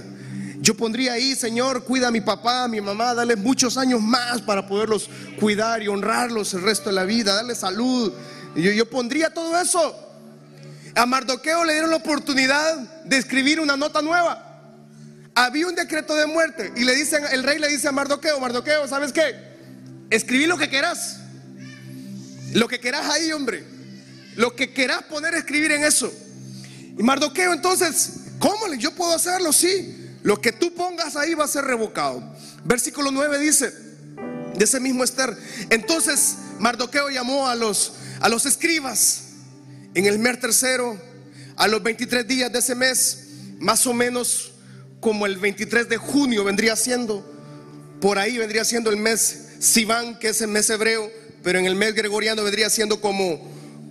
Yo 0.61 0.75
pondría 0.75 1.13
ahí, 1.13 1.35
Señor, 1.35 1.83
cuida 1.83 2.07
a 2.07 2.11
mi 2.11 2.21
papá, 2.21 2.63
a 2.63 2.67
mi 2.67 2.81
mamá, 2.81 3.13
dale 3.13 3.35
muchos 3.35 3.77
años 3.77 4.01
más 4.01 4.41
para 4.41 4.65
poderlos 4.67 5.09
cuidar 5.39 5.83
y 5.83 5.87
honrarlos 5.87 6.53
el 6.53 6.61
resto 6.61 6.89
de 6.89 6.95
la 6.95 7.03
vida, 7.03 7.35
darle 7.35 7.53
salud. 7.55 8.11
Yo, 8.55 8.71
yo 8.71 8.89
pondría 8.89 9.33
todo 9.33 9.59
eso. 9.59 9.95
A 10.95 11.05
Mardoqueo 11.05 11.65
le 11.65 11.73
dieron 11.73 11.89
la 11.89 11.97
oportunidad 11.97 12.77
de 13.03 13.17
escribir 13.17 13.59
una 13.59 13.75
nota 13.75 14.01
nueva. 14.01 14.54
Había 15.35 15.67
un 15.67 15.75
decreto 15.75 16.15
de 16.15 16.27
muerte 16.27 16.71
y 16.77 16.85
le 16.85 16.95
dicen, 16.95 17.23
el 17.29 17.43
rey 17.43 17.59
le 17.59 17.67
dice 17.67 17.89
a 17.89 17.91
Mardoqueo, 17.91 18.39
Mardoqueo, 18.39 18.87
¿sabes 18.87 19.11
qué? 19.11 19.35
Escribí 20.09 20.45
lo 20.45 20.57
que 20.57 20.69
querás. 20.69 21.17
Lo 22.53 22.69
que 22.69 22.79
querás 22.79 23.09
ahí, 23.09 23.33
hombre. 23.33 23.65
Lo 24.37 24.55
que 24.55 24.73
querás 24.73 25.03
poner 25.03 25.35
a 25.35 25.37
escribir 25.37 25.73
en 25.73 25.83
eso. 25.83 26.11
Y 26.97 27.03
Mardoqueo 27.03 27.51
entonces, 27.51 28.11
¿cómo? 28.39 28.73
Yo 28.75 28.95
puedo 28.95 29.13
hacerlo, 29.13 29.51
sí. 29.51 30.15
Lo 30.23 30.39
que 30.39 30.53
tú 30.53 30.73
pongas 30.73 31.17
ahí 31.17 31.33
va 31.33 31.43
a 31.43 31.49
ser 31.49 31.65
revocado. 31.65 32.23
Versículo 32.63 33.11
9 33.11 33.37
dice, 33.37 33.73
de 34.55 34.63
ese 34.63 34.79
mismo 34.79 35.03
Esther, 35.03 35.37
entonces 35.69 36.37
Mardoqueo 36.59 37.09
llamó 37.09 37.47
a 37.47 37.55
los, 37.55 37.93
a 38.21 38.29
los 38.29 38.45
escribas 38.45 39.23
en 39.93 40.05
el 40.05 40.17
mes 40.17 40.39
tercero, 40.39 40.99
a 41.57 41.67
los 41.67 41.83
23 41.83 42.25
días 42.25 42.51
de 42.51 42.59
ese 42.59 42.73
mes, 42.73 43.27
más 43.59 43.85
o 43.85 43.93
menos 43.93 44.54
como 45.05 45.27
el 45.27 45.37
23 45.37 45.87
de 45.87 45.97
junio 45.97 46.43
vendría 46.43 46.75
siendo, 46.75 47.23
por 48.01 48.17
ahí 48.17 48.39
vendría 48.39 48.65
siendo 48.65 48.89
el 48.89 48.97
mes 48.97 49.49
Sivan, 49.59 50.17
que 50.17 50.29
es 50.29 50.41
el 50.41 50.47
mes 50.47 50.67
hebreo, 50.71 51.11
pero 51.43 51.59
en 51.59 51.67
el 51.67 51.75
mes 51.75 51.93
gregoriano 51.93 52.43
vendría 52.43 52.71
siendo 52.71 52.99
como, 52.99 53.39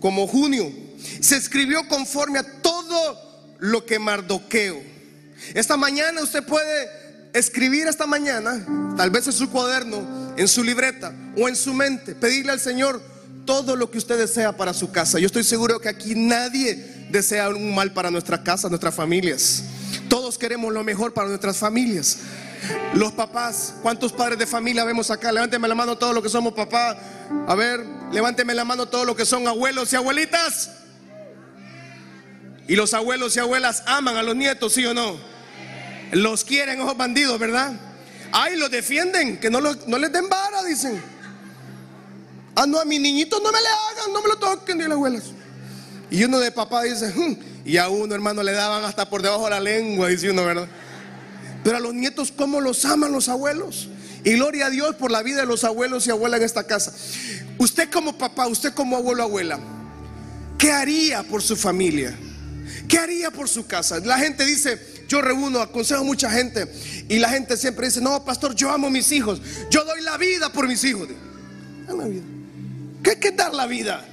como 0.00 0.26
junio. 0.26 0.72
Se 1.20 1.36
escribió 1.36 1.86
conforme 1.86 2.40
a 2.40 2.60
todo 2.62 3.54
lo 3.60 3.86
que 3.86 4.00
Mardoqueo. 4.00 4.82
Esta 5.54 5.76
mañana 5.76 6.20
usted 6.20 6.42
puede 6.42 6.90
escribir 7.32 7.86
esta 7.86 8.08
mañana, 8.08 8.66
tal 8.96 9.10
vez 9.10 9.28
en 9.28 9.34
su 9.34 9.48
cuaderno, 9.50 10.34
en 10.36 10.48
su 10.48 10.64
libreta 10.64 11.14
o 11.38 11.48
en 11.48 11.54
su 11.54 11.74
mente, 11.74 12.16
pedirle 12.16 12.50
al 12.50 12.60
Señor 12.60 13.00
todo 13.46 13.76
lo 13.76 13.88
que 13.88 13.98
usted 13.98 14.18
desea 14.18 14.56
para 14.56 14.74
su 14.74 14.90
casa. 14.90 15.20
Yo 15.20 15.26
estoy 15.26 15.44
seguro 15.44 15.78
que 15.78 15.88
aquí 15.88 16.16
nadie 16.16 17.06
desea 17.08 17.50
un 17.50 17.72
mal 17.72 17.92
para 17.92 18.10
nuestra 18.10 18.42
casa, 18.42 18.68
nuestras 18.68 18.96
familias. 18.96 19.62
Todos 20.14 20.38
queremos 20.38 20.72
lo 20.72 20.84
mejor 20.84 21.12
para 21.12 21.26
nuestras 21.26 21.56
familias. 21.56 22.18
Los 22.94 23.10
papás, 23.10 23.74
¿cuántos 23.82 24.12
padres 24.12 24.38
de 24.38 24.46
familia 24.46 24.84
vemos 24.84 25.10
acá? 25.10 25.32
Levánteme 25.32 25.66
la 25.66 25.74
mano 25.74 25.98
todos 25.98 26.14
los 26.14 26.22
que 26.22 26.28
somos 26.28 26.52
papás. 26.52 26.96
A 27.48 27.54
ver, 27.56 27.84
levánteme 28.12 28.54
la 28.54 28.64
mano 28.64 28.86
todos 28.86 29.04
los 29.06 29.16
que 29.16 29.26
son 29.26 29.48
abuelos 29.48 29.92
y 29.92 29.96
abuelitas. 29.96 30.70
Y 32.68 32.76
los 32.76 32.94
abuelos 32.94 33.34
y 33.34 33.40
abuelas 33.40 33.82
aman 33.86 34.16
a 34.16 34.22
los 34.22 34.36
nietos, 34.36 34.74
¿sí 34.74 34.86
o 34.86 34.94
no? 34.94 35.18
Los 36.12 36.44
quieren 36.44 36.80
esos 36.80 36.96
bandidos, 36.96 37.36
¿verdad? 37.40 37.72
Ay, 38.30 38.54
los 38.54 38.70
defienden, 38.70 39.40
que 39.40 39.50
no, 39.50 39.60
les 39.60 40.12
den 40.12 40.28
vara, 40.28 40.62
dicen. 40.62 41.02
Ah, 42.54 42.66
no, 42.68 42.78
a 42.78 42.84
mi 42.84 43.00
niñito 43.00 43.40
no 43.40 43.50
me 43.50 43.60
le 43.60 43.66
hagan, 43.66 44.12
no 44.12 44.22
me 44.22 44.28
lo 44.28 44.36
toquen, 44.36 44.78
ni 44.78 44.84
las 44.84 44.92
abuelas. 44.92 45.24
Y 46.08 46.22
uno 46.22 46.38
de 46.38 46.52
papá 46.52 46.84
dice, 46.84 47.12
"Hmm", 47.12 47.34
y 47.64 47.78
a 47.78 47.88
uno, 47.88 48.14
hermano, 48.14 48.42
le 48.42 48.52
daban 48.52 48.84
hasta 48.84 49.08
por 49.08 49.22
debajo 49.22 49.44
de 49.44 49.50
la 49.50 49.60
lengua, 49.60 50.08
dice 50.08 50.30
uno, 50.30 50.44
¿verdad? 50.44 50.68
Pero 51.62 51.78
a 51.78 51.80
los 51.80 51.94
nietos, 51.94 52.30
¿cómo 52.30 52.60
los 52.60 52.84
aman 52.84 53.10
los 53.10 53.28
abuelos? 53.28 53.88
Y 54.22 54.34
gloria 54.34 54.66
a 54.66 54.70
Dios 54.70 54.96
por 54.96 55.10
la 55.10 55.22
vida 55.22 55.40
de 55.40 55.46
los 55.46 55.64
abuelos 55.64 56.06
y 56.06 56.10
abuelas 56.10 56.40
en 56.40 56.46
esta 56.46 56.66
casa. 56.66 56.92
Usted 57.58 57.90
como 57.90 58.18
papá, 58.18 58.46
usted 58.46 58.74
como 58.74 58.96
abuelo, 58.96 59.22
abuela, 59.22 59.58
¿qué 60.58 60.72
haría 60.72 61.22
por 61.22 61.42
su 61.42 61.56
familia? 61.56 62.14
¿Qué 62.88 62.98
haría 62.98 63.30
por 63.30 63.48
su 63.48 63.66
casa? 63.66 63.98
La 64.00 64.18
gente 64.18 64.44
dice, 64.44 64.78
yo 65.08 65.22
reúno, 65.22 65.60
aconsejo 65.60 66.02
a 66.02 66.04
mucha 66.04 66.30
gente 66.30 66.70
y 67.08 67.18
la 67.18 67.30
gente 67.30 67.56
siempre 67.56 67.86
dice, 67.86 68.02
no, 68.02 68.24
pastor, 68.24 68.54
yo 68.54 68.70
amo 68.70 68.88
a 68.88 68.90
mis 68.90 69.10
hijos, 69.12 69.40
yo 69.70 69.84
doy 69.84 70.02
la 70.02 70.18
vida 70.18 70.52
por 70.52 70.68
mis 70.68 70.84
hijos. 70.84 71.08
¿Qué, 73.02 73.18
qué 73.18 73.28
es 73.28 73.36
dar 73.36 73.54
la 73.54 73.66
vida? 73.66 74.06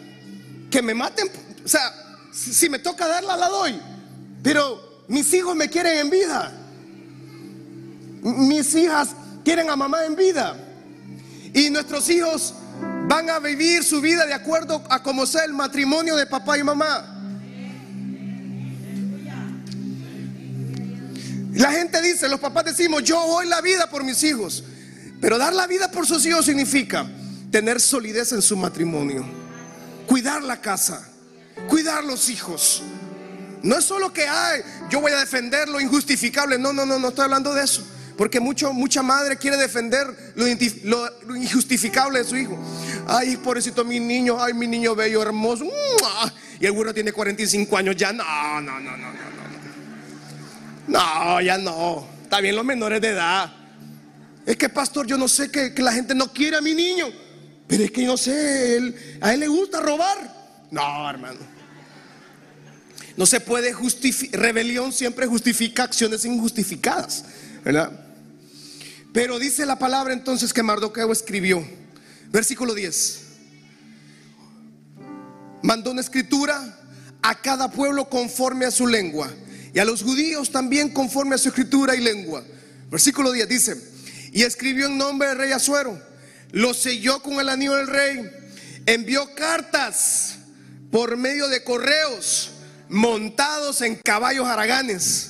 Que 0.69 0.81
me 0.81 0.93
maten, 0.93 1.29
o 1.63 1.67
sea, 1.67 2.00
si, 2.31 2.69
me 2.69 2.79
toca 2.79 3.07
darla, 3.07 3.37
la 3.37 3.47
doy. 3.47 3.79
Pero 4.43 5.03
mis 5.07 5.33
hijos 5.33 5.55
me 5.55 5.69
quieren 5.69 5.97
en 5.97 6.09
vida. 6.09 6.51
Mis 8.23 8.73
hijas 8.75 9.09
quieren 9.43 9.69
a 9.69 9.75
mamá 9.75 10.05
en 10.05 10.15
vida. 10.15 10.55
Y 11.53 11.69
nuestros 11.69 12.09
hijos 12.09 12.53
van 13.07 13.29
a 13.29 13.39
vivir 13.39 13.83
su 13.83 13.99
vida 13.99 14.25
de 14.25 14.33
acuerdo 14.33 14.83
a 14.89 15.03
como 15.03 15.25
sea 15.25 15.43
el 15.43 15.53
matrimonio 15.53 16.15
de 16.15 16.25
papá 16.25 16.57
y 16.57 16.63
mamá. 16.63 17.07
La 21.53 21.71
gente 21.71 22.01
dice, 22.01 22.29
los 22.29 22.39
papás 22.39 22.65
decimos, 22.65 23.03
yo 23.03 23.21
doy 23.27 23.47
la 23.47 23.61
vida 23.61 23.89
por 23.89 24.03
mis 24.03 24.23
hijos. 24.23 24.63
Pero 25.19 25.37
dar 25.37 25.53
la 25.53 25.67
vida 25.67 25.91
por 25.91 26.07
sus 26.07 26.25
hijos 26.25 26.45
significa 26.45 27.07
tener 27.51 27.79
solidez 27.79 28.31
en 28.31 28.41
su 28.41 28.55
matrimonio, 28.55 29.25
cuidar 30.07 30.41
la 30.41 30.61
casa, 30.61 31.10
cuidar 31.67 32.03
los 32.03 32.29
hijos. 32.29 32.83
No 33.63 33.77
es 33.77 33.85
solo 33.85 34.11
que, 34.11 34.27
ay, 34.27 34.61
yo 34.89 35.01
voy 35.01 35.11
a 35.11 35.19
defender 35.19 35.69
lo 35.69 35.79
injustificable. 35.79 36.57
No, 36.57 36.73
no, 36.73 36.85
no, 36.85 36.97
no 36.97 37.09
estoy 37.09 37.25
hablando 37.25 37.53
de 37.53 37.63
eso. 37.63 37.85
Porque 38.17 38.39
mucho, 38.39 38.73
mucha 38.73 39.01
madre 39.01 39.37
quiere 39.37 39.57
defender 39.57 40.33
lo, 40.35 41.35
injustificable 41.35 42.19
de 42.19 42.25
su 42.25 42.35
hijo. 42.35 42.57
Ay, 43.07 43.37
pobrecito 43.37 43.83
mi 43.83 43.99
niño, 43.99 44.41
ay, 44.41 44.53
mi 44.53 44.67
niño 44.67 44.95
bello, 44.95 45.21
hermoso. 45.21 45.65
Y 46.59 46.65
el 46.65 46.71
güero 46.71 46.93
tiene 46.93 47.11
45 47.11 47.77
años 47.77 47.95
ya. 47.95 48.13
No, 48.13 48.23
no, 48.61 48.79
no, 48.79 48.97
no, 48.97 48.97
no, 48.97 49.13
no. 50.87 51.31
No, 51.35 51.41
ya 51.41 51.57
no. 51.57 52.07
Bien 52.41 52.55
los 52.55 52.65
menores 52.65 53.01
de 53.01 53.09
edad. 53.09 53.51
Es 54.45 54.57
que, 54.57 54.69
pastor, 54.69 55.05
yo 55.05 55.17
no 55.17 55.27
sé 55.27 55.51
que, 55.51 55.73
que 55.73 55.81
la 55.81 55.91
gente 55.91 56.15
no 56.15 56.31
quiere 56.31 56.57
a 56.57 56.61
mi 56.61 56.73
niño. 56.73 57.07
Pero 57.67 57.83
es 57.83 57.91
que 57.91 58.01
yo 58.03 58.11
no 58.11 58.17
sé, 58.17 58.93
a 59.21 59.33
él 59.33 59.39
le 59.39 59.47
gusta 59.47 59.79
robar. 59.79 60.17
No, 60.71 61.09
hermano. 61.09 61.39
No 63.17 63.25
se 63.25 63.39
puede 63.39 63.73
justificar. 63.73 64.39
Rebelión 64.39 64.91
siempre 64.93 65.27
justifica 65.27 65.83
acciones 65.83 66.25
injustificadas. 66.25 67.25
¿Verdad? 67.63 67.91
Pero 69.13 69.39
dice 69.39 69.65
la 69.65 69.77
palabra 69.77 70.13
entonces 70.13 70.53
que 70.53 70.63
Mardoqueo 70.63 71.11
escribió. 71.11 71.65
Versículo 72.31 72.73
10. 72.73 73.21
Mandó 75.63 75.91
una 75.91 76.01
escritura 76.01 76.79
a 77.21 77.41
cada 77.41 77.71
pueblo 77.71 78.09
conforme 78.09 78.65
a 78.65 78.71
su 78.71 78.87
lengua 78.87 79.31
y 79.73 79.79
a 79.79 79.85
los 79.85 80.01
judíos 80.01 80.51
también 80.51 80.89
conforme 80.89 81.35
a 81.35 81.37
su 81.37 81.49
escritura 81.49 81.95
y 81.95 82.01
lengua. 82.01 82.43
Versículo 82.89 83.31
10 83.31 83.47
dice, 83.47 83.91
y 84.31 84.43
escribió 84.43 84.87
en 84.87 84.97
nombre 84.97 85.29
del 85.29 85.37
rey 85.37 85.51
Azuero, 85.51 86.01
lo 86.51 86.73
selló 86.73 87.21
con 87.21 87.39
el 87.39 87.49
anillo 87.49 87.75
del 87.75 87.87
rey, 87.87 88.29
envió 88.85 89.33
cartas 89.35 90.37
por 90.91 91.15
medio 91.15 91.47
de 91.47 91.63
correos 91.63 92.50
montados 92.91 93.81
en 93.81 93.95
caballos 93.95 94.45
haraganes. 94.45 95.29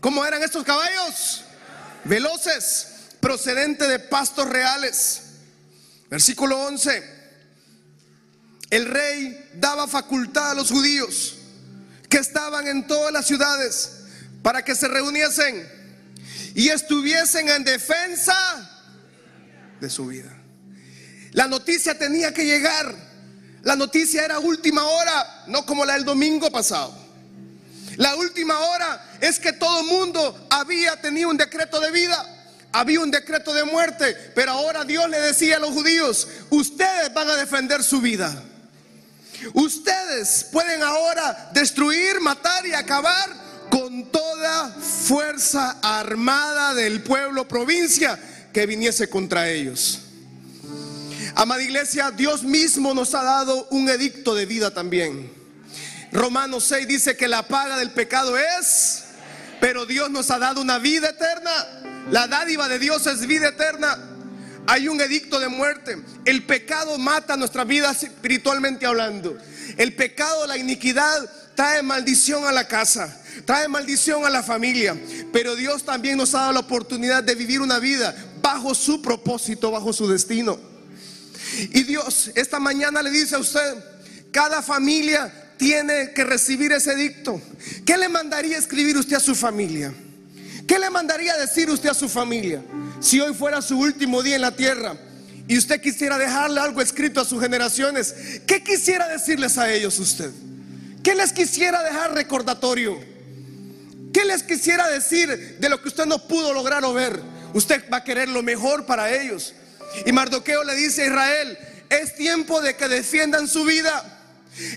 ¿Cómo 0.00 0.24
eran 0.24 0.42
estos 0.42 0.62
caballos? 0.62 1.44
Veloces, 2.04 2.88
procedente 3.20 3.88
de 3.88 3.98
pastos 3.98 4.48
reales. 4.48 5.22
Versículo 6.10 6.60
11. 6.66 7.14
El 8.68 8.86
rey 8.86 9.50
daba 9.54 9.88
facultad 9.88 10.50
a 10.50 10.54
los 10.54 10.70
judíos 10.70 11.36
que 12.10 12.18
estaban 12.18 12.66
en 12.66 12.86
todas 12.86 13.12
las 13.12 13.26
ciudades 13.26 14.04
para 14.42 14.62
que 14.62 14.74
se 14.74 14.88
reuniesen 14.88 15.66
y 16.54 16.68
estuviesen 16.68 17.48
en 17.48 17.64
defensa 17.64 18.34
de 19.80 19.88
su 19.88 20.06
vida. 20.06 20.36
La 21.32 21.48
noticia 21.48 21.98
tenía 21.98 22.34
que 22.34 22.44
llegar. 22.44 23.13
La 23.64 23.76
noticia 23.76 24.24
era 24.24 24.38
última 24.38 24.84
hora, 24.84 25.44
no 25.46 25.64
como 25.64 25.84
la 25.84 25.94
del 25.94 26.04
domingo 26.04 26.50
pasado. 26.50 26.94
La 27.96 28.14
última 28.16 28.58
hora 28.58 29.16
es 29.20 29.38
que 29.38 29.52
todo 29.52 29.80
el 29.80 29.86
mundo 29.86 30.46
había 30.50 31.00
tenido 31.00 31.30
un 31.30 31.36
decreto 31.36 31.80
de 31.80 31.90
vida, 31.90 32.26
había 32.72 33.00
un 33.00 33.10
decreto 33.10 33.54
de 33.54 33.64
muerte, 33.64 34.14
pero 34.34 34.52
ahora 34.52 34.84
Dios 34.84 35.08
le 35.08 35.20
decía 35.20 35.56
a 35.56 35.60
los 35.60 35.70
judíos, 35.70 36.28
ustedes 36.50 37.12
van 37.14 37.28
a 37.30 37.36
defender 37.36 37.82
su 37.82 38.00
vida. 38.00 38.34
Ustedes 39.54 40.46
pueden 40.50 40.82
ahora 40.82 41.50
destruir, 41.52 42.20
matar 42.20 42.66
y 42.66 42.72
acabar 42.72 43.30
con 43.70 44.10
toda 44.10 44.70
fuerza 44.70 45.78
armada 45.82 46.74
del 46.74 47.02
pueblo 47.02 47.48
provincia 47.48 48.18
que 48.52 48.66
viniese 48.66 49.08
contra 49.08 49.48
ellos. 49.48 50.03
Amada 51.36 51.62
iglesia, 51.62 52.12
Dios 52.12 52.44
mismo 52.44 52.94
nos 52.94 53.12
ha 53.14 53.24
dado 53.24 53.66
un 53.70 53.88
edicto 53.88 54.36
de 54.36 54.46
vida 54.46 54.72
también. 54.72 55.32
Romanos 56.12 56.62
6 56.64 56.86
dice 56.86 57.16
que 57.16 57.26
la 57.26 57.42
paga 57.48 57.76
del 57.76 57.90
pecado 57.90 58.38
es, 58.38 59.02
pero 59.60 59.84
Dios 59.84 60.10
nos 60.10 60.30
ha 60.30 60.38
dado 60.38 60.60
una 60.60 60.78
vida 60.78 61.08
eterna. 61.08 61.50
La 62.12 62.28
dádiva 62.28 62.68
de 62.68 62.78
Dios 62.78 63.04
es 63.08 63.26
vida 63.26 63.48
eterna. 63.48 63.98
Hay 64.68 64.86
un 64.86 65.00
edicto 65.00 65.40
de 65.40 65.48
muerte. 65.48 65.98
El 66.24 66.44
pecado 66.44 66.98
mata 66.98 67.36
nuestra 67.36 67.64
vida 67.64 67.90
espiritualmente 67.90 68.86
hablando. 68.86 69.36
El 69.76 69.92
pecado, 69.96 70.46
la 70.46 70.56
iniquidad 70.56 71.28
trae 71.56 71.82
maldición 71.82 72.46
a 72.46 72.52
la 72.52 72.68
casa, 72.68 73.20
trae 73.44 73.66
maldición 73.66 74.24
a 74.24 74.30
la 74.30 74.44
familia. 74.44 74.96
Pero 75.32 75.56
Dios 75.56 75.84
también 75.84 76.16
nos 76.16 76.32
ha 76.36 76.42
dado 76.42 76.52
la 76.52 76.60
oportunidad 76.60 77.24
de 77.24 77.34
vivir 77.34 77.60
una 77.60 77.80
vida 77.80 78.14
bajo 78.40 78.72
su 78.72 79.02
propósito, 79.02 79.72
bajo 79.72 79.92
su 79.92 80.06
destino. 80.06 80.73
Y 81.72 81.82
Dios 81.84 82.30
esta 82.34 82.58
mañana 82.58 83.02
le 83.02 83.10
dice 83.10 83.36
a 83.36 83.38
usted, 83.38 83.74
cada 84.30 84.62
familia 84.62 85.32
tiene 85.56 86.12
que 86.12 86.24
recibir 86.24 86.72
ese 86.72 86.92
edicto. 86.92 87.40
¿Qué 87.86 87.96
le 87.96 88.08
mandaría 88.08 88.58
escribir 88.58 88.96
usted 88.96 89.16
a 89.16 89.20
su 89.20 89.34
familia? 89.34 89.92
¿Qué 90.66 90.78
le 90.78 90.90
mandaría 90.90 91.36
decir 91.36 91.70
usted 91.70 91.90
a 91.90 91.94
su 91.94 92.08
familia 92.08 92.62
si 93.00 93.20
hoy 93.20 93.34
fuera 93.34 93.60
su 93.60 93.78
último 93.78 94.22
día 94.22 94.36
en 94.36 94.42
la 94.42 94.56
tierra 94.56 94.96
y 95.46 95.58
usted 95.58 95.80
quisiera 95.80 96.16
dejarle 96.16 96.60
algo 96.60 96.80
escrito 96.80 97.20
a 97.20 97.24
sus 97.24 97.40
generaciones? 97.40 98.14
¿Qué 98.46 98.62
quisiera 98.62 99.08
decirles 99.08 99.58
a 99.58 99.70
ellos 99.72 99.98
usted? 99.98 100.30
¿Qué 101.02 101.14
les 101.14 101.32
quisiera 101.32 101.82
dejar 101.82 102.14
recordatorio? 102.14 102.98
¿Qué 104.12 104.24
les 104.24 104.42
quisiera 104.42 104.88
decir 104.88 105.58
de 105.58 105.68
lo 105.68 105.82
que 105.82 105.88
usted 105.88 106.06
no 106.06 106.26
pudo 106.26 106.52
lograr 106.54 106.84
o 106.84 106.94
ver? 106.94 107.20
Usted 107.52 107.84
va 107.92 107.98
a 107.98 108.04
querer 108.04 108.28
lo 108.28 108.42
mejor 108.42 108.86
para 108.86 109.12
ellos. 109.12 109.54
Y 110.06 110.12
Mardoqueo 110.12 110.64
le 110.64 110.74
dice 110.74 111.02
a 111.02 111.06
Israel, 111.06 111.58
es 111.88 112.14
tiempo 112.14 112.60
de 112.60 112.76
que 112.76 112.88
defiendan 112.88 113.48
su 113.48 113.64
vida. 113.64 114.02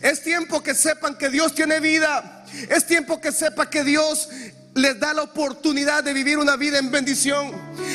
Es 0.01 0.24
tiempo 0.24 0.63
que 0.63 0.74
sepan 0.74 1.18
que 1.18 1.30
Dios 1.30 1.53
tiene 1.53 1.80
vida. 1.80 2.45
Es 2.70 2.86
tiempo 2.86 3.22
que 3.22 3.32
sepa 3.32 3.70
que 3.70 3.84
Dios 3.84 4.30
les 4.78 4.99
da 4.99 5.13
la 5.13 5.24
oportunidad 5.24 6.03
de 6.03 6.13
vivir 6.13 6.38
una 6.38 6.55
vida 6.55 6.78
en 6.78 6.91
bendición. 6.91 7.51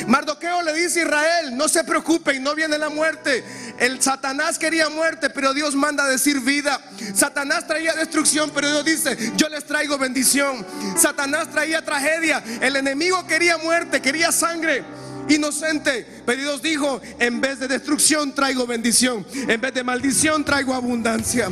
Mardoqueo 0.07 0.61
le 0.61 0.73
dice 0.73 1.01
a 1.01 1.03
Israel, 1.03 1.57
no 1.57 1.67
se 1.67 1.83
preocupen, 1.83 2.43
no 2.43 2.53
viene 2.55 2.77
la 2.77 2.89
muerte. 2.89 3.43
El 3.79 4.01
Satanás 4.01 4.59
quería 4.59 4.89
muerte, 4.89 5.29
pero 5.29 5.53
Dios 5.53 5.75
manda 5.75 6.03
a 6.03 6.09
decir 6.09 6.41
vida. 6.41 6.79
Satanás 7.15 7.67
traía 7.67 7.93
destrucción, 7.93 8.51
pero 8.53 8.69
Dios 8.69 8.85
dice, 8.85 9.33
yo 9.37 9.47
les 9.49 9.63
traigo 9.65 9.97
bendición. 9.97 10.65
Satanás 10.97 11.49
traía 11.51 11.83
tragedia, 11.83 12.43
el 12.61 12.75
enemigo 12.75 13.25
quería 13.27 13.57
muerte, 13.57 14.01
quería 14.01 14.31
sangre 14.31 14.83
inocente. 15.29 16.05
Pero 16.25 16.41
Dios 16.41 16.61
dijo, 16.61 17.01
en 17.19 17.41
vez 17.41 17.59
de 17.59 17.67
destrucción 17.67 18.33
traigo 18.33 18.65
bendición, 18.65 19.25
en 19.47 19.59
vez 19.59 19.73
de 19.73 19.83
maldición 19.83 20.43
traigo 20.43 20.73
abundancia. 20.73 21.49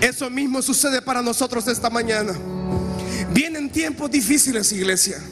Eso 0.00 0.28
mismo 0.30 0.60
sucede 0.62 1.00
para 1.02 1.22
nosotros 1.22 1.66
esta 1.68 1.90
mañana. 1.90 2.34
Vienen 3.32 3.70
tiempos 3.70 4.10
difíciles, 4.10 4.70
iglesia. 4.72 5.22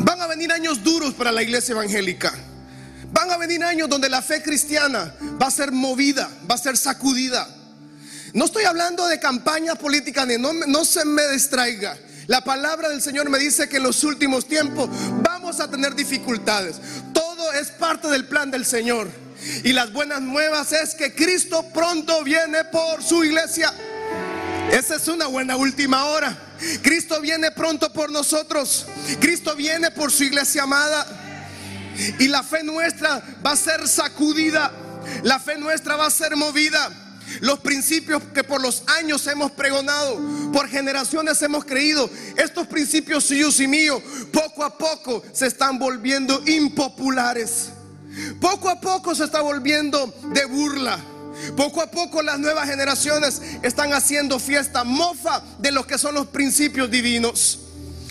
Van 0.00 0.20
a 0.20 0.26
venir 0.26 0.52
años 0.52 0.82
duros 0.82 1.14
para 1.14 1.32
la 1.32 1.42
iglesia 1.42 1.72
evangélica. 1.72 2.32
Van 3.12 3.30
a 3.30 3.36
venir 3.36 3.62
años 3.64 3.88
donde 3.88 4.08
la 4.08 4.20
fe 4.20 4.42
cristiana 4.42 5.14
va 5.40 5.46
a 5.46 5.50
ser 5.50 5.72
movida, 5.72 6.28
va 6.48 6.56
a 6.56 6.58
ser 6.58 6.76
sacudida. 6.76 7.48
No 8.34 8.44
estoy 8.44 8.64
hablando 8.64 9.06
de 9.06 9.18
campañas 9.18 9.78
políticas, 9.78 10.28
no, 10.38 10.52
no 10.52 10.84
se 10.84 11.04
me 11.04 11.26
distraiga. 11.28 11.96
La 12.26 12.42
palabra 12.42 12.88
del 12.88 13.00
Señor 13.02 13.30
me 13.30 13.38
dice 13.38 13.68
que 13.68 13.76
en 13.76 13.84
los 13.84 14.02
últimos 14.02 14.46
tiempos 14.46 14.88
vamos 15.22 15.60
a 15.60 15.70
tener 15.70 15.94
dificultades. 15.94 16.76
Todo 17.12 17.52
es 17.52 17.68
parte 17.68 18.08
del 18.08 18.26
plan 18.26 18.50
del 18.50 18.64
Señor. 18.64 19.08
Y 19.62 19.72
las 19.72 19.92
buenas 19.92 20.20
nuevas 20.20 20.72
es 20.72 20.94
que 20.94 21.14
Cristo 21.14 21.64
pronto 21.72 22.24
viene 22.24 22.64
por 22.64 23.02
su 23.02 23.22
iglesia. 23.22 23.72
Esa 24.72 24.96
es 24.96 25.06
una 25.06 25.26
buena 25.26 25.56
última 25.56 26.06
hora. 26.06 26.36
Cristo 26.82 27.20
viene 27.20 27.52
pronto 27.52 27.92
por 27.92 28.10
nosotros. 28.10 28.86
Cristo 29.20 29.54
viene 29.54 29.92
por 29.92 30.10
su 30.10 30.24
iglesia 30.24 30.64
amada. 30.64 31.06
Y 32.18 32.26
la 32.26 32.42
fe 32.42 32.64
nuestra 32.64 33.22
va 33.44 33.52
a 33.52 33.56
ser 33.56 33.86
sacudida. 33.86 34.72
La 35.22 35.38
fe 35.38 35.56
nuestra 35.58 35.94
va 35.94 36.06
a 36.06 36.10
ser 36.10 36.34
movida. 36.34 36.90
Los 37.40 37.58
principios 37.60 38.22
que 38.34 38.44
por 38.44 38.60
los 38.60 38.82
años 38.98 39.26
hemos 39.26 39.50
pregonado, 39.52 40.20
por 40.52 40.68
generaciones 40.68 41.40
hemos 41.42 41.64
creído, 41.64 42.08
estos 42.36 42.66
principios 42.66 43.24
suyos 43.24 43.58
y 43.60 43.66
míos, 43.66 44.02
poco 44.32 44.64
a 44.64 44.76
poco 44.76 45.22
se 45.32 45.46
están 45.46 45.78
volviendo 45.78 46.42
impopulares. 46.46 47.70
Poco 48.40 48.68
a 48.68 48.80
poco 48.80 49.14
se 49.14 49.24
está 49.24 49.40
volviendo 49.40 50.12
de 50.32 50.44
burla. 50.46 50.98
Poco 51.56 51.82
a 51.82 51.90
poco 51.90 52.22
las 52.22 52.38
nuevas 52.38 52.68
generaciones 52.68 53.42
están 53.62 53.92
haciendo 53.92 54.38
fiesta, 54.38 54.84
mofa 54.84 55.42
de 55.58 55.70
lo 55.70 55.86
que 55.86 55.98
son 55.98 56.14
los 56.14 56.26
principios 56.28 56.90
divinos. 56.90 57.65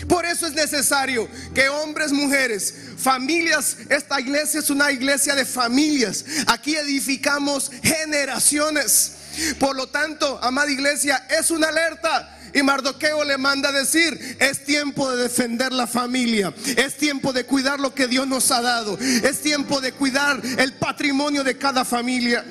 Por 0.08 0.24
eso 0.24 0.46
es 0.46 0.52
necesario 0.52 1.28
que 1.54 1.68
hombres, 1.68 2.12
mujeres, 2.12 2.74
familias, 2.96 3.76
esta 3.88 4.20
iglesia 4.20 4.60
es 4.60 4.70
una 4.70 4.92
iglesia 4.92 5.34
de 5.34 5.44
familias. 5.44 6.24
Aquí 6.46 6.76
edificamos 6.76 7.70
generaciones. 7.82 9.12
Por 9.58 9.76
lo 9.76 9.88
tanto, 9.88 10.38
amada 10.42 10.70
iglesia, 10.70 11.26
es 11.28 11.50
una 11.50 11.68
alerta. 11.68 12.32
Y 12.54 12.62
Mardoqueo 12.62 13.22
le 13.24 13.36
manda 13.36 13.68
a 13.68 13.72
decir, 13.72 14.36
es 14.40 14.64
tiempo 14.64 15.10
de 15.10 15.24
defender 15.24 15.72
la 15.72 15.86
familia, 15.86 16.54
es 16.76 16.96
tiempo 16.96 17.34
de 17.34 17.44
cuidar 17.44 17.78
lo 17.80 17.94
que 17.94 18.06
Dios 18.06 18.26
nos 18.26 18.50
ha 18.50 18.62
dado, 18.62 18.96
es 18.98 19.42
tiempo 19.42 19.80
de 19.82 19.92
cuidar 19.92 20.40
el 20.56 20.72
patrimonio 20.74 21.44
de 21.44 21.58
cada 21.58 21.84
familia. 21.84 22.46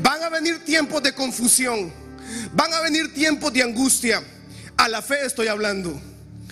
Van 0.00 0.22
a 0.22 0.28
venir 0.28 0.64
tiempos 0.64 1.02
de 1.02 1.12
confusión, 1.12 1.92
van 2.52 2.72
a 2.72 2.80
venir 2.82 3.12
tiempos 3.12 3.52
de 3.52 3.62
angustia. 3.62 4.22
A 4.76 4.88
la 4.88 5.02
fe 5.02 5.26
estoy 5.26 5.48
hablando. 5.48 6.00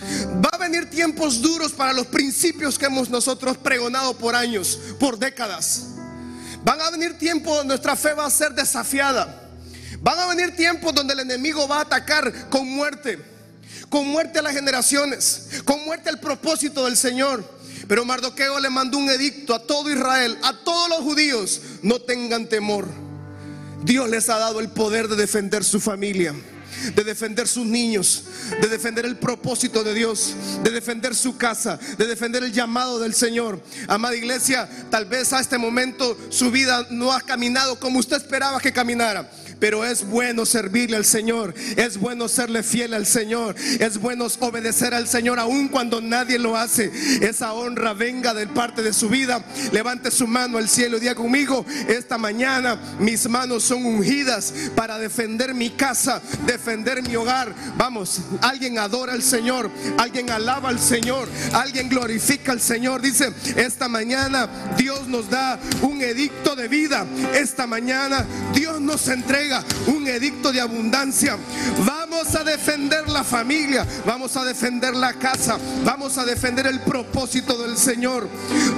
Va 0.01 0.49
a 0.53 0.57
venir 0.57 0.89
tiempos 0.89 1.41
duros 1.41 1.71
para 1.73 1.93
los 1.93 2.07
principios 2.07 2.77
que 2.77 2.85
hemos 2.85 3.09
nosotros 3.09 3.57
pregonado 3.57 4.17
por 4.17 4.35
años, 4.35 4.79
por 4.99 5.17
décadas. 5.17 5.87
Van 6.63 6.79
a 6.81 6.89
venir 6.89 7.17
tiempos 7.17 7.57
donde 7.57 7.69
nuestra 7.69 7.95
fe 7.95 8.13
va 8.13 8.25
a 8.25 8.29
ser 8.29 8.53
desafiada. 8.53 9.49
Van 10.01 10.17
a 10.19 10.27
venir 10.27 10.55
tiempos 10.55 10.93
donde 10.93 11.13
el 11.13 11.21
enemigo 11.21 11.67
va 11.67 11.77
a 11.77 11.81
atacar 11.81 12.49
con 12.49 12.67
muerte, 12.69 13.19
con 13.89 14.07
muerte 14.07 14.39
a 14.39 14.41
las 14.41 14.53
generaciones, 14.53 15.49
con 15.65 15.83
muerte 15.83 16.09
al 16.09 16.19
propósito 16.19 16.85
del 16.85 16.95
Señor. 16.95 17.59
Pero 17.87 18.05
Mardoqueo 18.05 18.59
le 18.59 18.69
mandó 18.69 18.97
un 18.97 19.09
edicto 19.09 19.53
a 19.53 19.65
todo 19.65 19.91
Israel, 19.91 20.37
a 20.43 20.53
todos 20.63 20.89
los 20.89 20.99
judíos, 20.99 21.61
no 21.81 21.99
tengan 21.99 22.47
temor. 22.47 22.87
Dios 23.83 24.09
les 24.09 24.29
ha 24.29 24.37
dado 24.37 24.59
el 24.59 24.69
poder 24.69 25.07
de 25.07 25.15
defender 25.15 25.63
su 25.63 25.79
familia 25.79 26.33
de 26.95 27.03
defender 27.03 27.47
sus 27.47 27.65
niños, 27.65 28.23
de 28.61 28.67
defender 28.67 29.05
el 29.05 29.17
propósito 29.17 29.83
de 29.83 29.93
Dios, 29.93 30.35
de 30.63 30.71
defender 30.71 31.15
su 31.15 31.37
casa, 31.37 31.79
de 31.97 32.05
defender 32.05 32.43
el 32.43 32.51
llamado 32.51 32.99
del 32.99 33.13
Señor. 33.13 33.61
Amada 33.87 34.15
iglesia, 34.15 34.69
tal 34.89 35.05
vez 35.05 35.33
a 35.33 35.39
este 35.39 35.57
momento 35.57 36.17
su 36.29 36.51
vida 36.51 36.87
no 36.89 37.11
ha 37.11 37.21
caminado 37.21 37.79
como 37.79 37.99
usted 37.99 38.17
esperaba 38.17 38.59
que 38.59 38.71
caminara. 38.71 39.29
Pero 39.59 39.85
es 39.85 40.05
bueno 40.05 40.45
servirle 40.45 40.97
al 40.97 41.05
Señor, 41.05 41.53
es 41.75 41.97
bueno 41.97 42.27
serle 42.27 42.63
fiel 42.63 42.93
al 42.93 43.05
Señor, 43.05 43.55
es 43.79 43.99
bueno 43.99 44.27
obedecer 44.39 44.93
al 44.93 45.07
Señor 45.07 45.39
aun 45.39 45.67
cuando 45.67 46.01
nadie 46.01 46.39
lo 46.39 46.55
hace. 46.55 46.91
Esa 47.21 47.53
honra 47.53 47.93
venga 47.93 48.33
de 48.33 48.47
parte 48.47 48.81
de 48.81 48.93
su 48.93 49.09
vida. 49.09 49.43
Levante 49.71 50.11
su 50.11 50.27
mano 50.27 50.57
al 50.57 50.69
cielo 50.69 50.97
y 50.97 51.01
diga 51.01 51.15
conmigo, 51.15 51.65
esta 51.87 52.17
mañana 52.17 52.79
mis 52.99 53.27
manos 53.27 53.63
son 53.63 53.85
ungidas 53.85 54.53
para 54.75 54.97
defender 54.97 55.53
mi 55.53 55.71
casa, 55.71 56.21
defender 56.45 57.01
mi 57.03 57.15
hogar. 57.15 57.53
Vamos, 57.77 58.21
alguien 58.41 58.77
adora 58.79 59.13
al 59.13 59.23
Señor, 59.23 59.69
alguien 59.97 60.29
alaba 60.29 60.69
al 60.69 60.79
Señor, 60.79 61.27
alguien 61.53 61.89
glorifica 61.89 62.51
al 62.51 62.61
Señor. 62.61 63.01
Dice, 63.01 63.33
esta 63.55 63.87
mañana 63.87 64.49
Dios 64.77 65.07
nos 65.07 65.29
da 65.29 65.59
un 65.81 66.01
edicto 66.01 66.55
de 66.55 66.67
vida. 66.67 67.05
Esta 67.33 67.67
mañana 67.67 68.25
Dios 68.53 68.79
nos 68.79 69.07
entrega 69.07 69.48
un 69.87 70.07
edicto 70.07 70.51
de 70.51 70.61
abundancia. 70.61 71.37
Vamos 72.09 72.33
a 72.33 72.43
defender 72.43 73.07
la 73.07 73.23
familia, 73.23 73.85
vamos 74.03 74.35
a 74.35 74.43
defender 74.43 74.95
la 74.95 75.13
casa, 75.13 75.59
vamos 75.85 76.17
a 76.17 76.25
defender 76.25 76.65
el 76.65 76.79
propósito 76.79 77.55
del 77.61 77.77
Señor. 77.77 78.27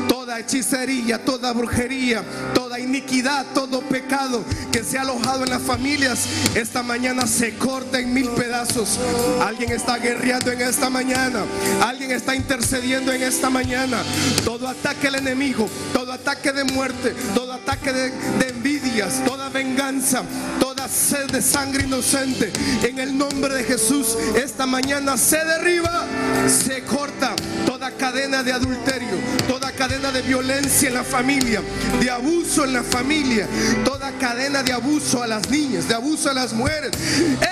Toda 0.10 0.38
hechicería, 0.38 1.24
toda 1.24 1.54
brujería, 1.54 2.26
toda 2.54 2.78
iniquidad, 2.78 3.46
todo 3.54 3.80
pecado 3.82 4.44
que 4.74 4.84
se 4.84 4.98
ha 4.98 5.04
alojado 5.04 5.46
en 5.46 5.50
las 5.50 5.62
familias, 5.62 6.28
esta 6.56 6.84
mañana 6.84 7.26
se 7.26 7.56
corta 7.56 8.00
en 8.00 8.14
mil 8.14 8.30
pedazos. 8.32 9.00
Alguien 9.42 9.72
está 9.72 9.98
guerreando 9.98 10.52
en 10.52 10.62
esta 10.62 10.90
mañana, 10.90 11.46
alguien 11.82 12.12
está 12.12 12.36
intercediendo 12.36 13.14
en 13.14 13.24
esta 13.24 13.50
mañana. 13.50 14.04
Todo 14.44 14.68
ataque 14.68 15.08
al 15.08 15.16
enemigo, 15.16 15.70
todo 15.94 16.12
ataque 16.12 16.52
de 16.52 16.66
muerte, 16.66 17.16
todo 17.34 17.54
ataque 17.54 17.94
de, 17.94 18.10
de 18.12 18.50
envidias, 18.50 19.24
toda 19.26 19.48
venganza, 19.48 20.24
toda 20.60 20.90
sed 20.90 21.32
de 21.32 21.42
sangre 21.42 21.86
inocente, 21.86 22.52
en 22.84 23.00
el 23.00 23.18
nombre 23.22 23.54
de 23.54 23.64
Jesús, 23.64 24.18
esta 24.36 24.66
mañana 24.66 25.16
se 25.16 25.38
derriba, 25.46 26.08
se 26.48 26.82
corta 26.84 27.36
toda 27.68 27.92
cadena 27.92 28.42
de 28.42 28.52
adulterio, 28.52 29.10
toda 29.48 29.72
cadena 29.72 30.12
de 30.12 30.24
violencia 30.24 30.88
en 30.88 30.96
la 30.96 31.04
familia, 31.04 31.62
de 32.00 32.10
abuso 32.10 32.64
en 32.64 32.74
la 32.74 32.82
familia, 32.82 33.48
toda 33.86 34.12
cadena 34.14 34.64
de 34.64 34.74
abuso 34.74 35.22
a 35.22 35.28
las 35.28 35.48
niñas, 35.52 35.88
de 35.88 35.94
abuso 35.94 36.32
a 36.32 36.34
las 36.34 36.52
mujeres. 36.54 36.92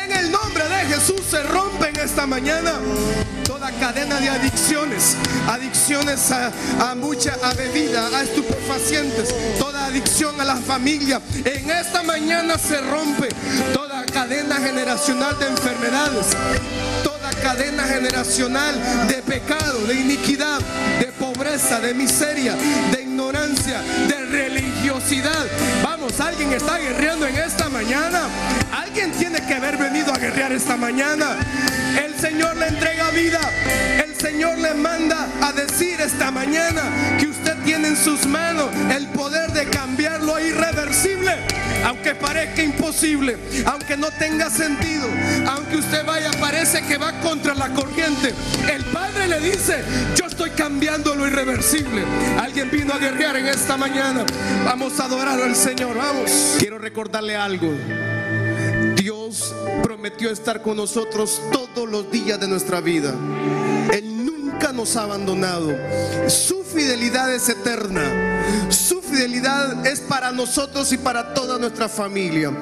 En 0.03 0.11
el 0.11 0.31
nombre 0.31 0.63
de 0.67 0.95
Jesús 0.95 1.21
se 1.29 1.43
rompe 1.43 1.89
en 1.89 1.99
esta 1.99 2.25
mañana 2.25 2.73
toda 3.43 3.71
cadena 3.73 4.19
de 4.19 4.29
adicciones, 4.29 5.17
adicciones 5.47 6.31
a, 6.31 6.51
a 6.79 6.95
mucha 6.95 7.37
a 7.43 7.53
bebida, 7.53 8.07
a 8.07 8.23
estupefacientes, 8.23 9.35
toda 9.59 9.85
adicción 9.85 10.41
a 10.41 10.45
la 10.45 10.55
familia. 10.55 11.21
En 11.45 11.69
esta 11.69 12.01
mañana 12.01 12.57
se 12.57 12.81
rompe 12.81 13.29
toda 13.71 13.88
cadena 14.11 14.55
generacional 14.57 15.37
de 15.39 15.47
enfermedades, 15.47 16.27
toda 17.03 17.29
cadena 17.41 17.83
generacional 17.83 18.75
de 19.07 19.21
pecado, 19.21 19.85
de 19.87 19.95
iniquidad, 19.95 20.59
de 20.99 21.07
pobreza, 21.07 21.79
de 21.79 21.93
miseria, 21.93 22.55
de 22.91 23.01
ignorancia, 23.03 23.81
de 24.07 24.25
religiosidad. 24.25 25.45
Vamos, 25.83 26.19
alguien 26.19 26.53
está 26.53 26.77
guerreando 26.77 27.27
en 27.27 27.35
esta 27.35 27.69
mañana. 27.69 28.21
Alguien 28.71 29.11
tiene 29.11 29.45
que 29.45 29.53
haber 29.53 29.77
venido 29.77 30.13
a 30.13 30.17
guerrear 30.17 30.51
esta 30.51 30.77
mañana. 30.77 31.37
El 32.03 32.19
Señor 32.19 32.57
le 32.57 32.67
entrega 32.67 33.09
vida. 33.11 33.39
El 34.03 34.15
Señor 34.15 34.57
le 34.57 34.73
manda 34.73 35.27
a 35.41 35.51
decir 35.51 35.99
esta 36.01 36.31
mañana 36.31 37.17
que 37.19 37.27
usted 37.27 37.55
tiene 37.63 37.89
en 37.89 37.97
sus 37.97 38.25
manos 38.25 38.69
el 38.95 39.07
poder 39.07 39.51
de 39.51 39.65
cambiar 39.69 40.21
lo 40.21 40.39
irreversible. 40.39 41.58
Aunque 41.85 42.15
parezca 42.15 42.63
imposible, 42.63 43.37
aunque 43.65 43.97
no 43.97 44.07
tenga 44.11 44.49
sentido, 44.49 45.07
aunque 45.47 45.77
usted 45.77 46.05
vaya, 46.05 46.31
parece 46.39 46.81
que 46.83 46.97
va 46.97 47.19
contra 47.21 47.53
la 47.55 47.69
corriente. 47.69 48.33
El 48.71 48.83
Padre 48.85 49.27
le 49.27 49.39
dice, 49.39 49.83
yo 50.15 50.25
estoy 50.25 50.51
cambiando 50.51 51.15
lo 51.15 51.27
irreversible. 51.27 52.03
Alguien 52.39 52.69
vino 52.69 52.93
a 52.93 52.97
guerrear 52.97 53.37
en 53.37 53.47
esta 53.47 53.77
mañana. 53.77 54.25
Vamos 54.65 54.99
a 54.99 55.05
adorar 55.05 55.41
al 55.41 55.55
Señor, 55.55 55.95
vamos. 55.95 56.55
Quiero 56.59 56.77
recordarle 56.77 57.35
algo. 57.35 57.71
Dios 58.95 59.55
prometió 59.81 60.29
estar 60.29 60.61
con 60.61 60.77
nosotros 60.77 61.41
todos 61.51 61.89
los 61.89 62.11
días 62.11 62.39
de 62.39 62.47
nuestra 62.47 62.81
vida. 62.81 63.13
Él 63.93 64.25
nunca 64.25 64.71
nos 64.71 64.95
ha 64.95 65.03
abandonado. 65.03 65.75
Su 66.27 66.63
fidelidad 66.63 67.33
es 67.33 67.49
eterna. 67.49 68.01
Su 68.69 68.98
fidelidad 69.19 69.85
es 69.85 69.99
para 69.99 70.31
nosotros 70.31 70.93
y 70.93 70.97
para 70.97 71.33
toda 71.33 71.59
nuestra 71.59 71.89
familia. 71.89 72.53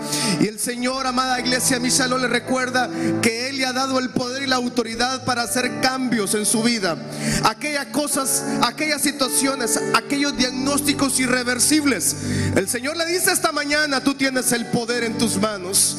Y 0.41 0.47
el 0.47 0.58
Señor, 0.58 1.05
amada 1.05 1.39
iglesia 1.39 1.80
Michalón, 1.80 2.20
le 2.24 2.28
recuerda 2.28 2.89
que 3.22 3.49
Él 3.49 3.58
le 3.58 3.66
ha 3.68 3.74
dado 3.74 3.99
el 3.99 4.10
poder 4.10 4.41
y 4.41 4.47
la 4.47 4.55
autoridad 4.55 5.24
para 5.24 5.43
hacer 5.43 5.80
cambios 5.82 6.34
en 6.34 6.47
su 6.47 6.64
vida. 6.64 6.97
Aquellas 7.43 7.86
cosas, 7.88 8.43
aquellas 8.64 9.03
situaciones, 9.03 9.80
aquellos 9.93 10.36
diagnósticos 10.36 11.20
irreversibles. 11.20 12.16
El 12.55 12.68
Señor 12.68 12.97
le 12.97 13.05
dice 13.05 13.32
esta 13.32 13.51
mañana, 13.51 14.03
tú 14.03 14.16
tienes 14.16 14.51
el 14.51 14.66
poder 14.66 15.03
en 15.03 15.16
tus 15.20 15.38
manos. 15.38 15.97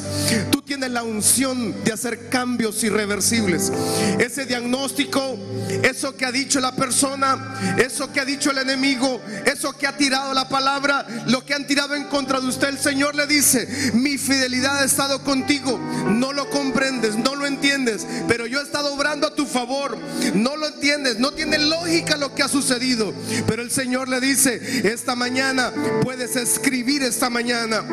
La 0.86 1.02
unción 1.02 1.82
de 1.82 1.92
hacer 1.92 2.28
cambios 2.28 2.84
irreversibles. 2.84 3.72
Ese 4.18 4.44
diagnóstico, 4.44 5.38
eso 5.82 6.16
que 6.16 6.26
ha 6.26 6.32
dicho 6.32 6.60
la 6.60 6.76
persona, 6.76 7.76
eso 7.78 8.12
que 8.12 8.20
ha 8.20 8.24
dicho 8.24 8.50
el 8.50 8.58
enemigo, 8.58 9.20
eso 9.46 9.72
que 9.72 9.86
ha 9.86 9.96
tirado 9.96 10.34
la 10.34 10.48
palabra, 10.48 11.06
lo 11.26 11.44
que 11.44 11.54
han 11.54 11.66
tirado 11.66 11.94
en 11.94 12.04
contra 12.04 12.40
de 12.40 12.46
usted, 12.48 12.68
el 12.68 12.78
Señor 12.78 13.14
le 13.14 13.26
dice, 13.26 13.92
mi 13.94 14.18
fidelidad 14.18 14.78
ha 14.78 14.84
estado 14.84 15.24
contigo. 15.24 15.78
No 16.10 16.32
lo 16.32 16.50
comprendes, 16.50 17.16
no 17.16 17.34
lo 17.34 17.46
entiendes, 17.46 18.06
pero 18.28 18.46
yo 18.46 18.60
he 18.60 18.62
estado 18.62 18.94
obrando 18.94 19.26
a 19.26 19.34
tu 19.34 19.46
favor. 19.46 19.98
No 20.34 20.56
lo 20.56 20.66
entiendes, 20.68 21.18
no 21.18 21.32
tiene 21.32 21.58
lógica 21.58 22.16
lo 22.16 22.34
que 22.34 22.42
ha 22.42 22.48
sucedido. 22.48 23.14
Pero 23.46 23.62
el 23.62 23.70
Señor 23.70 24.08
le 24.08 24.20
dice, 24.20 24.60
esta 24.84 25.14
mañana 25.14 25.72
puedes 26.02 26.36
escribir 26.36 27.02
esta 27.02 27.30
mañana. 27.30 27.84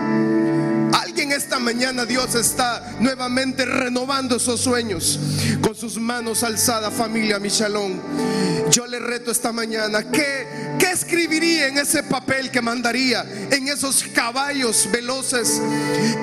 Alguien 1.25 1.41
esta 1.41 1.57
mañana 1.57 2.05
Dios 2.05 2.35
está 2.35 2.97
nuevamente 2.99 3.65
renovando 3.65 4.35
esos 4.35 4.61
sueños 4.61 5.19
con 5.59 5.73
sus 5.73 5.97
manos 5.97 6.43
alzadas, 6.43 6.93
familia 6.93 7.39
Michalón. 7.39 7.99
Yo 8.69 8.85
le 8.85 8.99
reto 8.99 9.31
esta 9.31 9.51
mañana, 9.51 10.03
¿qué, 10.11 10.75
¿qué 10.77 10.91
escribiría 10.91 11.65
en 11.65 11.79
ese 11.79 12.03
papel 12.03 12.51
que 12.51 12.61
mandaría, 12.61 13.25
en 13.49 13.67
esos 13.69 14.03
caballos 14.13 14.87
veloces? 14.91 15.59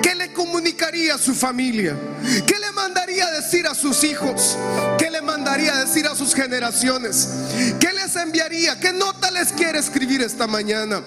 ¿Qué 0.01 0.15
le 0.15 0.31
comunicaría 0.31 1.15
a 1.15 1.17
su 1.17 1.35
familia? 1.35 1.97
¿Qué 2.47 2.57
le 2.57 2.71
mandaría 2.71 3.29
decir 3.31 3.67
a 3.67 3.75
sus 3.75 4.05
hijos? 4.05 4.57
¿Qué 4.97 5.11
le 5.11 5.21
mandaría 5.21 5.75
decir 5.83 6.07
a 6.07 6.15
sus 6.15 6.33
generaciones? 6.33 7.27
¿Qué 7.77 7.91
les 7.91 8.15
enviaría? 8.15 8.79
¿Qué 8.79 8.93
nota 8.93 9.31
les 9.31 9.51
quiere 9.51 9.79
escribir 9.79 10.21
esta 10.21 10.47
mañana? 10.47 11.03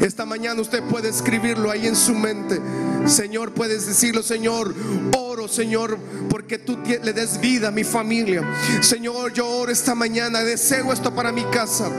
Esta 0.00 0.26
mañana 0.26 0.60
usted 0.60 0.82
puede 0.84 1.08
escribirlo 1.08 1.70
ahí 1.70 1.86
en 1.86 1.96
su 1.96 2.14
mente. 2.14 2.60
Señor, 3.06 3.52
puedes 3.52 3.86
decirlo, 3.86 4.22
Señor, 4.22 4.74
oro, 5.16 5.46
Señor, 5.48 5.98
porque 6.30 6.58
tú 6.58 6.78
le 7.02 7.12
des 7.12 7.40
vida 7.40 7.68
a 7.68 7.70
mi 7.70 7.84
familia. 7.84 8.42
Señor, 8.80 9.32
yo 9.32 9.48
oro 9.48 9.70
esta 9.70 9.94
mañana, 9.94 10.40
deseo 10.40 10.92
esto 10.92 11.14
para 11.14 11.32
mi 11.32 11.44
casa. 11.44 11.90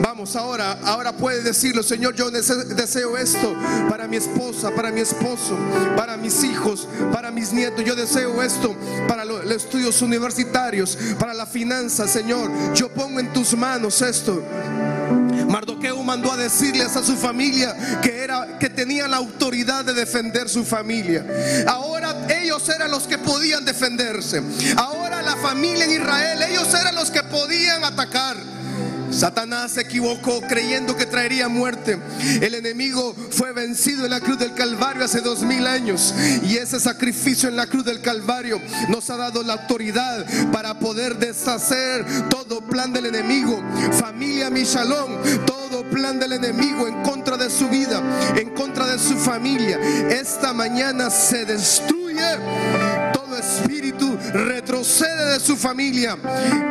Vamos, 0.00 0.36
ahora, 0.36 0.78
ahora 0.84 1.16
puede 1.16 1.42
decirlo, 1.42 1.82
Señor, 1.82 2.14
yo 2.14 2.30
deseo 2.30 3.16
esto 3.16 3.54
para 3.88 4.08
mi 4.08 4.16
esposa, 4.16 4.70
para 4.72 4.90
mi 4.90 5.00
esposo, 5.00 5.56
para 5.96 6.16
mis 6.16 6.42
hijos, 6.44 6.88
para 7.12 7.30
mis 7.30 7.52
nietos. 7.52 7.84
Yo 7.84 7.94
deseo 7.94 8.42
esto 8.42 8.74
para 9.06 9.24
los 9.24 9.44
estudios 9.50 10.02
universitarios, 10.02 10.98
para 11.18 11.34
la 11.34 11.46
finanza, 11.46 12.08
Señor. 12.08 12.50
Yo 12.74 12.88
pongo 12.88 13.20
en 13.20 13.32
tus 13.32 13.56
manos 13.56 14.02
esto. 14.02 14.42
Mardoqueo 15.48 16.02
mandó 16.02 16.32
a 16.32 16.36
decirles 16.36 16.94
a 16.96 17.02
su 17.02 17.16
familia 17.16 18.00
que 18.02 18.22
era 18.22 18.58
que 18.58 18.68
tenían 18.68 19.10
la 19.10 19.16
autoridad 19.16 19.84
de 19.84 19.94
defender 19.94 20.48
su 20.48 20.64
familia. 20.64 21.24
Ahora 21.66 22.26
ellos 22.28 22.68
eran 22.68 22.90
los 22.90 23.06
que 23.06 23.18
podían 23.18 23.64
defenderse. 23.64 24.42
Ahora 24.76 25.22
la 25.22 25.36
familia 25.36 25.84
en 25.84 25.92
Israel, 25.92 26.42
ellos 26.42 26.72
eran 26.74 26.94
los 26.94 27.10
que 27.10 27.22
podían 27.22 27.84
atacar. 27.84 28.36
Satanás 29.10 29.72
se 29.72 29.82
equivocó 29.82 30.40
creyendo 30.42 30.96
que 30.96 31.06
traería 31.06 31.48
muerte. 31.48 31.98
El 32.40 32.54
enemigo 32.54 33.14
fue 33.30 33.52
vencido 33.52 34.04
en 34.04 34.10
la 34.10 34.20
cruz 34.20 34.38
del 34.38 34.54
Calvario 34.54 35.04
hace 35.04 35.20
dos 35.20 35.42
mil 35.42 35.66
años. 35.66 36.14
Y 36.42 36.56
ese 36.56 36.80
sacrificio 36.80 37.48
en 37.48 37.56
la 37.56 37.66
cruz 37.66 37.84
del 37.84 38.00
Calvario 38.00 38.60
nos 38.88 39.08
ha 39.10 39.16
dado 39.16 39.42
la 39.42 39.54
autoridad 39.54 40.26
para 40.52 40.78
poder 40.78 41.16
deshacer 41.18 42.04
todo 42.28 42.60
plan 42.60 42.92
del 42.92 43.06
enemigo. 43.06 43.62
Familia 43.92 44.50
Michalón, 44.50 45.18
todo 45.46 45.84
plan 45.90 46.18
del 46.18 46.32
enemigo 46.32 46.86
en 46.86 47.02
contra 47.02 47.36
de 47.36 47.50
su 47.50 47.68
vida, 47.68 48.02
en 48.36 48.50
contra 48.50 48.86
de 48.86 48.98
su 48.98 49.16
familia. 49.16 49.78
Esta 50.10 50.52
mañana 50.52 51.10
se 51.10 51.44
destruye 51.44 52.22
todo 53.12 53.36
espíritu 53.36 53.97
retrocede 54.32 55.32
de 55.32 55.40
su 55.40 55.56
familia. 55.56 56.16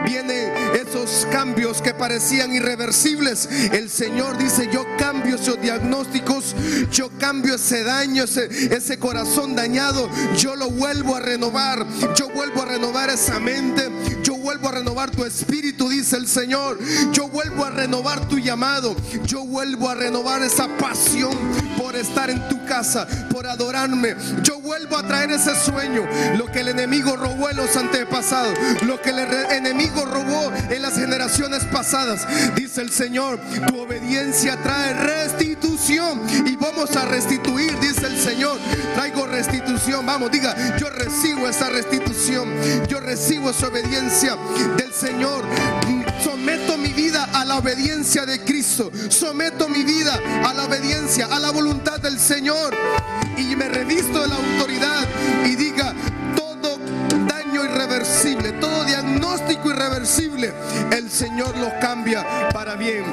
Vienen 0.05 0.53
esos 0.75 1.27
cambios 1.31 1.81
que 1.81 1.93
parecían 1.93 2.53
irreversibles. 2.53 3.47
El 3.71 3.89
Señor 3.89 4.37
dice, 4.37 4.69
yo 4.71 4.85
cambio 4.97 5.35
esos 5.35 5.61
diagnósticos, 5.61 6.55
yo 6.91 7.09
cambio 7.19 7.55
ese 7.55 7.83
daño, 7.83 8.23
ese, 8.23 8.47
ese 8.75 8.97
corazón 8.97 9.55
dañado, 9.55 10.09
yo 10.37 10.55
lo 10.55 10.69
vuelvo 10.69 11.15
a 11.15 11.19
renovar, 11.19 11.85
yo 12.15 12.29
vuelvo 12.29 12.63
a 12.63 12.65
renovar 12.65 13.09
esa 13.09 13.39
mente, 13.39 13.89
yo 14.23 14.35
vuelvo 14.35 14.69
a 14.69 14.73
renovar 14.73 15.11
tu 15.11 15.25
espíritu, 15.25 15.89
dice 15.89 16.17
el 16.17 16.27
Señor, 16.27 16.79
yo 17.11 17.27
vuelvo 17.27 17.65
a 17.65 17.69
renovar 17.69 18.27
tu 18.27 18.39
llamado, 18.39 18.95
yo 19.25 19.45
vuelvo 19.45 19.89
a 19.89 19.95
renovar 19.95 20.41
esa 20.43 20.67
pasión 20.77 21.66
por 21.77 21.95
estar 21.95 22.29
en 22.29 22.47
tu 22.49 22.65
casa, 22.65 23.07
por 23.29 23.47
adorarme, 23.47 24.15
yo 24.43 24.59
vuelvo 24.59 24.97
a 24.97 25.03
traer 25.03 25.31
ese 25.31 25.55
sueño, 25.55 26.03
lo 26.37 26.45
que 26.47 26.61
el 26.61 26.69
enemigo 26.69 27.15
robó 27.15 27.49
en 27.49 27.57
los 27.57 27.75
antepasados, 27.75 28.57
lo 28.83 29.01
que 29.01 29.11
el 29.11 29.19
enemigo 29.51 30.05
robó 30.05 30.51
en 30.69 30.81
las 30.81 30.95
generaciones 30.95 31.63
pasadas, 31.65 32.27
dice 32.55 32.81
el 32.81 32.91
Señor, 32.91 33.39
tu 33.67 33.79
obediencia 33.79 34.57
trae 34.61 34.93
restitución 34.93 36.21
y 36.45 36.55
vamos 36.55 36.95
a 36.95 37.05
restituir, 37.05 37.77
dice 37.79 38.07
el 38.07 38.17
Señor, 38.17 38.57
traigo 38.95 39.27
restitución, 39.27 40.05
vamos, 40.05 40.31
diga, 40.31 40.77
yo 40.77 40.89
recibo 40.89 41.47
esa 41.47 41.69
restitución, 41.69 42.49
yo 42.87 42.99
recibo 42.99 43.51
esa 43.51 43.67
obediencia 43.67 44.35
del 44.77 44.93
Señor. 44.93 45.45
Someto 46.23 46.77
mi 46.77 46.93
vida 46.93 47.29
a 47.33 47.45
la 47.45 47.57
obediencia 47.57 48.25
de 48.25 48.43
Cristo. 48.43 48.91
Someto 49.09 49.69
mi 49.69 49.83
vida 49.83 50.19
a 50.45 50.53
la 50.53 50.65
obediencia, 50.65 51.27
a 51.27 51.39
la 51.39 51.51
voluntad 51.67 51.99
del 51.99 52.17
Señor. 52.17 52.73
Y 53.37 53.55
me 53.55 53.67
revisto 53.67 54.21
de 54.21 54.27
la 54.27 54.35
autoridad 54.35 55.05
y 55.45 55.55
diga, 55.55 55.93
todo 56.35 56.77
daño 57.27 57.65
irreversible, 57.65 58.53
todo 58.53 58.85
diagnóstico 58.85 59.69
irreversible, 59.69 60.53
el 60.91 61.11
Señor 61.11 61.57
lo 61.57 61.69
cambia 61.79 62.49
para 62.53 62.75
bien. 62.75 63.03